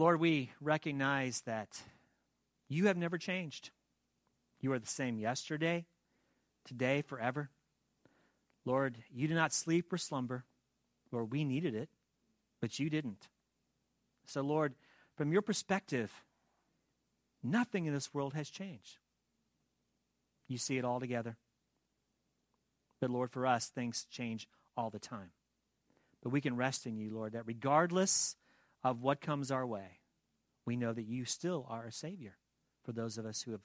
Lord, 0.00 0.18
we 0.18 0.50
recognize 0.62 1.42
that 1.42 1.82
you 2.70 2.86
have 2.86 2.96
never 2.96 3.18
changed. 3.18 3.68
You 4.58 4.72
are 4.72 4.78
the 4.78 4.86
same 4.86 5.18
yesterday, 5.18 5.84
today, 6.64 7.02
forever. 7.02 7.50
Lord, 8.64 8.96
you 9.12 9.28
do 9.28 9.34
not 9.34 9.52
sleep 9.52 9.92
or 9.92 9.98
slumber. 9.98 10.46
Lord, 11.12 11.30
we 11.30 11.44
needed 11.44 11.74
it, 11.74 11.90
but 12.62 12.78
you 12.78 12.88
didn't. 12.88 13.28
So, 14.24 14.40
Lord, 14.40 14.72
from 15.18 15.34
your 15.34 15.42
perspective, 15.42 16.10
nothing 17.42 17.84
in 17.84 17.92
this 17.92 18.14
world 18.14 18.32
has 18.32 18.48
changed. 18.48 18.96
You 20.48 20.56
see 20.56 20.78
it 20.78 20.84
all 20.86 21.00
together. 21.00 21.36
But, 23.02 23.10
Lord, 23.10 23.32
for 23.32 23.46
us, 23.46 23.66
things 23.66 24.06
change 24.10 24.48
all 24.78 24.88
the 24.88 24.98
time. 24.98 25.32
But 26.22 26.30
we 26.30 26.40
can 26.40 26.56
rest 26.56 26.86
in 26.86 26.96
you, 26.96 27.10
Lord, 27.10 27.32
that 27.32 27.46
regardless 27.46 28.36
of 28.82 29.02
what 29.02 29.20
comes 29.20 29.50
our 29.50 29.66
way, 29.66 30.00
we 30.64 30.76
know 30.76 30.92
that 30.92 31.06
you 31.06 31.24
still 31.24 31.66
are 31.68 31.86
a 31.86 31.92
Savior 31.92 32.36
for 32.84 32.92
those 32.92 33.18
of 33.18 33.26
us 33.26 33.42
who 33.42 33.52
have 33.52 33.62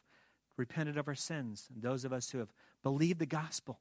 repented 0.57 0.97
of 0.97 1.07
our 1.07 1.15
sins 1.15 1.67
and 1.73 1.81
those 1.81 2.05
of 2.05 2.13
us 2.13 2.31
who 2.31 2.39
have 2.39 2.53
believed 2.83 3.19
the 3.19 3.25
gospel, 3.25 3.79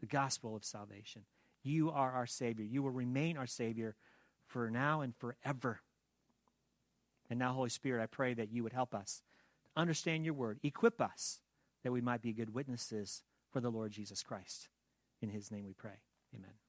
the 0.00 0.06
gospel 0.06 0.54
of 0.54 0.64
salvation. 0.64 1.22
You 1.62 1.90
are 1.90 2.12
our 2.12 2.26
Savior. 2.26 2.64
You 2.64 2.82
will 2.82 2.90
remain 2.90 3.36
our 3.36 3.46
Savior 3.46 3.96
for 4.46 4.70
now 4.70 5.00
and 5.00 5.14
forever. 5.16 5.80
And 7.28 7.38
now, 7.38 7.52
Holy 7.52 7.68
Spirit, 7.68 8.02
I 8.02 8.06
pray 8.06 8.34
that 8.34 8.50
you 8.52 8.62
would 8.62 8.72
help 8.72 8.94
us 8.94 9.22
understand 9.76 10.24
your 10.24 10.34
word, 10.34 10.58
equip 10.62 11.00
us 11.00 11.40
that 11.84 11.92
we 11.92 12.00
might 12.00 12.22
be 12.22 12.32
good 12.32 12.54
witnesses 12.54 13.22
for 13.52 13.60
the 13.60 13.70
Lord 13.70 13.92
Jesus 13.92 14.22
Christ. 14.22 14.68
In 15.20 15.30
his 15.30 15.50
name 15.50 15.64
we 15.64 15.72
pray. 15.72 16.00
Amen. 16.34 16.67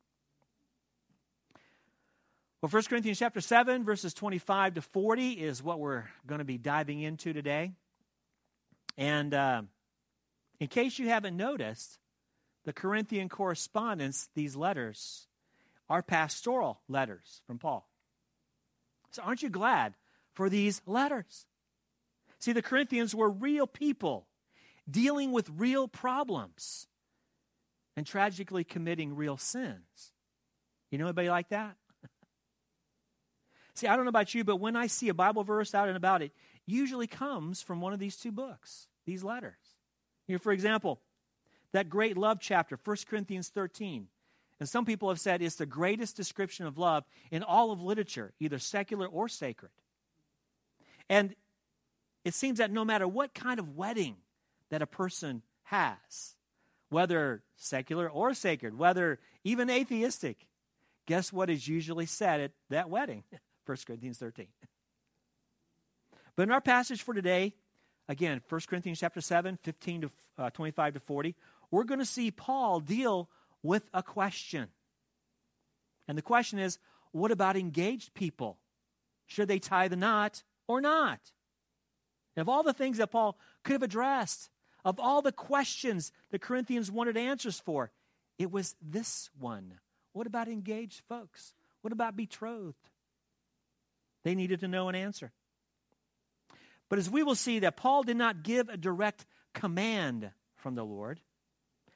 Well, 2.61 2.69
1 2.69 2.83
Corinthians 2.89 3.19
chapter 3.19 3.39
7, 3.39 3.85
verses 3.85 4.13
25 4.13 4.73
to 4.73 4.81
40 4.81 5.31
is 5.31 5.63
what 5.63 5.79
we're 5.79 6.03
going 6.27 6.39
to 6.39 6.45
be 6.45 6.57
diving 6.57 6.99
into 6.99 7.31
today. 7.31 7.71
And 8.97 9.33
uh, 9.33 9.61
in 10.59 10.67
case 10.67 10.99
you 10.99 11.07
haven't 11.07 11.37
noticed, 11.37 11.99
the 12.65 12.73
Corinthian 12.73 13.29
correspondence, 13.29 14.27
these 14.35 14.57
letters, 14.57 15.27
are 15.89 16.03
pastoral 16.03 16.81
letters 16.89 17.41
from 17.47 17.59
Paul. 17.59 17.87
So 19.11 19.21
aren't 19.21 19.41
you 19.41 19.49
glad 19.49 19.93
for 20.33 20.49
these 20.49 20.81
letters? 20.85 21.45
See, 22.39 22.51
the 22.51 22.61
Corinthians 22.61 23.15
were 23.15 23.29
real 23.29 23.67
people 23.67 24.27
dealing 24.89 25.31
with 25.31 25.49
real 25.55 25.87
problems 25.87 26.87
and 27.95 28.05
tragically 28.05 28.65
committing 28.65 29.15
real 29.15 29.37
sins. 29.37 30.11
You 30.91 30.97
know 30.97 31.05
anybody 31.05 31.29
like 31.29 31.49
that? 31.49 31.77
See, 33.79 33.87
I 33.87 33.95
don't 33.95 34.05
know 34.05 34.09
about 34.09 34.33
you, 34.33 34.43
but 34.43 34.57
when 34.57 34.75
I 34.75 34.87
see 34.87 35.09
a 35.09 35.13
Bible 35.13 35.43
verse 35.43 35.73
out 35.73 35.87
and 35.87 35.97
about, 35.97 36.21
it 36.21 36.31
usually 36.65 37.07
comes 37.07 37.61
from 37.61 37.81
one 37.81 37.93
of 37.93 37.99
these 37.99 38.15
two 38.15 38.31
books, 38.31 38.87
these 39.05 39.23
letters. 39.23 39.57
Here, 40.27 40.39
for 40.39 40.51
example, 40.51 40.99
that 41.71 41.89
great 41.89 42.17
love 42.17 42.39
chapter, 42.39 42.77
1 42.83 42.97
Corinthians 43.09 43.49
13. 43.49 44.07
And 44.59 44.67
some 44.67 44.85
people 44.85 45.09
have 45.09 45.19
said 45.19 45.41
it's 45.41 45.55
the 45.55 45.65
greatest 45.65 46.17
description 46.17 46.65
of 46.65 46.77
love 46.77 47.05
in 47.31 47.43
all 47.43 47.71
of 47.71 47.81
literature, 47.81 48.33
either 48.39 48.59
secular 48.59 49.07
or 49.07 49.29
sacred. 49.29 49.71
And 51.09 51.35
it 52.25 52.33
seems 52.33 52.59
that 52.59 52.71
no 52.71 52.83
matter 52.83 53.07
what 53.07 53.33
kind 53.33 53.59
of 53.59 53.75
wedding 53.75 54.17
that 54.69 54.81
a 54.81 54.87
person 54.87 55.41
has, 55.63 56.35
whether 56.89 57.41
secular 57.55 58.09
or 58.09 58.33
sacred, 58.33 58.77
whether 58.77 59.19
even 59.43 59.69
atheistic, 59.69 60.47
guess 61.05 61.31
what 61.31 61.49
is 61.49 61.67
usually 61.67 62.05
said 62.05 62.41
at 62.41 62.51
that 62.69 62.89
wedding? 62.89 63.23
1 63.69 63.77
Corinthians 63.85 64.17
13. 64.17 64.47
But 66.35 66.43
in 66.43 66.51
our 66.51 66.59
passage 66.59 67.03
for 67.03 67.13
today, 67.13 67.53
again, 68.07 68.41
1 68.49 68.61
Corinthians 68.67 68.99
chapter 68.99 69.21
7, 69.21 69.59
15 69.61 70.01
to 70.01 70.11
uh, 70.39 70.49
25 70.49 70.95
to 70.95 70.99
40, 70.99 71.35
we're 71.69 71.83
going 71.83 71.99
to 71.99 72.05
see 72.05 72.31
Paul 72.31 72.79
deal 72.79 73.29
with 73.61 73.87
a 73.93 74.01
question. 74.01 74.69
And 76.07 76.17
the 76.17 76.23
question 76.23 76.57
is 76.57 76.79
what 77.11 77.29
about 77.29 77.55
engaged 77.55 78.15
people? 78.15 78.57
Should 79.27 79.47
they 79.47 79.59
tie 79.59 79.87
the 79.87 79.95
knot 79.95 80.43
or 80.67 80.81
not? 80.81 81.19
And 82.35 82.41
of 82.41 82.49
all 82.49 82.63
the 82.63 82.73
things 82.73 82.97
that 82.97 83.11
Paul 83.11 83.37
could 83.63 83.73
have 83.73 83.83
addressed, 83.83 84.49
of 84.83 84.99
all 84.99 85.21
the 85.21 85.31
questions 85.31 86.11
the 86.31 86.39
Corinthians 86.39 86.89
wanted 86.89 87.17
answers 87.17 87.59
for, 87.59 87.91
it 88.39 88.51
was 88.51 88.75
this 88.81 89.29
one. 89.39 89.75
What 90.13 90.25
about 90.25 90.47
engaged 90.47 91.01
folks? 91.07 91.53
What 91.81 91.93
about 91.93 92.15
betrothed? 92.15 92.89
They 94.23 94.35
needed 94.35 94.59
to 94.61 94.67
know 94.67 94.89
an 94.89 94.95
answer. 94.95 95.31
But 96.89 96.99
as 96.99 97.09
we 97.09 97.23
will 97.23 97.35
see, 97.35 97.59
that 97.59 97.77
Paul 97.77 98.03
did 98.03 98.17
not 98.17 98.43
give 98.43 98.67
a 98.67 98.77
direct 98.77 99.25
command 99.53 100.31
from 100.55 100.75
the 100.75 100.83
Lord. 100.83 101.19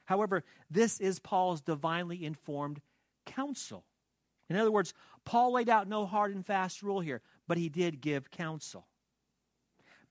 However, 0.06 0.44
this 0.70 1.00
is 1.00 1.20
Paul's 1.20 1.62
divinely 1.62 2.24
informed 2.24 2.82
counsel. 3.26 3.86
In 4.50 4.56
other 4.56 4.72
words, 4.72 4.94
Paul 5.26 5.54
laid 5.54 5.70
out 5.70 5.88
no 5.88 6.06
hard 6.06 6.36
and 6.36 6.46
fast 6.46 6.84
rule 6.84 7.00
here, 7.00 7.22
but 7.48 7.58
he 7.58 7.70
did 7.70 8.02
give 8.02 8.30
counsel. 8.30 8.88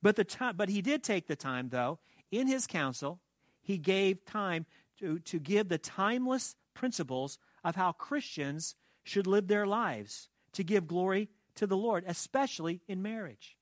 But, 0.00 0.16
the 0.16 0.24
time, 0.24 0.56
but 0.56 0.68
he 0.68 0.82
did 0.82 1.02
take 1.02 1.28
the 1.28 1.36
time, 1.36 1.68
though, 1.68 2.00
in 2.30 2.48
his 2.48 2.66
counsel, 2.66 3.20
he 3.62 3.78
gave 3.78 4.24
time 4.24 4.66
to, 4.98 5.20
to 5.20 5.38
give 5.38 5.68
the 5.68 5.78
timeless 5.78 6.56
principles 6.74 7.38
of 7.62 7.76
how 7.76 7.92
Christians 7.92 8.74
should 9.04 9.26
live 9.26 9.46
their 9.46 9.66
lives 9.66 10.28
to 10.52 10.64
give 10.64 10.86
glory 10.86 11.28
to 11.56 11.66
the 11.66 11.76
Lord, 11.76 12.04
especially 12.06 12.80
in 12.88 13.02
marriage. 13.02 13.56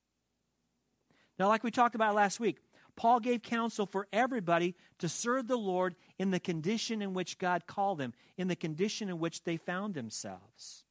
Now, 1.39 1.49
like 1.49 1.65
we 1.65 1.71
talked 1.71 1.95
about 1.95 2.15
last 2.15 2.39
week, 2.39 2.59
Paul 2.97 3.21
gave 3.21 3.43
counsel 3.43 3.87
for 3.87 4.07
everybody 4.13 4.75
to 4.99 5.09
serve 5.09 5.49
the 5.49 5.57
Lord 5.57 5.95
in 6.19 6.31
the 6.31 6.41
condition 6.41 7.01
in 7.01 7.15
which 7.15 7.39
God 7.39 7.67
called 7.67 7.99
them, 7.99 8.13
in 8.37 8.49
the 8.49 8.57
condition 8.57 9.09
in 9.09 9.19
which 9.19 9.45
they 9.45 9.57
found 9.57 9.95
themselves. 9.95 10.85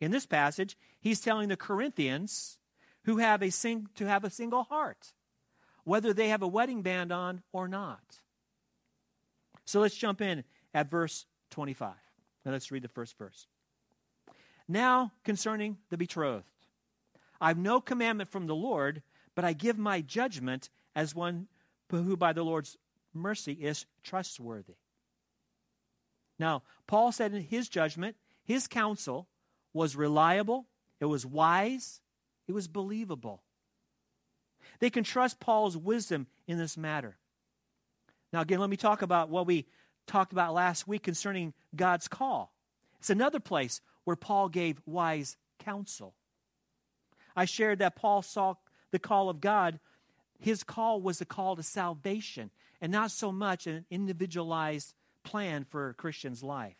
In 0.00 0.10
this 0.10 0.26
passage, 0.26 0.76
he's 1.00 1.20
telling 1.20 1.48
the 1.48 1.56
Corinthians 1.56 2.58
who 3.04 3.18
have 3.18 3.42
a 3.42 3.50
sing- 3.50 3.88
to 3.94 4.06
have 4.06 4.24
a 4.24 4.30
single 4.30 4.64
heart, 4.64 5.12
whether 5.84 6.12
they 6.12 6.28
have 6.28 6.42
a 6.42 6.48
wedding 6.48 6.82
band 6.82 7.12
on 7.12 7.42
or 7.52 7.68
not. 7.68 8.20
So 9.64 9.80
let's 9.80 9.96
jump 9.96 10.20
in 10.20 10.44
at 10.74 10.90
verse 10.90 11.26
25. 11.50 11.94
Now 12.44 12.52
let's 12.52 12.70
read 12.70 12.82
the 12.82 12.88
first 12.88 13.16
verse. 13.18 13.46
Now, 14.68 15.12
concerning 15.24 15.78
the 15.88 15.96
betrothed, 15.96 16.44
I've 17.40 17.58
no 17.58 17.80
commandment 17.80 18.30
from 18.30 18.46
the 18.46 18.54
Lord, 18.54 19.02
but 19.34 19.44
I 19.44 19.54
give 19.54 19.78
my 19.78 20.00
judgment 20.00 20.68
as 20.94 21.14
one 21.14 21.48
who 21.90 22.16
by 22.16 22.34
the 22.34 22.42
Lord's 22.42 22.76
mercy 23.14 23.52
is 23.52 23.86
trustworthy. 24.02 24.74
Now, 26.38 26.62
Paul 26.86 27.12
said 27.12 27.32
in 27.32 27.42
his 27.42 27.68
judgment, 27.68 28.16
his 28.44 28.66
counsel 28.66 29.26
was 29.72 29.96
reliable, 29.96 30.66
it 31.00 31.06
was 31.06 31.24
wise, 31.24 32.00
it 32.46 32.52
was 32.52 32.68
believable. 32.68 33.42
They 34.80 34.90
can 34.90 35.04
trust 35.04 35.40
Paul's 35.40 35.76
wisdom 35.76 36.26
in 36.46 36.58
this 36.58 36.76
matter. 36.76 37.16
Now, 38.32 38.42
again, 38.42 38.60
let 38.60 38.70
me 38.70 38.76
talk 38.76 39.02
about 39.02 39.30
what 39.30 39.46
we 39.46 39.66
talked 40.06 40.32
about 40.32 40.54
last 40.54 40.86
week 40.86 41.02
concerning 41.02 41.54
God's 41.74 42.08
call. 42.08 42.52
It's 42.98 43.10
another 43.10 43.40
place 43.40 43.80
where 44.08 44.16
Paul 44.16 44.48
gave 44.48 44.80
wise 44.86 45.36
counsel. 45.58 46.14
I 47.36 47.44
shared 47.44 47.80
that 47.80 47.94
Paul 47.94 48.22
saw 48.22 48.54
the 48.90 48.98
call 48.98 49.28
of 49.28 49.40
God 49.40 49.78
his 50.38 50.62
call 50.62 51.00
was 51.00 51.20
a 51.20 51.24
call 51.24 51.56
to 51.56 51.62
salvation 51.62 52.50
and 52.80 52.92
not 52.92 53.10
so 53.10 53.32
much 53.32 53.66
an 53.66 53.84
individualized 53.90 54.94
plan 55.24 55.64
for 55.64 55.88
a 55.88 55.94
Christian's 55.94 56.42
life. 56.42 56.76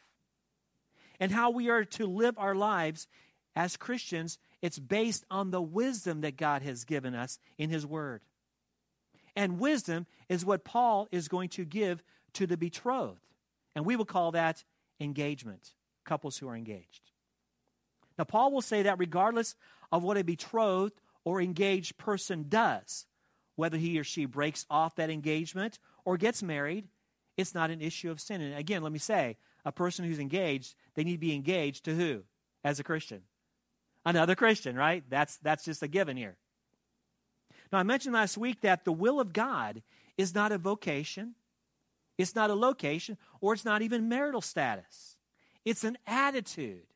And 1.20 1.32
how 1.32 1.50
we 1.50 1.68
are 1.68 1.84
to 1.84 2.06
live 2.06 2.38
our 2.38 2.54
lives 2.54 3.08
as 3.56 3.76
Christians, 3.76 4.38
it's 4.62 4.78
based 4.78 5.24
on 5.30 5.50
the 5.50 5.60
wisdom 5.60 6.20
that 6.20 6.36
God 6.36 6.62
has 6.62 6.84
given 6.84 7.14
us 7.14 7.40
in 7.58 7.70
His 7.70 7.84
Word. 7.84 8.22
And 9.34 9.58
wisdom 9.58 10.06
is 10.28 10.44
what 10.44 10.64
Paul 10.64 11.08
is 11.10 11.26
going 11.26 11.48
to 11.50 11.64
give 11.64 12.02
to 12.34 12.46
the 12.46 12.56
betrothed. 12.56 13.20
And 13.74 13.84
we 13.84 13.96
will 13.96 14.04
call 14.04 14.30
that 14.32 14.62
engagement, 15.00 15.72
couples 16.04 16.38
who 16.38 16.48
are 16.48 16.56
engaged. 16.56 17.07
Now, 18.18 18.24
Paul 18.24 18.52
will 18.52 18.62
say 18.62 18.82
that 18.82 18.98
regardless 18.98 19.54
of 19.92 20.02
what 20.02 20.16
a 20.16 20.24
betrothed 20.24 21.00
or 21.24 21.40
engaged 21.40 21.96
person 21.96 22.46
does, 22.48 23.06
whether 23.56 23.76
he 23.76 23.98
or 23.98 24.04
she 24.04 24.24
breaks 24.24 24.66
off 24.68 24.96
that 24.96 25.10
engagement 25.10 25.78
or 26.04 26.16
gets 26.16 26.42
married, 26.42 26.88
it's 27.36 27.54
not 27.54 27.70
an 27.70 27.80
issue 27.80 28.10
of 28.10 28.20
sin. 28.20 28.40
And 28.40 28.56
again, 28.56 28.82
let 28.82 28.92
me 28.92 28.98
say, 28.98 29.36
a 29.64 29.72
person 29.72 30.04
who's 30.04 30.18
engaged, 30.18 30.74
they 30.94 31.04
need 31.04 31.12
to 31.12 31.18
be 31.18 31.34
engaged 31.34 31.84
to 31.84 31.94
who 31.94 32.24
as 32.64 32.80
a 32.80 32.84
Christian? 32.84 33.22
Another 34.04 34.34
Christian, 34.34 34.76
right? 34.76 35.04
That's, 35.08 35.36
that's 35.38 35.64
just 35.64 35.82
a 35.82 35.88
given 35.88 36.16
here. 36.16 36.36
Now, 37.72 37.78
I 37.78 37.82
mentioned 37.82 38.14
last 38.14 38.38
week 38.38 38.62
that 38.62 38.84
the 38.84 38.92
will 38.92 39.20
of 39.20 39.32
God 39.32 39.82
is 40.16 40.34
not 40.34 40.52
a 40.52 40.58
vocation, 40.58 41.34
it's 42.16 42.34
not 42.34 42.50
a 42.50 42.54
location, 42.54 43.18
or 43.40 43.52
it's 43.52 43.64
not 43.64 43.82
even 43.82 44.08
marital 44.08 44.40
status. 44.40 45.16
It's 45.64 45.84
an 45.84 45.98
attitude 46.06 46.86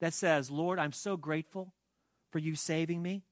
that 0.00 0.14
says, 0.14 0.50
Lord, 0.50 0.78
I'm 0.78 0.92
so 0.92 1.16
grateful 1.16 1.72
for 2.30 2.38
you 2.38 2.54
saving 2.54 3.02
me, 3.02 3.22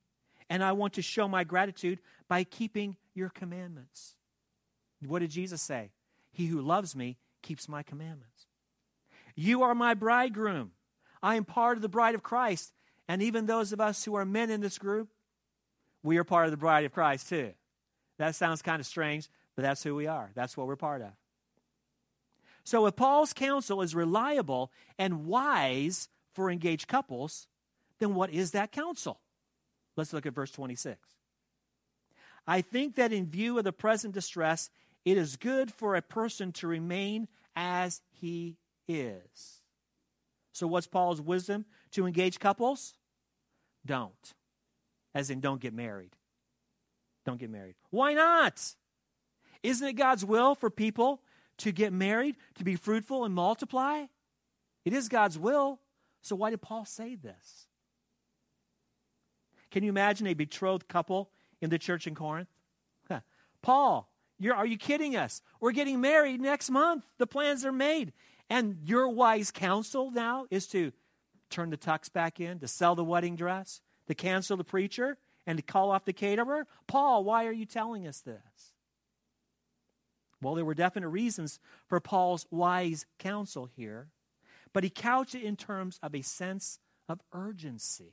and 0.49 0.63
I 0.63 0.73
want 0.73 0.95
to 0.95 1.03
show 1.03 1.29
my 1.29 1.45
gratitude 1.45 2.01
by 2.29 2.45
keeping 2.45 2.97
your 3.15 3.29
commandments. 3.29 4.15
What 5.07 5.21
did 5.21 5.31
Jesus 5.31 5.61
say? 5.61 5.91
He 6.33 6.47
who 6.47 6.61
loves 6.61 6.97
me 6.97 7.19
keeps 7.43 7.69
my 7.69 7.83
commandments. 7.83 8.47
You 9.37 9.63
are 9.63 9.75
my 9.75 9.95
bridegroom. 9.95 10.73
I 11.23 11.37
am 11.37 11.45
part 11.45 11.77
of 11.77 11.83
the 11.83 11.89
bride 11.89 12.15
of 12.15 12.23
Christ. 12.23 12.73
And 13.09 13.23
even 13.23 13.47
those 13.47 13.73
of 13.73 13.81
us 13.81 14.05
who 14.05 14.15
are 14.15 14.25
men 14.25 14.51
in 14.51 14.61
this 14.61 14.79
group, 14.79 15.09
we 16.03 16.17
are 16.17 16.25
part 16.25 16.47
of 16.47 16.51
the 16.51 16.57
bride 16.57 16.85
of 16.85 16.93
Christ 16.93 17.29
too. 17.29 17.53
That 18.19 18.35
sounds 18.35 18.63
kind 18.63 18.81
of 18.81 18.87
strange, 18.87 19.29
but 19.57 19.63
that's 19.63 19.83
who 19.83 19.95
we 19.95 20.07
are. 20.07 20.31
That's 20.35 20.57
what 20.57 20.67
we're 20.67 20.77
part 20.77 21.03
of. 21.03 21.11
So 22.63 22.87
if 22.87 22.97
Paul's 22.97 23.33
counsel 23.33 23.83
is 23.83 23.95
reliable 23.95 24.73
and 24.99 25.27
wise 25.27 26.09
for 26.35 26.51
engaged 26.51 26.89
couples, 26.89 27.47
then 28.01 28.15
what 28.15 28.31
is 28.31 28.51
that 28.53 28.73
counsel? 28.73 29.21
Let's 29.97 30.13
look 30.13 30.27
at 30.27 30.35
verse 30.35 30.51
26. 30.51 30.99
I 32.47 32.61
think 32.61 32.97
that 32.97 33.13
in 33.13 33.27
view 33.27 33.57
of 33.59 33.65
the 33.65 33.73
present 33.73 34.13
distress, 34.13 34.71
it 35.05 35.17
is 35.17 35.37
good 35.37 35.73
for 35.73 35.95
a 35.95 36.03
person 36.03 36.53
to 36.53 36.67
remain 36.67 37.29
as 37.57 38.03
he 38.11 38.57
is. 38.89 39.61
So, 40.53 40.67
what's 40.67 40.87
Paul's 40.87 41.21
wisdom 41.21 41.65
to 41.93 42.07
engage 42.07 42.39
couples? 42.39 42.95
Don't. 43.87 44.35
As 45.15 45.31
in, 45.31 45.41
don't 45.41 45.61
get 45.61 45.75
married. 45.75 46.15
Don't 47.25 47.39
get 47.39 47.51
married. 47.51 47.77
Why 47.91 48.15
not? 48.15 48.61
Isn't 49.63 49.89
it 49.89 49.95
God's 49.95 50.25
will 50.25 50.55
for 50.55 50.71
people 50.71 51.23
to 51.59 51.73
get 51.73 51.93
married, 51.93 52.37
to 52.57 52.65
be 52.65 52.77
fruitful 52.77 53.25
and 53.25 53.35
multiply? 53.35 54.05
It 54.85 54.93
is 54.93 55.09
God's 55.09 55.39
will. 55.39 55.81
So, 56.25 56.35
why 56.35 56.49
did 56.49 56.63
Paul 56.63 56.87
say 56.87 57.17
this? 57.17 57.67
Can 59.71 59.85
you 59.85 59.91
imagine 59.91 60.27
a 60.27 60.35
betrothed 60.35 60.89
couple 60.89 61.31
in 61.61 61.69
the 61.69 61.79
church 61.79 62.07
in 62.07 62.15
Corinth? 62.15 62.49
Huh. 63.09 63.21
Paul, 63.61 64.11
are 64.51 64.67
you 64.67 64.79
kidding 64.79 65.17
us? 65.17 65.43
We're 65.61 65.73
getting 65.73 66.01
married 66.01 66.41
next 66.41 66.71
month. 66.71 67.05
The 67.19 67.27
plans 67.27 67.65
are 67.67 67.73
made. 67.73 68.15
And 68.49 68.79
your 68.85 69.09
wise 69.09 69.51
counsel 69.51 70.11
now 70.11 70.47
is 70.51 70.67
to 70.69 70.93
turn 71.51 71.69
the 71.69 71.77
tux 71.77 72.11
back 72.11 72.41
in, 72.41 72.59
to 72.61 72.69
sell 72.69 72.95
the 72.95 73.05
wedding 73.05 73.37
dress, 73.37 73.83
to 74.07 74.15
cancel 74.15 74.57
the 74.57 74.65
preacher, 74.65 75.19
and 75.47 75.59
to 75.59 75.63
call 75.63 75.91
off 75.91 76.07
the 76.07 76.15
caterer? 76.15 76.67
Paul, 76.87 77.23
why 77.23 77.45
are 77.45 77.53
you 77.53 77.67
telling 77.67 78.07
us 78.07 78.21
this? 78.21 78.73
Well, 80.41 80.55
there 80.55 80.65
were 80.65 80.75
definite 80.75 81.09
reasons 81.09 81.61
for 81.87 82.01
Paul's 82.01 82.47
wise 82.51 83.05
counsel 83.19 83.69
here, 83.77 84.09
but 84.75 84.85
he 84.85 84.91
couched 84.91 85.35
it 85.35 85.43
in 85.43 85.57
terms 85.57 85.99
of 86.03 86.15
a 86.15 86.21
sense 86.21 86.79
of 87.09 87.23
urgency. 87.33 88.13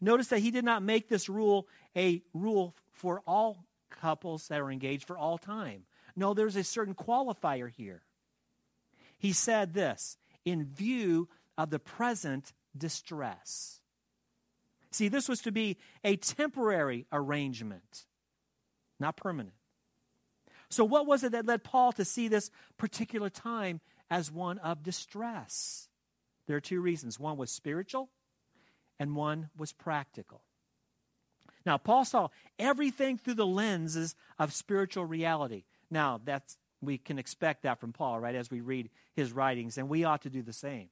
Notice 0.00 0.28
that 0.28 0.40
he 0.40 0.50
did 0.50 0.64
not 0.64 0.82
make 0.82 1.08
this 1.08 1.28
rule 1.28 1.68
a 1.96 2.22
rule 2.32 2.74
for 2.92 3.22
all 3.26 3.66
couples 3.90 4.48
that 4.48 4.60
are 4.60 4.72
engaged 4.72 5.06
for 5.06 5.16
all 5.16 5.38
time. 5.38 5.84
No, 6.16 6.34
there's 6.34 6.56
a 6.56 6.64
certain 6.64 6.94
qualifier 6.94 7.70
here. 7.70 8.02
He 9.18 9.32
said 9.32 9.74
this 9.74 10.16
in 10.44 10.64
view 10.64 11.28
of 11.56 11.70
the 11.70 11.78
present 11.78 12.52
distress. 12.76 13.80
See, 14.90 15.08
this 15.08 15.28
was 15.28 15.40
to 15.42 15.52
be 15.52 15.76
a 16.02 16.16
temporary 16.16 17.06
arrangement, 17.12 18.06
not 18.98 19.16
permanent. 19.16 19.54
So, 20.74 20.84
what 20.84 21.06
was 21.06 21.22
it 21.22 21.32
that 21.32 21.46
led 21.46 21.62
Paul 21.62 21.92
to 21.92 22.04
see 22.04 22.26
this 22.26 22.50
particular 22.78 23.30
time 23.30 23.80
as 24.10 24.32
one 24.32 24.58
of 24.58 24.82
distress? 24.82 25.88
There 26.48 26.56
are 26.56 26.60
two 26.60 26.80
reasons 26.80 27.20
one 27.20 27.36
was 27.36 27.52
spiritual, 27.52 28.10
and 28.98 29.14
one 29.14 29.50
was 29.56 29.72
practical. 29.72 30.42
Now, 31.64 31.78
Paul 31.78 32.04
saw 32.04 32.28
everything 32.58 33.18
through 33.18 33.34
the 33.34 33.46
lenses 33.46 34.16
of 34.36 34.52
spiritual 34.52 35.04
reality. 35.04 35.62
Now, 35.90 36.20
that's 36.22 36.58
we 36.82 36.98
can 36.98 37.18
expect 37.18 37.62
that 37.62 37.78
from 37.78 37.92
Paul, 37.92 38.18
right, 38.18 38.34
as 38.34 38.50
we 38.50 38.60
read 38.60 38.90
his 39.14 39.32
writings, 39.32 39.78
and 39.78 39.88
we 39.88 40.02
ought 40.02 40.22
to 40.22 40.30
do 40.30 40.42
the 40.42 40.52
same. 40.52 40.88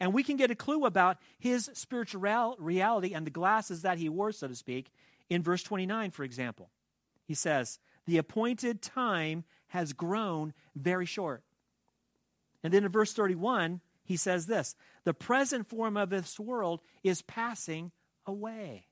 And 0.00 0.12
we 0.12 0.24
can 0.24 0.36
get 0.36 0.50
a 0.50 0.56
clue 0.56 0.84
about 0.84 1.18
his 1.38 1.70
spiritual 1.72 2.56
reality 2.58 3.14
and 3.14 3.24
the 3.26 3.30
glasses 3.30 3.82
that 3.82 3.96
he 3.96 4.08
wore, 4.08 4.32
so 4.32 4.48
to 4.48 4.54
speak, 4.56 4.90
in 5.30 5.42
verse 5.42 5.62
29, 5.62 6.10
for 6.10 6.24
example. 6.24 6.70
He 7.24 7.34
says, 7.34 7.78
The 8.06 8.18
appointed 8.18 8.82
time 8.82 9.44
has 9.68 9.92
grown 9.92 10.54
very 10.74 11.06
short. 11.06 11.42
And 12.62 12.72
then 12.72 12.84
in 12.84 12.90
verse 12.90 13.12
31, 13.12 13.80
he 14.04 14.16
says 14.16 14.46
this 14.46 14.76
The 15.04 15.14
present 15.14 15.68
form 15.68 15.96
of 15.96 16.10
this 16.10 16.38
world 16.38 16.80
is 17.02 17.22
passing 17.22 17.92
away. 18.26 18.86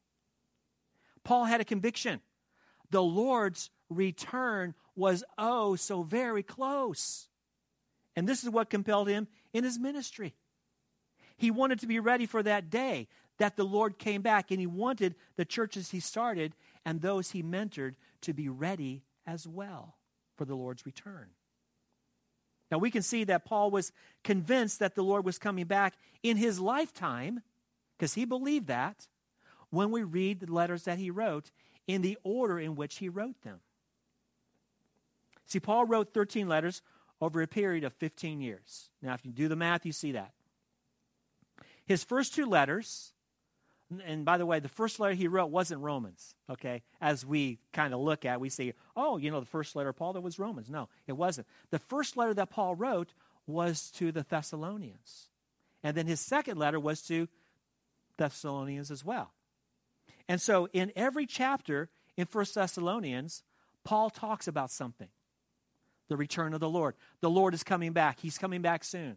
Paul 1.22 1.44
had 1.44 1.60
a 1.60 1.64
conviction. 1.64 2.20
The 2.90 3.02
Lord's 3.02 3.70
return 3.88 4.74
was 4.94 5.24
oh 5.38 5.76
so 5.76 6.02
very 6.02 6.42
close. 6.42 7.28
And 8.16 8.28
this 8.28 8.44
is 8.44 8.50
what 8.50 8.70
compelled 8.70 9.08
him 9.08 9.26
in 9.52 9.64
his 9.64 9.78
ministry. 9.78 10.34
He 11.36 11.50
wanted 11.50 11.80
to 11.80 11.86
be 11.86 11.98
ready 11.98 12.26
for 12.26 12.42
that 12.42 12.70
day 12.70 13.08
that 13.38 13.56
the 13.56 13.64
Lord 13.64 13.98
came 13.98 14.22
back, 14.22 14.52
and 14.52 14.60
he 14.60 14.66
wanted 14.66 15.16
the 15.36 15.44
churches 15.44 15.90
he 15.90 15.98
started 15.98 16.54
and 16.84 17.00
those 17.00 17.32
he 17.32 17.42
mentored 17.42 17.94
to 18.24 18.32
be 18.32 18.48
ready 18.48 19.02
as 19.26 19.46
well 19.46 19.96
for 20.36 20.44
the 20.44 20.54
Lord's 20.54 20.84
return. 20.84 21.28
Now, 22.70 22.78
we 22.78 22.90
can 22.90 23.02
see 23.02 23.24
that 23.24 23.44
Paul 23.44 23.70
was 23.70 23.92
convinced 24.22 24.80
that 24.80 24.94
the 24.94 25.04
Lord 25.04 25.24
was 25.24 25.38
coming 25.38 25.66
back 25.66 25.94
in 26.22 26.36
his 26.36 26.58
lifetime, 26.58 27.42
because 27.96 28.14
he 28.14 28.24
believed 28.24 28.66
that, 28.66 29.06
when 29.70 29.90
we 29.90 30.02
read 30.02 30.40
the 30.40 30.52
letters 30.52 30.84
that 30.84 30.98
he 30.98 31.10
wrote 31.10 31.50
in 31.86 32.02
the 32.02 32.18
order 32.22 32.58
in 32.58 32.74
which 32.74 32.98
he 32.98 33.08
wrote 33.08 33.40
them. 33.42 33.60
See, 35.46 35.60
Paul 35.60 35.84
wrote 35.84 36.14
13 36.14 36.48
letters 36.48 36.82
over 37.20 37.42
a 37.42 37.46
period 37.46 37.84
of 37.84 37.92
15 37.94 38.40
years. 38.40 38.90
Now, 39.02 39.14
if 39.14 39.24
you 39.24 39.32
do 39.32 39.48
the 39.48 39.56
math, 39.56 39.86
you 39.86 39.92
see 39.92 40.12
that. 40.12 40.32
His 41.86 42.04
first 42.04 42.34
two 42.34 42.46
letters, 42.46 43.13
and 44.04 44.24
by 44.24 44.38
the 44.38 44.46
way, 44.46 44.60
the 44.60 44.68
first 44.68 44.98
letter 44.98 45.14
he 45.14 45.28
wrote 45.28 45.50
wasn't 45.50 45.80
Romans, 45.82 46.34
okay? 46.50 46.82
As 47.00 47.24
we 47.24 47.58
kind 47.72 47.92
of 47.92 48.00
look 48.00 48.24
at, 48.24 48.40
we 48.40 48.48
say, 48.48 48.72
oh, 48.96 49.18
you 49.18 49.30
know, 49.30 49.40
the 49.40 49.46
first 49.46 49.76
letter 49.76 49.90
of 49.90 49.96
Paul, 49.96 50.14
that 50.14 50.22
was 50.22 50.38
Romans. 50.38 50.70
No, 50.70 50.88
it 51.06 51.12
wasn't. 51.12 51.46
The 51.70 51.78
first 51.78 52.16
letter 52.16 52.34
that 52.34 52.50
Paul 52.50 52.74
wrote 52.74 53.12
was 53.46 53.90
to 53.92 54.10
the 54.10 54.22
Thessalonians. 54.22 55.28
And 55.82 55.96
then 55.96 56.06
his 56.06 56.20
second 56.20 56.58
letter 56.58 56.80
was 56.80 57.02
to 57.02 57.28
Thessalonians 58.16 58.90
as 58.90 59.04
well. 59.04 59.32
And 60.28 60.40
so 60.40 60.68
in 60.72 60.92
every 60.96 61.26
chapter 61.26 61.90
in 62.16 62.26
First 62.26 62.54
Thessalonians, 62.54 63.42
Paul 63.84 64.10
talks 64.10 64.48
about 64.48 64.70
something 64.70 65.08
the 66.08 66.16
return 66.16 66.52
of 66.52 66.60
the 66.60 66.68
Lord. 66.68 66.94
The 67.20 67.30
Lord 67.30 67.54
is 67.54 67.62
coming 67.62 67.92
back. 67.92 68.20
He's 68.20 68.38
coming 68.38 68.60
back 68.62 68.84
soon. 68.84 69.16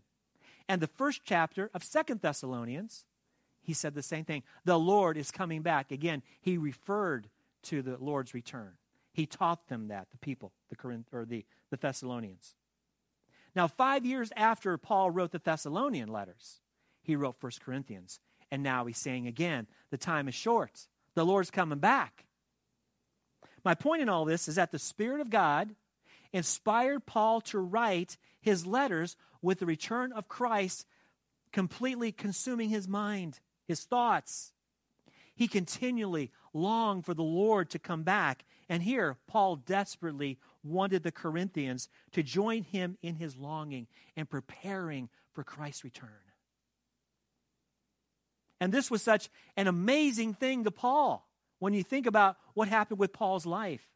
And 0.70 0.82
the 0.82 0.88
first 0.88 1.22
chapter 1.26 1.70
of 1.74 1.84
Second 1.84 2.22
Thessalonians, 2.22 3.06
he 3.68 3.74
said 3.74 3.94
the 3.94 4.02
same 4.02 4.24
thing. 4.24 4.44
The 4.64 4.80
Lord 4.80 5.18
is 5.18 5.30
coming 5.30 5.62
back. 5.62 5.92
Again, 5.92 6.24
he 6.40 6.58
referred 6.58 7.28
to 7.64 7.82
the 7.82 7.98
Lord's 8.00 8.34
return. 8.34 8.78
He 9.12 9.26
taught 9.26 9.68
them 9.68 9.90
that, 9.90 10.08
the 10.10 10.18
people, 10.18 10.54
the 10.70 10.78
Corinth 10.78 11.10
or 11.12 11.26
the, 11.26 11.44
the 11.70 11.76
Thessalonians. 11.76 12.56
Now, 13.58 13.68
five 13.68 14.06
years 14.06 14.32
after 14.38 14.78
Paul 14.78 15.12
wrote 15.12 15.32
the 15.32 15.40
Thessalonian 15.40 16.08
letters, 16.08 16.62
he 17.02 17.18
wrote 17.18 17.42
First 17.42 17.60
Corinthians. 17.60 18.22
And 18.50 18.64
now 18.64 18.86
he's 18.86 18.98
saying 18.98 19.28
again, 19.28 19.68
the 19.92 19.98
time 19.98 20.30
is 20.30 20.36
short. 20.36 20.88
The 21.16 21.26
Lord's 21.26 21.52
coming 21.52 21.80
back. 21.80 22.24
My 23.66 23.76
point 23.76 24.02
in 24.02 24.08
all 24.08 24.24
this 24.24 24.48
is 24.48 24.56
that 24.56 24.72
the 24.72 24.80
Spirit 24.80 25.20
of 25.20 25.30
God 25.30 25.76
inspired 26.32 27.06
Paul 27.06 27.42
to 27.42 27.60
write 27.60 28.16
his 28.40 28.66
letters 28.66 29.18
with 29.42 29.60
the 29.60 29.66
return 29.66 30.14
of 30.14 30.30
Christ 30.30 30.86
completely 31.52 32.14
consuming 32.14 32.70
his 32.70 32.88
mind, 32.88 33.42
his 33.68 33.84
thoughts. 33.84 34.54
He 35.36 35.48
continually 35.48 36.32
longed 36.54 37.06
for 37.06 37.14
the 37.14 37.24
Lord 37.24 37.70
to 37.72 37.80
come 37.80 38.04
back. 38.04 38.44
And 38.70 38.82
here, 38.82 39.18
Paul 39.28 39.58
desperately 39.58 40.40
wanted 40.64 41.04
the 41.04 41.12
Corinthians 41.12 41.90
to 42.14 42.24
join 42.24 42.64
him 42.64 42.98
in 43.02 43.16
his 43.16 43.36
longing 43.36 43.88
and 44.16 44.30
preparing 44.30 45.10
for 45.34 45.44
Christ's 45.44 45.84
return. 45.84 46.10
And 48.60 48.74
this 48.74 48.90
was 48.90 49.02
such 49.02 49.30
an 49.56 49.68
amazing 49.68 50.34
thing 50.34 50.64
to 50.64 50.72
Paul 50.72 51.28
when 51.60 51.74
you 51.74 51.84
think 51.84 52.08
about 52.08 52.38
what 52.56 52.68
happened 52.68 53.00
with 53.00 53.14
Paul's 53.14 53.46
life. 53.46 53.88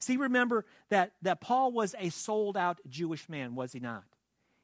See, 0.00 0.16
remember 0.16 0.64
that, 0.90 1.12
that 1.22 1.40
Paul 1.40 1.70
was 1.70 1.94
a 1.98 2.08
sold 2.10 2.56
out 2.56 2.80
Jewish 2.88 3.28
man, 3.28 3.54
was 3.54 3.72
he 3.72 3.78
not? 3.78 4.02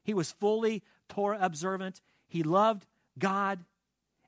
He 0.03 0.13
was 0.13 0.31
fully 0.33 0.83
Torah 1.07 1.37
observant. 1.39 2.01
He 2.27 2.43
loved 2.43 2.85
God. 3.17 3.63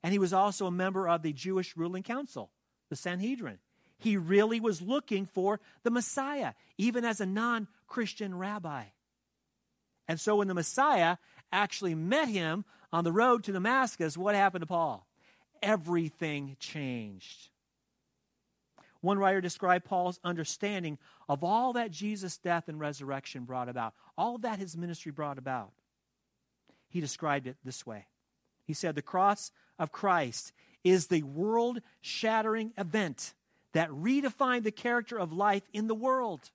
And 0.03 0.11
he 0.13 0.19
was 0.19 0.33
also 0.33 0.65
a 0.65 0.71
member 0.71 1.07
of 1.07 1.21
the 1.21 1.33
Jewish 1.33 1.77
ruling 1.77 2.03
council, 2.03 2.51
the 2.89 2.95
Sanhedrin. 2.95 3.59
He 3.97 4.17
really 4.17 4.59
was 4.59 4.81
looking 4.81 5.25
for 5.25 5.59
the 5.83 5.91
Messiah, 5.91 6.53
even 6.77 7.05
as 7.05 7.21
a 7.21 7.25
non 7.25 7.67
Christian 7.87 8.37
rabbi. 8.37 8.85
And 10.07 10.19
so 10.19 10.37
when 10.37 10.47
the 10.47 10.53
Messiah 10.53 11.17
actually 11.51 11.93
met 11.93 12.27
him 12.27 12.65
on 12.91 13.03
the 13.03 13.11
road 13.11 13.43
to 13.43 13.51
Damascus, 13.51 14.17
what 14.17 14.33
happened 14.35 14.63
to 14.63 14.67
Paul? 14.67 15.07
everything 15.61 16.57
changed. 16.59 17.49
One 19.01 19.17
writer 19.17 19.41
described 19.41 19.85
Paul's 19.85 20.19
understanding 20.23 20.97
of 21.27 21.43
all 21.43 21.73
that 21.73 21.91
Jesus' 21.91 22.37
death 22.37 22.67
and 22.67 22.79
resurrection 22.79 23.45
brought 23.45 23.69
about, 23.69 23.93
all 24.17 24.37
that 24.39 24.59
his 24.59 24.77
ministry 24.77 25.11
brought 25.11 25.37
about. 25.37 25.71
He 26.89 26.99
described 26.99 27.47
it 27.47 27.57
this 27.63 27.85
way 27.85 28.07
He 28.65 28.73
said, 28.73 28.95
The 28.95 29.01
cross 29.01 29.51
of 29.79 29.91
Christ 29.91 30.51
is 30.83 31.07
the 31.07 31.23
world 31.23 31.79
shattering 32.01 32.73
event 32.77 33.33
that 33.73 33.89
redefined 33.89 34.63
the 34.63 34.71
character 34.71 35.17
of 35.17 35.31
life 35.31 35.63
in 35.73 35.87
the 35.87 35.95
world. 35.95 36.51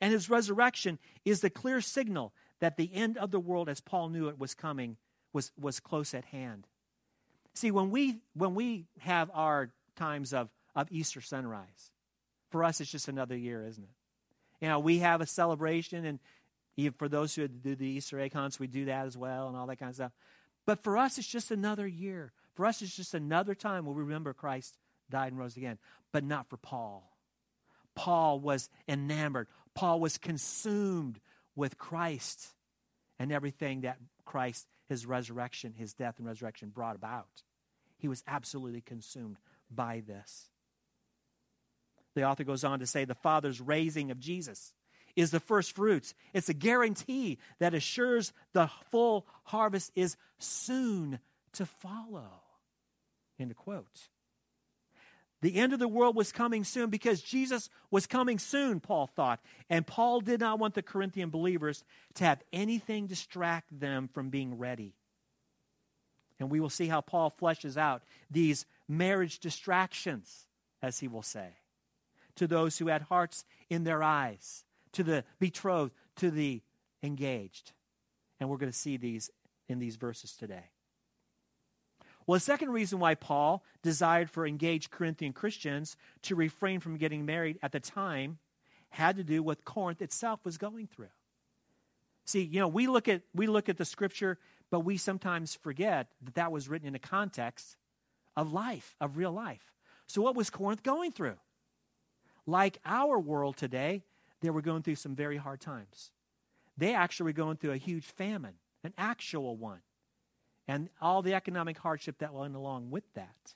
And 0.00 0.12
his 0.12 0.30
resurrection 0.30 0.98
is 1.24 1.40
the 1.40 1.50
clear 1.50 1.80
signal 1.80 2.32
that 2.60 2.76
the 2.76 2.90
end 2.94 3.16
of 3.18 3.30
the 3.30 3.40
world, 3.40 3.68
as 3.68 3.80
Paul 3.80 4.10
knew 4.10 4.28
it 4.28 4.38
was 4.38 4.54
coming, 4.54 4.96
was, 5.32 5.52
was 5.58 5.80
close 5.80 6.14
at 6.14 6.26
hand. 6.26 6.66
See, 7.54 7.70
when 7.70 7.90
we, 7.90 8.18
when 8.34 8.54
we 8.54 8.86
have 9.00 9.30
our 9.34 9.70
times 9.96 10.32
of 10.32 10.48
of 10.74 10.88
Easter 10.90 11.20
sunrise. 11.20 11.92
For 12.50 12.64
us, 12.64 12.80
it's 12.80 12.90
just 12.90 13.08
another 13.08 13.36
year, 13.36 13.64
isn't 13.66 13.82
it? 13.82 13.90
You 14.60 14.68
know, 14.68 14.78
we 14.78 14.98
have 14.98 15.20
a 15.20 15.26
celebration, 15.26 16.04
and 16.04 16.18
for 16.96 17.08
those 17.08 17.34
who 17.34 17.46
do 17.48 17.74
the 17.74 17.86
Easter 17.86 18.18
egg 18.20 18.32
hunts, 18.32 18.58
we 18.58 18.66
do 18.66 18.86
that 18.86 19.06
as 19.06 19.16
well, 19.16 19.48
and 19.48 19.56
all 19.56 19.66
that 19.66 19.76
kind 19.76 19.90
of 19.90 19.94
stuff. 19.94 20.12
But 20.70 20.84
for 20.84 20.96
us, 20.96 21.18
it's 21.18 21.26
just 21.26 21.50
another 21.50 21.84
year. 21.84 22.30
For 22.54 22.64
us, 22.64 22.80
it's 22.80 22.94
just 22.94 23.12
another 23.12 23.56
time 23.56 23.86
where 23.86 23.92
we 23.92 24.04
remember 24.04 24.32
Christ 24.32 24.78
died 25.10 25.32
and 25.32 25.36
rose 25.36 25.56
again. 25.56 25.78
But 26.12 26.22
not 26.22 26.48
for 26.48 26.58
Paul. 26.58 27.10
Paul 27.96 28.38
was 28.38 28.68
enamored. 28.86 29.48
Paul 29.74 29.98
was 29.98 30.16
consumed 30.16 31.18
with 31.56 31.76
Christ 31.76 32.54
and 33.18 33.32
everything 33.32 33.80
that 33.80 33.98
Christ, 34.24 34.68
his 34.88 35.06
resurrection, 35.06 35.74
his 35.76 35.92
death 35.92 36.18
and 36.18 36.26
resurrection 36.28 36.68
brought 36.68 36.94
about. 36.94 37.42
He 37.98 38.06
was 38.06 38.22
absolutely 38.28 38.80
consumed 38.80 39.38
by 39.68 40.04
this. 40.06 40.50
The 42.14 42.22
author 42.22 42.44
goes 42.44 42.62
on 42.62 42.78
to 42.78 42.86
say 42.86 43.04
the 43.04 43.16
Father's 43.16 43.60
raising 43.60 44.12
of 44.12 44.20
Jesus 44.20 44.72
is 45.16 45.30
the 45.30 45.40
first 45.40 45.72
fruits. 45.72 46.14
It's 46.32 46.48
a 46.48 46.54
guarantee 46.54 47.38
that 47.58 47.74
assures 47.74 48.32
the 48.52 48.70
full 48.90 49.26
harvest 49.44 49.92
is 49.94 50.16
soon 50.38 51.18
to 51.52 51.66
follow. 51.66 52.42
End 53.38 53.50
of 53.50 53.56
quote. 53.56 54.08
The 55.42 55.56
end 55.56 55.72
of 55.72 55.78
the 55.78 55.88
world 55.88 56.16
was 56.16 56.32
coming 56.32 56.64
soon 56.64 56.90
because 56.90 57.22
Jesus 57.22 57.70
was 57.90 58.06
coming 58.06 58.38
soon, 58.38 58.78
Paul 58.78 59.06
thought. 59.06 59.40
And 59.70 59.86
Paul 59.86 60.20
did 60.20 60.40
not 60.40 60.58
want 60.58 60.74
the 60.74 60.82
Corinthian 60.82 61.30
believers 61.30 61.82
to 62.14 62.24
have 62.24 62.42
anything 62.52 63.06
distract 63.06 63.80
them 63.80 64.08
from 64.12 64.28
being 64.28 64.58
ready. 64.58 64.94
And 66.38 66.50
we 66.50 66.60
will 66.60 66.70
see 66.70 66.88
how 66.88 67.00
Paul 67.00 67.34
fleshes 67.40 67.76
out 67.76 68.02
these 68.30 68.66
marriage 68.86 69.38
distractions, 69.38 70.46
as 70.82 70.98
he 70.98 71.08
will 71.08 71.22
say 71.22 71.56
to 72.36 72.46
those 72.46 72.78
who 72.78 72.88
had 72.88 73.02
hearts 73.02 73.44
in 73.68 73.84
their 73.84 74.02
eyes, 74.02 74.64
to 74.92 75.02
the 75.02 75.24
betrothed, 75.38 75.92
to 76.16 76.30
the 76.30 76.62
engaged. 77.02 77.72
And 78.38 78.48
we're 78.48 78.56
going 78.56 78.72
to 78.72 78.78
see 78.78 78.96
these 78.96 79.30
in 79.68 79.78
these 79.78 79.96
verses 79.96 80.32
today. 80.32 80.70
Well, 82.26 82.36
the 82.36 82.40
second 82.40 82.70
reason 82.70 82.98
why 82.98 83.14
Paul 83.14 83.64
desired 83.82 84.30
for 84.30 84.46
engaged 84.46 84.90
Corinthian 84.90 85.32
Christians 85.32 85.96
to 86.22 86.36
refrain 86.36 86.80
from 86.80 86.96
getting 86.96 87.24
married 87.24 87.58
at 87.62 87.72
the 87.72 87.80
time 87.80 88.38
had 88.90 89.16
to 89.16 89.24
do 89.24 89.42
with 89.42 89.64
Corinth 89.64 90.02
itself 90.02 90.40
was 90.44 90.58
going 90.58 90.86
through. 90.86 91.08
See, 92.24 92.42
you 92.42 92.60
know, 92.60 92.68
we 92.68 92.86
look 92.86 93.08
at 93.08 93.22
we 93.34 93.46
look 93.46 93.68
at 93.68 93.78
the 93.78 93.84
scripture, 93.84 94.38
but 94.70 94.80
we 94.80 94.96
sometimes 94.96 95.54
forget 95.54 96.08
that 96.22 96.34
that 96.34 96.52
was 96.52 96.68
written 96.68 96.88
in 96.88 96.94
a 96.94 97.00
context 97.00 97.76
of 98.36 98.52
life, 98.52 98.94
of 99.00 99.16
real 99.16 99.32
life. 99.32 99.72
So 100.06 100.22
what 100.22 100.36
was 100.36 100.50
Corinth 100.50 100.82
going 100.82 101.12
through? 101.12 101.36
Like 102.46 102.78
our 102.84 103.18
world 103.18 103.56
today, 103.56 104.04
they 104.40 104.50
were 104.50 104.62
going 104.62 104.82
through 104.82 104.96
some 104.96 105.14
very 105.14 105.36
hard 105.36 105.60
times. 105.60 106.10
They 106.76 106.94
actually 106.94 107.24
were 107.24 107.32
going 107.32 107.56
through 107.56 107.72
a 107.72 107.76
huge 107.78 108.04
famine, 108.04 108.54
an 108.82 108.94
actual 108.96 109.56
one, 109.56 109.80
and 110.66 110.88
all 111.00 111.22
the 111.22 111.34
economic 111.34 111.78
hardship 111.78 112.18
that 112.18 112.32
went 112.32 112.54
along 112.54 112.90
with 112.90 113.04
that. 113.14 113.54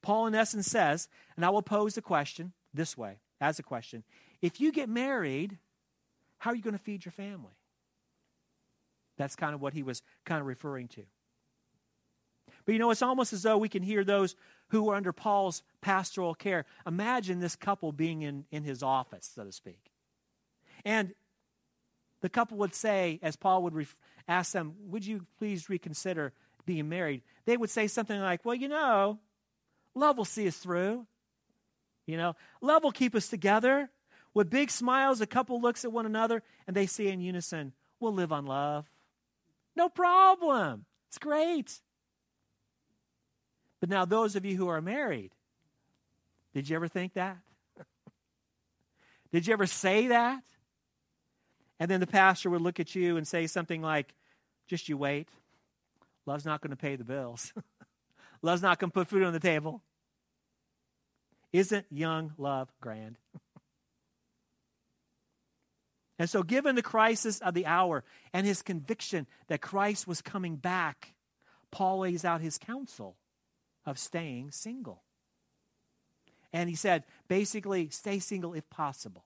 Paul, 0.00 0.26
in 0.26 0.34
essence, 0.34 0.66
says, 0.66 1.08
and 1.36 1.44
I 1.44 1.50
will 1.50 1.62
pose 1.62 1.94
the 1.94 2.02
question 2.02 2.52
this 2.72 2.96
way 2.96 3.18
as 3.40 3.58
a 3.58 3.62
question 3.62 4.04
if 4.40 4.60
you 4.60 4.72
get 4.72 4.88
married, 4.88 5.58
how 6.38 6.52
are 6.52 6.54
you 6.54 6.62
going 6.62 6.76
to 6.76 6.82
feed 6.82 7.04
your 7.04 7.12
family? 7.12 7.56
That's 9.16 9.34
kind 9.34 9.54
of 9.54 9.60
what 9.60 9.74
he 9.74 9.82
was 9.82 10.02
kind 10.24 10.40
of 10.40 10.46
referring 10.46 10.88
to. 10.88 11.02
But 12.68 12.74
you 12.74 12.80
know, 12.80 12.90
it's 12.90 13.00
almost 13.00 13.32
as 13.32 13.44
though 13.44 13.56
we 13.56 13.70
can 13.70 13.82
hear 13.82 14.04
those 14.04 14.36
who 14.68 14.82
were 14.82 14.94
under 14.94 15.10
Paul's 15.10 15.62
pastoral 15.80 16.34
care. 16.34 16.66
Imagine 16.86 17.40
this 17.40 17.56
couple 17.56 17.92
being 17.92 18.20
in, 18.20 18.44
in 18.50 18.62
his 18.62 18.82
office, 18.82 19.32
so 19.34 19.42
to 19.42 19.52
speak. 19.52 19.90
And 20.84 21.14
the 22.20 22.28
couple 22.28 22.58
would 22.58 22.74
say, 22.74 23.20
as 23.22 23.36
Paul 23.36 23.62
would 23.62 23.74
ref- 23.74 23.96
ask 24.28 24.52
them, 24.52 24.74
Would 24.90 25.06
you 25.06 25.24
please 25.38 25.70
reconsider 25.70 26.34
being 26.66 26.90
married? 26.90 27.22
They 27.46 27.56
would 27.56 27.70
say 27.70 27.86
something 27.86 28.20
like, 28.20 28.44
Well, 28.44 28.54
you 28.54 28.68
know, 28.68 29.18
love 29.94 30.18
will 30.18 30.26
see 30.26 30.46
us 30.46 30.58
through. 30.58 31.06
You 32.04 32.18
know, 32.18 32.36
love 32.60 32.82
will 32.82 32.92
keep 32.92 33.14
us 33.14 33.28
together. 33.28 33.88
With 34.34 34.50
big 34.50 34.70
smiles, 34.70 35.22
a 35.22 35.26
couple 35.26 35.58
looks 35.58 35.86
at 35.86 35.92
one 35.92 36.04
another 36.04 36.42
and 36.66 36.76
they 36.76 36.84
say 36.84 37.08
in 37.08 37.22
unison, 37.22 37.72
We'll 37.98 38.12
live 38.12 38.30
on 38.30 38.44
love. 38.44 38.90
No 39.74 39.88
problem. 39.88 40.84
It's 41.08 41.16
great. 41.16 41.80
But 43.80 43.88
now, 43.88 44.04
those 44.04 44.36
of 44.36 44.44
you 44.44 44.56
who 44.56 44.68
are 44.68 44.80
married, 44.80 45.32
did 46.52 46.68
you 46.68 46.76
ever 46.76 46.88
think 46.88 47.14
that? 47.14 47.38
did 49.32 49.46
you 49.46 49.52
ever 49.52 49.66
say 49.66 50.08
that? 50.08 50.42
And 51.78 51.90
then 51.90 52.00
the 52.00 52.06
pastor 52.06 52.50
would 52.50 52.60
look 52.60 52.80
at 52.80 52.94
you 52.94 53.16
and 53.16 53.26
say 53.26 53.46
something 53.46 53.80
like, 53.80 54.14
just 54.66 54.88
you 54.88 54.96
wait. 54.96 55.28
Love's 56.26 56.44
not 56.44 56.60
going 56.60 56.70
to 56.70 56.76
pay 56.76 56.96
the 56.96 57.04
bills. 57.04 57.52
Love's 58.42 58.62
not 58.62 58.78
going 58.78 58.90
to 58.90 58.94
put 58.94 59.08
food 59.08 59.22
on 59.22 59.32
the 59.32 59.40
table. 59.40 59.82
Isn't 61.52 61.86
young 61.90 62.34
love 62.36 62.70
grand? 62.80 63.16
and 66.18 66.28
so, 66.28 66.42
given 66.42 66.74
the 66.74 66.82
crisis 66.82 67.40
of 67.40 67.54
the 67.54 67.64
hour 67.64 68.04
and 68.32 68.46
his 68.46 68.60
conviction 68.60 69.26
that 69.46 69.62
Christ 69.62 70.06
was 70.06 70.20
coming 70.20 70.56
back, 70.56 71.14
Paul 71.70 72.00
lays 72.00 72.24
out 72.24 72.40
his 72.40 72.58
counsel 72.58 73.16
of 73.88 73.98
staying 73.98 74.50
single. 74.50 75.02
And 76.52 76.68
he 76.68 76.76
said, 76.76 77.04
basically, 77.26 77.88
stay 77.88 78.18
single 78.18 78.52
if 78.52 78.68
possible 78.68 79.24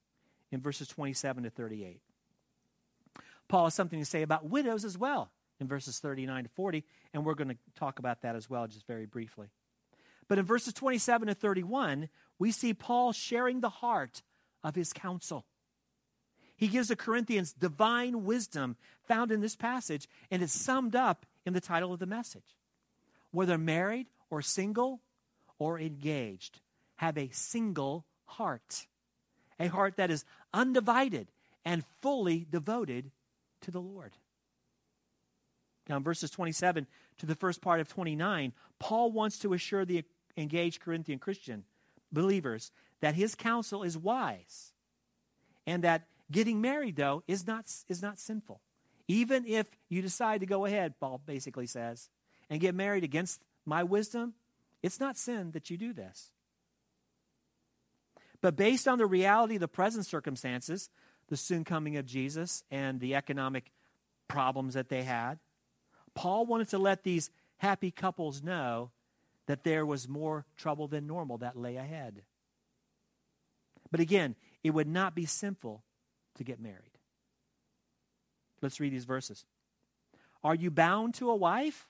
in 0.52 0.60
verses 0.60 0.86
27 0.88 1.44
to 1.44 1.50
38. 1.50 2.00
Paul 3.48 3.64
has 3.64 3.74
something 3.74 3.98
to 3.98 4.04
say 4.04 4.22
about 4.22 4.48
widows 4.48 4.84
as 4.84 4.96
well 4.96 5.30
in 5.60 5.66
verses 5.66 5.98
39 5.98 6.44
to 6.44 6.50
40, 6.50 6.84
and 7.12 7.24
we're 7.24 7.34
going 7.34 7.48
to 7.48 7.56
talk 7.74 7.98
about 7.98 8.22
that 8.22 8.36
as 8.36 8.48
well 8.48 8.66
just 8.66 8.86
very 8.86 9.04
briefly. 9.06 9.48
But 10.28 10.38
in 10.38 10.44
verses 10.44 10.72
27 10.74 11.28
to 11.28 11.34
31, 11.34 12.08
we 12.38 12.52
see 12.52 12.72
Paul 12.72 13.12
sharing 13.12 13.60
the 13.60 13.68
heart 13.68 14.22
of 14.62 14.76
his 14.76 14.92
counsel. 14.92 15.44
He 16.56 16.68
gives 16.68 16.88
the 16.88 16.96
Corinthians 16.96 17.52
divine 17.52 18.24
wisdom 18.24 18.76
found 19.08 19.32
in 19.32 19.40
this 19.40 19.56
passage, 19.56 20.08
and 20.30 20.40
it's 20.40 20.52
summed 20.52 20.94
up 20.94 21.26
in 21.44 21.52
the 21.52 21.60
title 21.60 21.92
of 21.92 21.98
the 21.98 22.06
message. 22.06 22.56
Whether 23.32 23.58
married 23.58 24.06
or 24.32 24.40
single 24.40 25.02
or 25.58 25.78
engaged, 25.78 26.58
have 26.96 27.18
a 27.18 27.28
single 27.32 28.06
heart, 28.24 28.86
a 29.60 29.68
heart 29.68 29.98
that 29.98 30.10
is 30.10 30.24
undivided 30.54 31.28
and 31.66 31.84
fully 32.00 32.46
devoted 32.50 33.10
to 33.60 33.70
the 33.70 33.78
Lord. 33.78 34.12
Now, 35.86 35.98
in 35.98 36.02
verses 36.02 36.30
27 36.30 36.86
to 37.18 37.26
the 37.26 37.34
first 37.34 37.60
part 37.60 37.80
of 37.80 37.88
29, 37.88 38.54
Paul 38.78 39.12
wants 39.12 39.38
to 39.40 39.52
assure 39.52 39.84
the 39.84 40.02
engaged 40.38 40.80
Corinthian 40.80 41.18
Christian 41.18 41.64
believers 42.10 42.72
that 43.00 43.14
his 43.14 43.34
counsel 43.34 43.82
is 43.82 43.98
wise 43.98 44.72
and 45.66 45.84
that 45.84 46.06
getting 46.30 46.62
married, 46.62 46.96
though, 46.96 47.22
is 47.28 47.46
not, 47.46 47.66
is 47.86 48.00
not 48.00 48.18
sinful. 48.18 48.62
Even 49.08 49.44
if 49.46 49.66
you 49.90 50.00
decide 50.00 50.40
to 50.40 50.46
go 50.46 50.64
ahead, 50.64 50.94
Paul 50.98 51.20
basically 51.26 51.66
says, 51.66 52.08
and 52.48 52.60
get 52.60 52.74
married 52.74 53.04
against 53.04 53.42
my 53.64 53.82
wisdom, 53.82 54.34
it's 54.82 55.00
not 55.00 55.16
sin 55.16 55.52
that 55.52 55.70
you 55.70 55.76
do 55.76 55.92
this. 55.92 56.30
But 58.40 58.56
based 58.56 58.88
on 58.88 58.98
the 58.98 59.06
reality 59.06 59.54
of 59.54 59.60
the 59.60 59.68
present 59.68 60.04
circumstances, 60.04 60.90
the 61.28 61.36
soon 61.36 61.64
coming 61.64 61.96
of 61.96 62.06
Jesus 62.06 62.64
and 62.70 63.00
the 63.00 63.14
economic 63.14 63.70
problems 64.26 64.74
that 64.74 64.88
they 64.88 65.04
had, 65.04 65.38
Paul 66.14 66.46
wanted 66.46 66.68
to 66.70 66.78
let 66.78 67.04
these 67.04 67.30
happy 67.58 67.90
couples 67.90 68.42
know 68.42 68.90
that 69.46 69.62
there 69.64 69.86
was 69.86 70.08
more 70.08 70.44
trouble 70.56 70.88
than 70.88 71.06
normal 71.06 71.38
that 71.38 71.56
lay 71.56 71.76
ahead. 71.76 72.22
But 73.90 74.00
again, 74.00 74.34
it 74.64 74.70
would 74.70 74.88
not 74.88 75.14
be 75.14 75.26
sinful 75.26 75.84
to 76.36 76.44
get 76.44 76.60
married. 76.60 76.98
Let's 78.60 78.80
read 78.80 78.92
these 78.92 79.04
verses. 79.04 79.44
Are 80.42 80.54
you 80.54 80.70
bound 80.70 81.14
to 81.14 81.30
a 81.30 81.36
wife? 81.36 81.86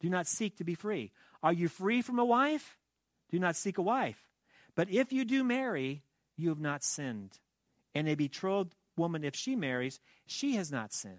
Do 0.00 0.08
not 0.08 0.26
seek 0.26 0.56
to 0.56 0.64
be 0.64 0.74
free. 0.74 1.12
Are 1.42 1.52
you 1.52 1.68
free 1.68 2.02
from 2.02 2.18
a 2.18 2.24
wife? 2.24 2.76
Do 3.30 3.38
not 3.38 3.56
seek 3.56 3.78
a 3.78 3.82
wife. 3.82 4.28
But 4.74 4.90
if 4.90 5.12
you 5.12 5.24
do 5.24 5.42
marry, 5.42 6.02
you 6.36 6.48
have 6.50 6.60
not 6.60 6.84
sinned. 6.84 7.38
And 7.94 8.08
a 8.08 8.14
betrothed 8.14 8.74
woman, 8.96 9.24
if 9.24 9.34
she 9.34 9.56
marries, 9.56 10.00
she 10.26 10.56
has 10.56 10.70
not 10.70 10.92
sinned. 10.92 11.18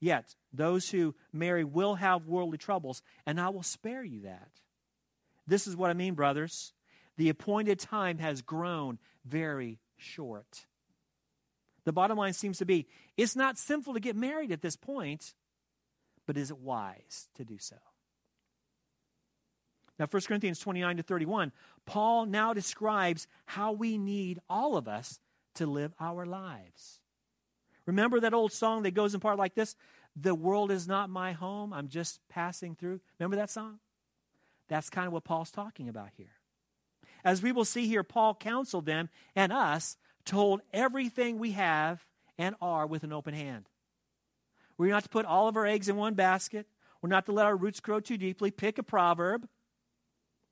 Yet, 0.00 0.34
those 0.52 0.90
who 0.90 1.14
marry 1.32 1.62
will 1.62 1.94
have 1.94 2.26
worldly 2.26 2.58
troubles, 2.58 3.02
and 3.24 3.40
I 3.40 3.50
will 3.50 3.62
spare 3.62 4.02
you 4.02 4.22
that. 4.22 4.50
This 5.46 5.68
is 5.68 5.76
what 5.76 5.90
I 5.90 5.94
mean, 5.94 6.14
brothers. 6.14 6.72
The 7.16 7.28
appointed 7.28 7.78
time 7.78 8.18
has 8.18 8.42
grown 8.42 8.98
very 9.24 9.78
short. 9.96 10.66
The 11.84 11.92
bottom 11.92 12.18
line 12.18 12.32
seems 12.32 12.58
to 12.58 12.64
be 12.64 12.88
it's 13.16 13.36
not 13.36 13.58
sinful 13.58 13.94
to 13.94 14.00
get 14.00 14.16
married 14.16 14.50
at 14.50 14.62
this 14.62 14.76
point, 14.76 15.34
but 16.26 16.36
is 16.36 16.50
it 16.50 16.58
wise 16.58 17.28
to 17.34 17.44
do 17.44 17.58
so? 17.58 17.76
Now, 19.98 20.06
1 20.10 20.22
Corinthians 20.22 20.58
29 20.58 20.96
to 20.96 21.02
31, 21.02 21.52
Paul 21.86 22.26
now 22.26 22.52
describes 22.54 23.26
how 23.46 23.72
we 23.72 23.98
need 23.98 24.40
all 24.48 24.76
of 24.76 24.88
us 24.88 25.20
to 25.54 25.66
live 25.66 25.92
our 26.00 26.24
lives. 26.24 27.00
Remember 27.86 28.20
that 28.20 28.34
old 28.34 28.52
song 28.52 28.82
that 28.82 28.94
goes 28.94 29.14
in 29.14 29.20
part 29.20 29.38
like 29.38 29.54
this? 29.54 29.76
The 30.16 30.34
world 30.34 30.70
is 30.70 30.88
not 30.88 31.10
my 31.10 31.32
home, 31.32 31.72
I'm 31.72 31.88
just 31.88 32.20
passing 32.28 32.74
through. 32.74 33.00
Remember 33.18 33.36
that 33.36 33.50
song? 33.50 33.78
That's 34.68 34.90
kind 34.90 35.06
of 35.06 35.12
what 35.12 35.24
Paul's 35.24 35.50
talking 35.50 35.88
about 35.88 36.10
here. 36.16 36.34
As 37.24 37.42
we 37.42 37.52
will 37.52 37.64
see 37.64 37.86
here, 37.86 38.02
Paul 38.02 38.34
counseled 38.34 38.86
them 38.86 39.08
and 39.36 39.52
us 39.52 39.96
to 40.26 40.36
hold 40.36 40.62
everything 40.72 41.38
we 41.38 41.52
have 41.52 42.04
and 42.38 42.56
are 42.60 42.86
with 42.86 43.04
an 43.04 43.12
open 43.12 43.34
hand. 43.34 43.68
We're 44.82 44.90
not 44.90 45.04
to 45.04 45.08
put 45.08 45.26
all 45.26 45.46
of 45.46 45.56
our 45.56 45.64
eggs 45.64 45.88
in 45.88 45.94
one 45.94 46.14
basket. 46.14 46.66
We're 47.00 47.08
not 47.08 47.26
to 47.26 47.32
let 47.32 47.46
our 47.46 47.54
roots 47.54 47.78
grow 47.78 48.00
too 48.00 48.16
deeply. 48.16 48.50
Pick 48.50 48.78
a 48.78 48.82
proverb. 48.82 49.48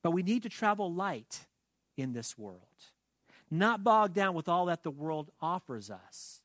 But 0.05 0.13
we 0.13 0.23
need 0.23 0.45
to 0.45 0.49
travel 0.49 0.95
light 0.95 1.47
in 1.97 2.13
this 2.13 2.39
world, 2.39 2.61
not 3.51 3.83
bogged 3.83 4.15
down 4.15 4.35
with 4.35 4.49
all 4.49 4.67
that 4.67 4.85
the 4.85 4.91
world 4.93 5.33
offers 5.43 5.91
us. 5.91 6.43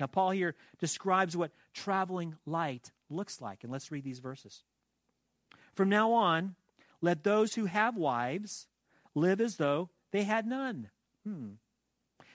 Now, 0.00 0.06
Paul 0.06 0.30
here 0.30 0.54
describes 0.80 1.36
what 1.36 1.52
traveling 1.74 2.36
light 2.46 2.92
looks 3.10 3.42
like. 3.42 3.62
And 3.62 3.70
let's 3.70 3.92
read 3.92 4.04
these 4.04 4.20
verses. 4.20 4.62
From 5.74 5.90
now 5.90 6.12
on, 6.12 6.54
let 7.02 7.24
those 7.24 7.56
who 7.56 7.66
have 7.66 7.94
wives 7.94 8.68
live 9.14 9.42
as 9.42 9.56
though 9.56 9.90
they 10.12 10.22
had 10.22 10.46
none. 10.46 10.88
Hmm. 11.26 11.48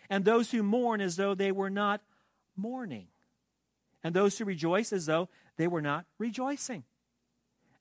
And 0.08 0.24
those 0.24 0.52
who 0.52 0.62
mourn 0.62 1.02
as 1.02 1.16
though 1.16 1.34
they 1.34 1.52
were 1.52 1.72
not 1.72 2.04
mourning. 2.56 3.08
And 4.04 4.14
those 4.14 4.38
who 4.38 4.46
rejoice 4.46 4.94
as 4.94 5.06
though 5.06 5.30
they 5.58 5.68
were 5.68 5.82
not 5.82 6.06
rejoicing. 6.18 6.84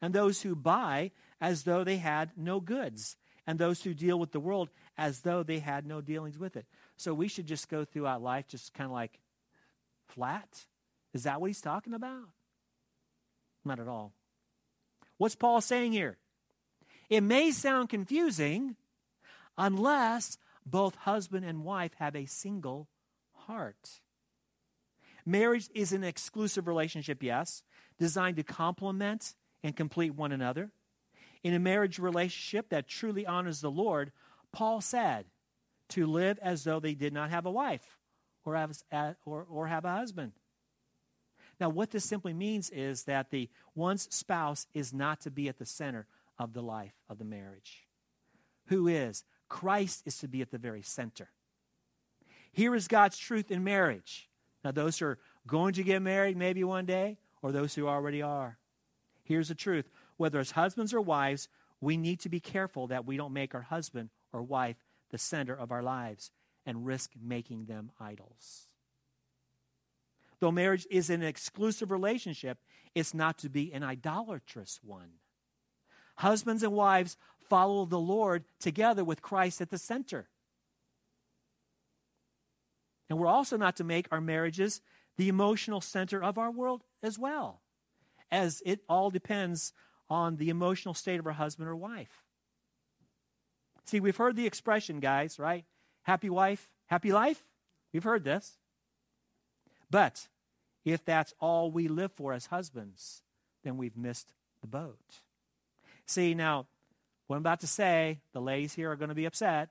And 0.00 0.14
those 0.14 0.42
who 0.42 0.54
buy 0.54 1.12
as 1.40 1.64
though 1.64 1.84
they 1.84 1.98
had 1.98 2.32
no 2.36 2.60
goods. 2.60 3.16
And 3.46 3.58
those 3.58 3.82
who 3.82 3.94
deal 3.94 4.18
with 4.18 4.32
the 4.32 4.40
world 4.40 4.68
as 4.96 5.20
though 5.20 5.42
they 5.42 5.58
had 5.60 5.86
no 5.86 6.00
dealings 6.00 6.38
with 6.38 6.56
it. 6.56 6.66
So 6.96 7.14
we 7.14 7.28
should 7.28 7.46
just 7.46 7.68
go 7.68 7.84
throughout 7.84 8.22
life 8.22 8.46
just 8.48 8.74
kind 8.74 8.86
of 8.86 8.92
like 8.92 9.18
flat? 10.08 10.66
Is 11.14 11.22
that 11.22 11.40
what 11.40 11.46
he's 11.48 11.60
talking 11.60 11.94
about? 11.94 12.28
Not 13.64 13.80
at 13.80 13.88
all. 13.88 14.12
What's 15.16 15.34
Paul 15.34 15.60
saying 15.60 15.92
here? 15.92 16.16
It 17.08 17.22
may 17.22 17.50
sound 17.50 17.88
confusing 17.88 18.76
unless 19.56 20.38
both 20.66 20.94
husband 20.96 21.44
and 21.44 21.64
wife 21.64 21.92
have 21.98 22.14
a 22.14 22.26
single 22.26 22.88
heart. 23.32 24.00
Marriage 25.28 25.68
is 25.74 25.92
an 25.92 26.04
exclusive 26.04 26.66
relationship, 26.66 27.22
yes, 27.22 27.62
designed 27.98 28.36
to 28.38 28.42
complement 28.42 29.34
and 29.62 29.76
complete 29.76 30.14
one 30.14 30.32
another. 30.32 30.70
In 31.44 31.52
a 31.52 31.58
marriage 31.58 31.98
relationship 31.98 32.70
that 32.70 32.88
truly 32.88 33.26
honors 33.26 33.60
the 33.60 33.70
Lord, 33.70 34.10
Paul 34.52 34.80
said 34.80 35.26
to 35.90 36.06
live 36.06 36.38
as 36.40 36.64
though 36.64 36.80
they 36.80 36.94
did 36.94 37.12
not 37.12 37.28
have 37.28 37.44
a 37.44 37.50
wife 37.50 37.98
or 38.46 38.56
have, 38.56 38.74
or, 39.26 39.46
or 39.50 39.66
have 39.66 39.84
a 39.84 39.96
husband. 39.96 40.32
Now, 41.60 41.68
what 41.68 41.90
this 41.90 42.06
simply 42.06 42.32
means 42.32 42.70
is 42.70 43.04
that 43.04 43.30
the 43.30 43.50
one's 43.74 44.08
spouse 44.14 44.66
is 44.72 44.94
not 44.94 45.20
to 45.20 45.30
be 45.30 45.46
at 45.46 45.58
the 45.58 45.66
center 45.66 46.06
of 46.38 46.54
the 46.54 46.62
life 46.62 46.94
of 47.06 47.18
the 47.18 47.26
marriage. 47.26 47.86
Who 48.68 48.88
is? 48.88 49.24
Christ 49.50 50.04
is 50.06 50.16
to 50.20 50.28
be 50.28 50.40
at 50.40 50.50
the 50.50 50.56
very 50.56 50.80
center. 50.80 51.28
Here 52.50 52.74
is 52.74 52.88
God's 52.88 53.18
truth 53.18 53.50
in 53.50 53.62
marriage. 53.62 54.30
Now, 54.64 54.72
those 54.72 54.98
who 54.98 55.06
are 55.06 55.18
going 55.46 55.74
to 55.74 55.82
get 55.82 56.02
married 56.02 56.36
maybe 56.36 56.64
one 56.64 56.84
day, 56.84 57.18
or 57.42 57.52
those 57.52 57.74
who 57.74 57.86
already 57.86 58.22
are. 58.22 58.58
Here's 59.22 59.48
the 59.48 59.54
truth 59.54 59.88
whether 60.16 60.40
as 60.40 60.52
husbands 60.52 60.92
or 60.92 61.00
wives, 61.00 61.48
we 61.80 61.96
need 61.96 62.20
to 62.20 62.28
be 62.28 62.40
careful 62.40 62.88
that 62.88 63.06
we 63.06 63.16
don't 63.16 63.32
make 63.32 63.54
our 63.54 63.62
husband 63.62 64.10
or 64.32 64.42
wife 64.42 64.76
the 65.10 65.18
center 65.18 65.54
of 65.54 65.70
our 65.70 65.82
lives 65.82 66.32
and 66.66 66.84
risk 66.84 67.12
making 67.20 67.66
them 67.66 67.92
idols. 68.00 68.66
Though 70.40 70.52
marriage 70.52 70.86
is 70.90 71.10
an 71.10 71.22
exclusive 71.22 71.90
relationship, 71.90 72.58
it's 72.94 73.14
not 73.14 73.38
to 73.38 73.48
be 73.48 73.72
an 73.72 73.82
idolatrous 73.82 74.80
one. 74.82 75.12
Husbands 76.16 76.62
and 76.62 76.72
wives 76.72 77.16
follow 77.48 77.84
the 77.84 77.98
Lord 77.98 78.44
together 78.58 79.04
with 79.04 79.22
Christ 79.22 79.60
at 79.60 79.70
the 79.70 79.78
center. 79.78 80.28
And 83.08 83.18
we're 83.18 83.26
also 83.26 83.56
not 83.56 83.76
to 83.76 83.84
make 83.84 84.06
our 84.10 84.20
marriages 84.20 84.80
the 85.16 85.28
emotional 85.28 85.80
center 85.80 86.22
of 86.22 86.38
our 86.38 86.50
world 86.50 86.84
as 87.02 87.18
well, 87.18 87.60
as 88.30 88.62
it 88.64 88.80
all 88.88 89.10
depends 89.10 89.72
on 90.10 90.36
the 90.36 90.48
emotional 90.48 90.94
state 90.94 91.18
of 91.18 91.26
our 91.26 91.32
husband 91.32 91.68
or 91.68 91.76
wife. 91.76 92.24
See, 93.84 94.00
we've 94.00 94.16
heard 94.16 94.36
the 94.36 94.46
expression, 94.46 95.00
guys, 95.00 95.38
right? 95.38 95.64
Happy 96.02 96.30
wife, 96.30 96.68
happy 96.86 97.12
life. 97.12 97.42
We've 97.92 98.04
heard 98.04 98.24
this. 98.24 98.58
But 99.90 100.28
if 100.84 101.04
that's 101.04 101.34
all 101.40 101.70
we 101.70 101.88
live 101.88 102.12
for 102.12 102.32
as 102.32 102.46
husbands, 102.46 103.22
then 103.64 103.76
we've 103.76 103.96
missed 103.96 104.34
the 104.60 104.66
boat. 104.66 105.20
See, 106.06 106.34
now, 106.34 106.66
what 107.26 107.36
I'm 107.36 107.42
about 107.42 107.60
to 107.60 107.66
say, 107.66 108.20
the 108.32 108.40
ladies 108.40 108.74
here 108.74 108.90
are 108.90 108.96
going 108.96 109.10
to 109.10 109.14
be 109.14 109.26
upset, 109.26 109.70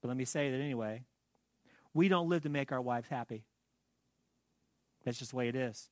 but 0.00 0.08
let 0.08 0.16
me 0.16 0.24
say 0.24 0.50
that 0.50 0.60
anyway. 0.60 1.02
We 1.96 2.08
don't 2.08 2.28
live 2.28 2.42
to 2.42 2.50
make 2.50 2.72
our 2.72 2.80
wives 2.80 3.08
happy. 3.08 3.46
That's 5.02 5.18
just 5.18 5.30
the 5.30 5.36
way 5.38 5.48
it 5.48 5.56
is. 5.56 5.88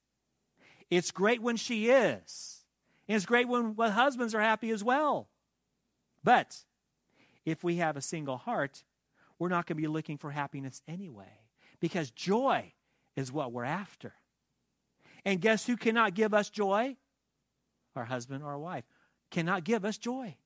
It's 0.91 1.11
great 1.11 1.41
when 1.41 1.57
she 1.57 1.89
is. 1.89 2.61
And 3.09 3.17
it's 3.17 3.25
great 3.25 3.49
when, 3.49 3.75
husbands 3.79 4.35
are 4.35 4.41
happy 4.41 4.71
as 4.71 4.85
well. 4.85 5.31
But 6.23 6.59
if 7.47 7.65
we 7.65 7.77
have 7.77 7.97
a 7.97 8.03
single 8.03 8.37
heart, 8.37 8.85
we're 9.39 9.49
not 9.49 9.65
going 9.65 9.79
to 9.79 9.83
be 9.83 9.89
looking 9.89 10.19
for 10.19 10.31
happiness 10.31 10.83
anyway 10.87 11.41
because 11.81 12.11
joy 12.11 12.75
is 13.17 13.33
what 13.33 13.51
we're 13.51 13.65
after. 13.65 14.13
And 15.25 15.41
guess 15.41 15.65
who 15.65 15.79
cannot 15.79 16.13
give 16.13 16.35
us 16.35 16.51
joy? 16.51 16.97
Our 17.97 18.05
husband 18.05 18.45
or 18.45 18.49
our 18.49 18.59
wife 18.59 18.85
cannot 19.31 19.65
give 19.65 19.87
us 19.87 19.97
joy. 19.97 20.37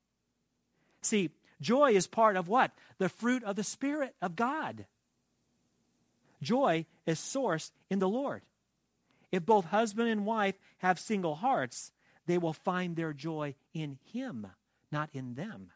See, 1.02 1.30
joy 1.60 1.94
is 1.94 2.06
part 2.06 2.36
of 2.36 2.46
what? 2.46 2.70
The 2.98 3.08
fruit 3.08 3.42
of 3.42 3.56
the 3.56 3.64
Spirit 3.64 4.14
of 4.22 4.36
God. 4.36 4.86
Joy 6.42 6.86
is 7.06 7.18
sourced 7.18 7.70
in 7.90 7.98
the 7.98 8.08
Lord. 8.08 8.42
If 9.30 9.44
both 9.44 9.66
husband 9.66 10.08
and 10.08 10.24
wife 10.24 10.58
have 10.78 10.98
single 10.98 11.34
hearts, 11.34 11.92
they 12.26 12.38
will 12.38 12.52
find 12.52 12.96
their 12.96 13.12
joy 13.12 13.54
in 13.74 13.98
Him, 14.12 14.46
not 14.90 15.10
in 15.12 15.34
them. 15.34 15.70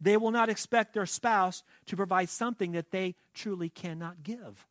They 0.00 0.16
will 0.16 0.30
not 0.30 0.48
expect 0.48 0.94
their 0.94 1.06
spouse 1.06 1.62
to 1.86 1.96
provide 1.96 2.28
something 2.28 2.72
that 2.72 2.90
they 2.90 3.14
truly 3.34 3.68
cannot 3.68 4.22
give. 4.22 4.66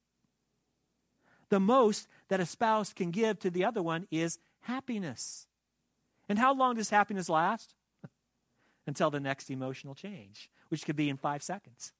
The 1.50 1.60
most 1.60 2.08
that 2.30 2.40
a 2.40 2.46
spouse 2.46 2.94
can 2.94 3.12
give 3.12 3.40
to 3.40 3.50
the 3.50 3.66
other 3.66 3.82
one 3.82 4.08
is 4.12 4.40
happiness. 4.62 5.48
And 6.28 6.40
how 6.40 6.54
long 6.54 6.76
does 6.76 6.90
happiness 6.90 7.30
last? 7.30 7.76
Until 8.88 9.10
the 9.10 9.20
next 9.20 9.50
emotional 9.50 9.96
change, 9.96 10.50
which 10.70 10.86
could 10.86 10.96
be 10.96 11.10
in 11.10 11.18
five 11.18 11.44
seconds. 11.44 11.94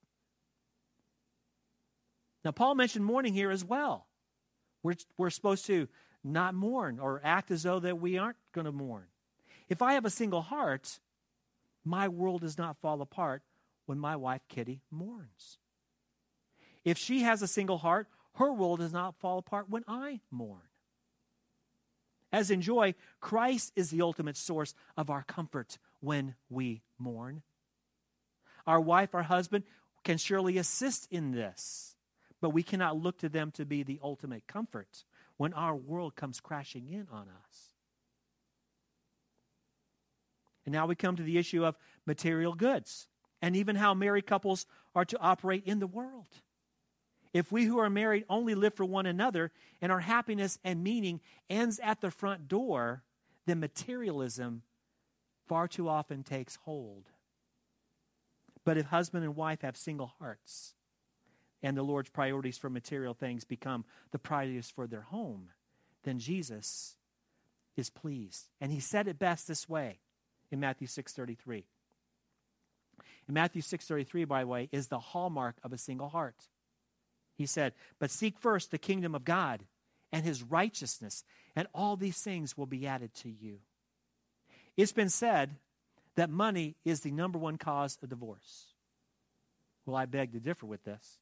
Now, 2.46 2.52
Paul 2.52 2.76
mentioned 2.76 3.04
mourning 3.04 3.34
here 3.34 3.50
as 3.50 3.66
well. 3.66 4.06
We're, 4.84 4.96
we're 5.18 5.32
supposed 5.32 5.66
to 5.66 5.88
not 6.24 6.54
mourn 6.54 7.00
or 7.00 7.20
act 7.24 7.50
as 7.50 7.64
though 7.64 7.80
that 7.80 8.00
we 8.00 8.20
aren't 8.20 8.38
going 8.54 8.66
to 8.66 8.72
mourn. 8.72 9.06
If 9.68 9.82
I 9.82 9.94
have 9.94 10.06
a 10.06 10.12
single 10.12 10.44
heart, 10.44 11.00
my 11.84 12.08
world 12.08 12.42
does 12.42 12.58
not 12.58 12.78
fall 12.78 13.02
apart 13.02 13.42
when 13.88 13.98
my 13.98 14.16
wife 14.16 14.42
Kitty 14.48 14.82
mourns. 14.92 15.58
If 16.84 17.00
she 17.00 17.22
has 17.22 17.42
a 17.42 17.48
single 17.48 17.80
heart, 17.80 18.08
her 18.36 18.54
world 18.54 18.80
does 18.80 18.94
not 18.94 19.16
fall 19.20 19.40
apart 19.40 19.70
when 19.70 19.84
I 19.88 20.20
mourn. 20.30 20.62
As 22.32 22.52
in 22.52 22.62
joy, 22.62 22.94
Christ 23.22 23.72
is 23.76 23.90
the 23.90 24.02
ultimate 24.02 24.38
source 24.38 24.76
of 24.96 25.10
our 25.10 25.24
comfort 25.24 25.80
when 26.00 26.36
we 26.50 26.84
mourn. 27.00 27.42
Our 28.68 28.82
wife, 28.82 29.16
our 29.16 29.24
husband, 29.24 29.64
can 30.04 30.18
surely 30.18 30.58
assist 30.58 31.08
in 31.10 31.32
this, 31.32 31.95
but 32.46 32.52
we 32.52 32.62
cannot 32.62 33.02
look 33.02 33.18
to 33.18 33.28
them 33.28 33.50
to 33.50 33.66
be 33.66 33.82
the 33.82 34.00
ultimate 34.04 34.46
comfort 34.46 35.04
when 35.38 35.52
our 35.56 35.76
world 35.76 36.16
comes 36.16 36.40
crashing 36.40 36.88
in 36.88 37.08
on 37.12 37.28
us. 37.28 37.74
And 40.64 40.72
now 40.72 40.86
we 40.86 40.94
come 40.94 41.16
to 41.16 41.24
the 41.24 41.40
issue 41.40 41.66
of 41.66 41.76
material 42.06 42.54
goods 42.54 43.08
and 43.42 43.56
even 43.56 43.76
how 43.76 43.96
married 43.96 44.28
couples 44.28 44.68
are 44.94 45.06
to 45.06 45.20
operate 45.20 45.64
in 45.66 45.80
the 45.80 45.88
world. 45.88 46.28
If 47.34 47.52
we 47.52 47.66
who 47.66 47.80
are 47.80 47.90
married 47.90 48.26
only 48.30 48.54
live 48.54 48.76
for 48.76 48.86
one 48.86 49.08
another 49.08 49.52
and 49.82 49.92
our 49.92 50.02
happiness 50.02 50.60
and 50.64 50.84
meaning 50.84 51.22
ends 51.50 51.80
at 51.82 52.00
the 52.00 52.12
front 52.12 52.48
door, 52.48 53.02
then 53.48 53.60
materialism 53.60 54.62
far 55.48 55.68
too 55.68 55.90
often 55.90 56.22
takes 56.22 56.58
hold. 56.58 57.06
But 58.64 58.78
if 58.78 58.86
husband 58.86 59.24
and 59.24 59.36
wife 59.36 59.62
have 59.62 59.76
single 59.76 60.14
hearts 60.20 60.76
and 61.64 61.76
the 61.76 61.84
Lord's 61.84 62.10
priorities 62.10 62.58
for 62.58 62.70
material 62.70 63.14
things 63.14 63.44
become 63.44 63.86
the 64.12 64.20
priorities 64.20 64.70
for 64.70 64.88
their 64.88 65.02
home, 65.02 65.50
then 66.04 66.20
Jesus 66.20 66.98
is 67.76 67.90
pleased. 67.90 68.50
And 68.62 68.72
he 68.72 68.80
said 68.80 69.08
it 69.08 69.20
best 69.20 69.48
this 69.48 69.68
way 69.68 70.00
in 70.52 70.60
Matthew 70.60 70.88
6:33. 70.88 71.66
In 73.28 73.34
Matthew 73.34 73.62
6:33 73.62 74.26
by 74.26 74.42
the 74.42 74.48
way 74.48 74.70
is 74.72 74.88
the 74.88 75.00
hallmark 75.00 75.58
of 75.64 75.74
a 75.74 75.78
single 75.78 76.10
heart. 76.10 76.50
He 77.36 77.46
said, 77.46 77.74
"But 78.00 78.12
seek 78.12 78.38
first 78.40 78.72
the 78.72 78.78
kingdom 78.78 79.16
of 79.16 79.26
God 79.26 79.68
and 80.12 80.24
his 80.24 80.44
righteousness, 80.44 81.24
and 81.56 81.68
all 81.74 81.98
these 81.98 82.22
things 82.22 82.56
will 82.56 82.68
be 82.68 82.88
added 82.88 83.14
to 83.16 83.30
you." 83.30 83.62
It's 84.78 84.94
been 84.94 85.10
said 85.10 85.60
that 86.16 86.30
money 86.30 86.78
is 86.86 87.02
the 87.02 87.12
number 87.12 87.38
one 87.38 87.58
cause 87.58 87.98
of 88.02 88.10
divorce. 88.10 88.74
Well, 89.86 89.96
I 89.96 90.06
beg 90.06 90.32
to 90.32 90.40
differ 90.40 90.66
with 90.66 90.84
this. 90.84 91.20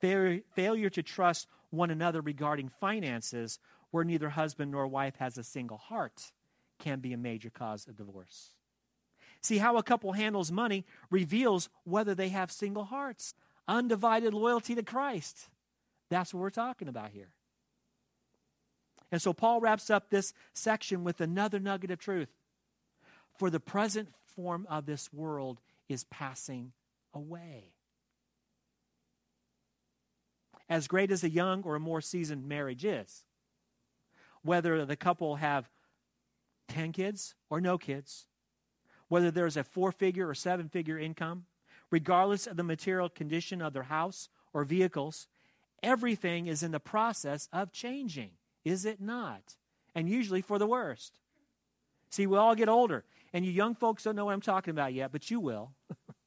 Failure 0.00 0.90
to 0.90 1.02
trust 1.02 1.48
one 1.70 1.90
another 1.90 2.20
regarding 2.20 2.68
finances, 2.68 3.58
where 3.90 4.04
neither 4.04 4.30
husband 4.30 4.70
nor 4.70 4.86
wife 4.86 5.16
has 5.16 5.36
a 5.36 5.44
single 5.44 5.78
heart, 5.78 6.32
can 6.78 7.00
be 7.00 7.12
a 7.12 7.18
major 7.18 7.50
cause 7.50 7.86
of 7.86 7.96
divorce. 7.96 8.52
See, 9.40 9.58
how 9.58 9.76
a 9.76 9.82
couple 9.82 10.12
handles 10.12 10.50
money 10.50 10.84
reveals 11.10 11.68
whether 11.84 12.14
they 12.14 12.28
have 12.30 12.50
single 12.50 12.84
hearts, 12.84 13.34
undivided 13.66 14.34
loyalty 14.34 14.74
to 14.74 14.82
Christ. 14.82 15.48
That's 16.10 16.32
what 16.32 16.40
we're 16.40 16.50
talking 16.50 16.88
about 16.88 17.10
here. 17.10 17.30
And 19.10 19.22
so 19.22 19.32
Paul 19.32 19.60
wraps 19.60 19.90
up 19.90 20.10
this 20.10 20.34
section 20.54 21.02
with 21.04 21.20
another 21.20 21.58
nugget 21.58 21.90
of 21.90 21.98
truth. 21.98 22.28
For 23.38 23.50
the 23.50 23.60
present 23.60 24.08
form 24.26 24.66
of 24.68 24.86
this 24.86 25.12
world 25.12 25.60
is 25.88 26.04
passing 26.04 26.72
away. 27.14 27.72
As 30.68 30.86
great 30.86 31.10
as 31.10 31.24
a 31.24 31.30
young 31.30 31.62
or 31.62 31.74
a 31.76 31.80
more 31.80 32.00
seasoned 32.00 32.46
marriage 32.46 32.84
is, 32.84 33.24
whether 34.42 34.84
the 34.84 34.96
couple 34.96 35.36
have 35.36 35.70
10 36.68 36.92
kids 36.92 37.34
or 37.48 37.60
no 37.60 37.78
kids, 37.78 38.26
whether 39.08 39.30
there's 39.30 39.56
a 39.56 39.64
four 39.64 39.90
figure 39.90 40.28
or 40.28 40.34
seven 40.34 40.68
figure 40.68 40.98
income, 40.98 41.46
regardless 41.90 42.46
of 42.46 42.56
the 42.56 42.62
material 42.62 43.08
condition 43.08 43.62
of 43.62 43.72
their 43.72 43.84
house 43.84 44.28
or 44.52 44.64
vehicles, 44.64 45.26
everything 45.82 46.46
is 46.46 46.62
in 46.62 46.70
the 46.70 46.80
process 46.80 47.48
of 47.52 47.72
changing, 47.72 48.32
is 48.64 48.84
it 48.84 49.00
not? 49.00 49.56
And 49.94 50.08
usually 50.08 50.42
for 50.42 50.58
the 50.58 50.66
worst. 50.66 51.18
See, 52.10 52.26
we 52.26 52.36
all 52.36 52.54
get 52.54 52.68
older, 52.68 53.04
and 53.32 53.44
you 53.44 53.50
young 53.50 53.74
folks 53.74 54.04
don't 54.04 54.16
know 54.16 54.26
what 54.26 54.34
I'm 54.34 54.40
talking 54.40 54.70
about 54.70 54.94
yet, 54.94 55.12
but 55.12 55.30
you 55.30 55.40
will. 55.40 55.72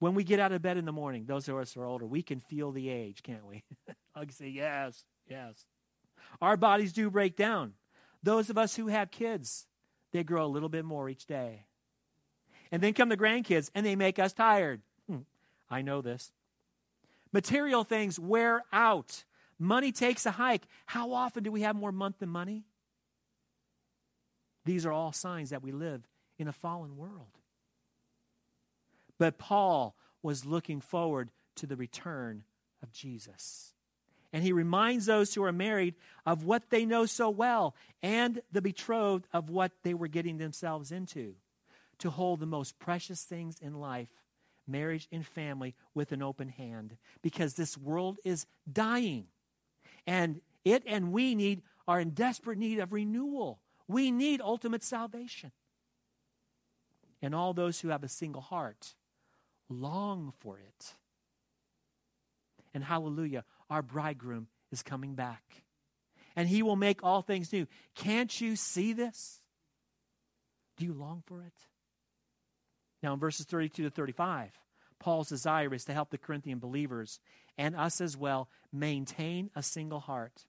when 0.00 0.14
we 0.14 0.24
get 0.24 0.40
out 0.40 0.50
of 0.50 0.62
bed 0.62 0.78
in 0.78 0.86
the 0.86 0.92
morning, 0.92 1.26
those 1.26 1.48
of 1.48 1.56
us 1.56 1.72
who 1.72 1.80
are 1.82 1.86
older, 1.86 2.06
we 2.06 2.22
can 2.22 2.40
feel 2.40 2.72
the 2.72 2.88
age, 2.88 3.22
can't 3.22 3.46
we? 3.46 3.62
I 4.14 4.20
can 4.20 4.32
say, 4.32 4.48
yes, 4.48 5.04
yes. 5.28 5.66
Our 6.40 6.56
bodies 6.56 6.92
do 6.92 7.10
break 7.10 7.36
down. 7.36 7.74
Those 8.22 8.50
of 8.50 8.58
us 8.58 8.74
who 8.76 8.88
have 8.88 9.10
kids, 9.10 9.66
they 10.12 10.24
grow 10.24 10.46
a 10.46 10.48
little 10.48 10.68
bit 10.70 10.84
more 10.84 11.08
each 11.08 11.26
day. 11.26 11.66
And 12.72 12.82
then 12.82 12.94
come 12.94 13.10
the 13.10 13.16
grandkids, 13.16 13.70
and 13.74 13.84
they 13.84 13.94
make 13.94 14.18
us 14.18 14.32
tired. 14.32 14.80
Hmm, 15.08 15.20
I 15.70 15.82
know 15.82 16.00
this. 16.00 16.32
Material 17.32 17.84
things 17.84 18.18
wear 18.18 18.62
out. 18.72 19.24
Money 19.58 19.92
takes 19.92 20.24
a 20.24 20.32
hike. 20.32 20.62
How 20.86 21.12
often 21.12 21.42
do 21.42 21.52
we 21.52 21.60
have 21.60 21.76
more 21.76 21.92
month 21.92 22.18
than 22.18 22.30
money? 22.30 22.64
These 24.64 24.86
are 24.86 24.92
all 24.92 25.12
signs 25.12 25.50
that 25.50 25.62
we 25.62 25.72
live 25.72 26.08
in 26.38 26.48
a 26.48 26.52
fallen 26.52 26.96
world. 26.96 27.39
But 29.20 29.36
Paul 29.36 29.94
was 30.22 30.46
looking 30.46 30.80
forward 30.80 31.30
to 31.56 31.66
the 31.66 31.76
return 31.76 32.42
of 32.82 32.90
Jesus. 32.90 33.74
And 34.32 34.42
he 34.42 34.50
reminds 34.50 35.04
those 35.04 35.34
who 35.34 35.44
are 35.44 35.52
married 35.52 35.94
of 36.24 36.44
what 36.44 36.70
they 36.70 36.86
know 36.86 37.04
so 37.04 37.28
well 37.28 37.74
and 38.02 38.40
the 38.50 38.62
betrothed 38.62 39.26
of 39.30 39.50
what 39.50 39.72
they 39.82 39.92
were 39.92 40.08
getting 40.08 40.38
themselves 40.38 40.90
into 40.90 41.34
to 41.98 42.08
hold 42.08 42.40
the 42.40 42.46
most 42.46 42.78
precious 42.78 43.22
things 43.22 43.58
in 43.60 43.74
life, 43.74 44.08
marriage 44.66 45.06
and 45.12 45.26
family, 45.26 45.74
with 45.92 46.12
an 46.12 46.22
open 46.22 46.48
hand 46.48 46.96
because 47.20 47.54
this 47.54 47.76
world 47.76 48.16
is 48.24 48.46
dying. 48.72 49.26
And 50.06 50.40
it 50.64 50.82
and 50.86 51.12
we 51.12 51.34
need 51.34 51.60
are 51.86 52.00
in 52.00 52.10
desperate 52.10 52.56
need 52.56 52.78
of 52.78 52.94
renewal. 52.94 53.60
We 53.86 54.12
need 54.12 54.40
ultimate 54.40 54.82
salvation. 54.82 55.52
And 57.20 57.34
all 57.34 57.52
those 57.52 57.80
who 57.80 57.88
have 57.88 58.02
a 58.02 58.08
single 58.08 58.40
heart 58.40 58.94
long 59.70 60.32
for 60.40 60.58
it. 60.58 60.94
And 62.74 62.84
hallelujah, 62.84 63.44
our 63.68 63.82
bridegroom 63.82 64.48
is 64.70 64.82
coming 64.82 65.14
back. 65.14 65.42
And 66.36 66.48
he 66.48 66.62
will 66.62 66.76
make 66.76 67.02
all 67.02 67.22
things 67.22 67.52
new. 67.52 67.66
Can't 67.94 68.40
you 68.40 68.56
see 68.56 68.92
this? 68.92 69.40
Do 70.76 70.84
you 70.84 70.92
long 70.92 71.22
for 71.26 71.42
it? 71.42 71.52
Now, 73.02 73.14
in 73.14 73.18
verses 73.18 73.46
32 73.46 73.84
to 73.84 73.90
35, 73.90 74.50
Paul's 74.98 75.28
desire 75.28 75.72
is 75.74 75.84
to 75.86 75.92
help 75.92 76.10
the 76.10 76.18
Corinthian 76.18 76.58
believers 76.58 77.20
and 77.58 77.74
us 77.74 78.00
as 78.00 78.16
well 78.16 78.48
maintain 78.72 79.50
a 79.56 79.62
single 79.62 80.00
heart 80.00 80.46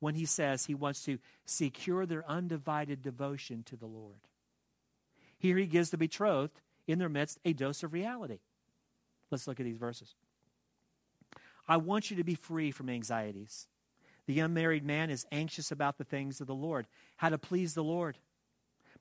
when 0.00 0.16
he 0.16 0.24
says 0.24 0.66
he 0.66 0.74
wants 0.74 1.04
to 1.04 1.18
secure 1.44 2.04
their 2.04 2.28
undivided 2.28 3.02
devotion 3.02 3.62
to 3.62 3.76
the 3.76 3.86
Lord. 3.86 4.18
Here 5.38 5.56
he 5.56 5.66
gives 5.66 5.90
the 5.90 5.96
betrothed 5.96 6.60
in 6.86 6.98
their 6.98 7.08
midst 7.08 7.38
a 7.44 7.52
dose 7.52 7.82
of 7.82 7.92
reality. 7.92 8.40
Let's 9.32 9.48
look 9.48 9.58
at 9.58 9.66
these 9.66 9.78
verses. 9.78 10.14
I 11.66 11.78
want 11.78 12.10
you 12.10 12.16
to 12.18 12.24
be 12.24 12.34
free 12.34 12.70
from 12.70 12.90
anxieties. 12.90 13.66
The 14.26 14.40
unmarried 14.40 14.84
man 14.84 15.10
is 15.10 15.26
anxious 15.32 15.72
about 15.72 15.98
the 15.98 16.04
things 16.04 16.40
of 16.40 16.46
the 16.46 16.54
Lord, 16.54 16.86
how 17.16 17.30
to 17.30 17.38
please 17.38 17.74
the 17.74 17.82
Lord. 17.82 18.18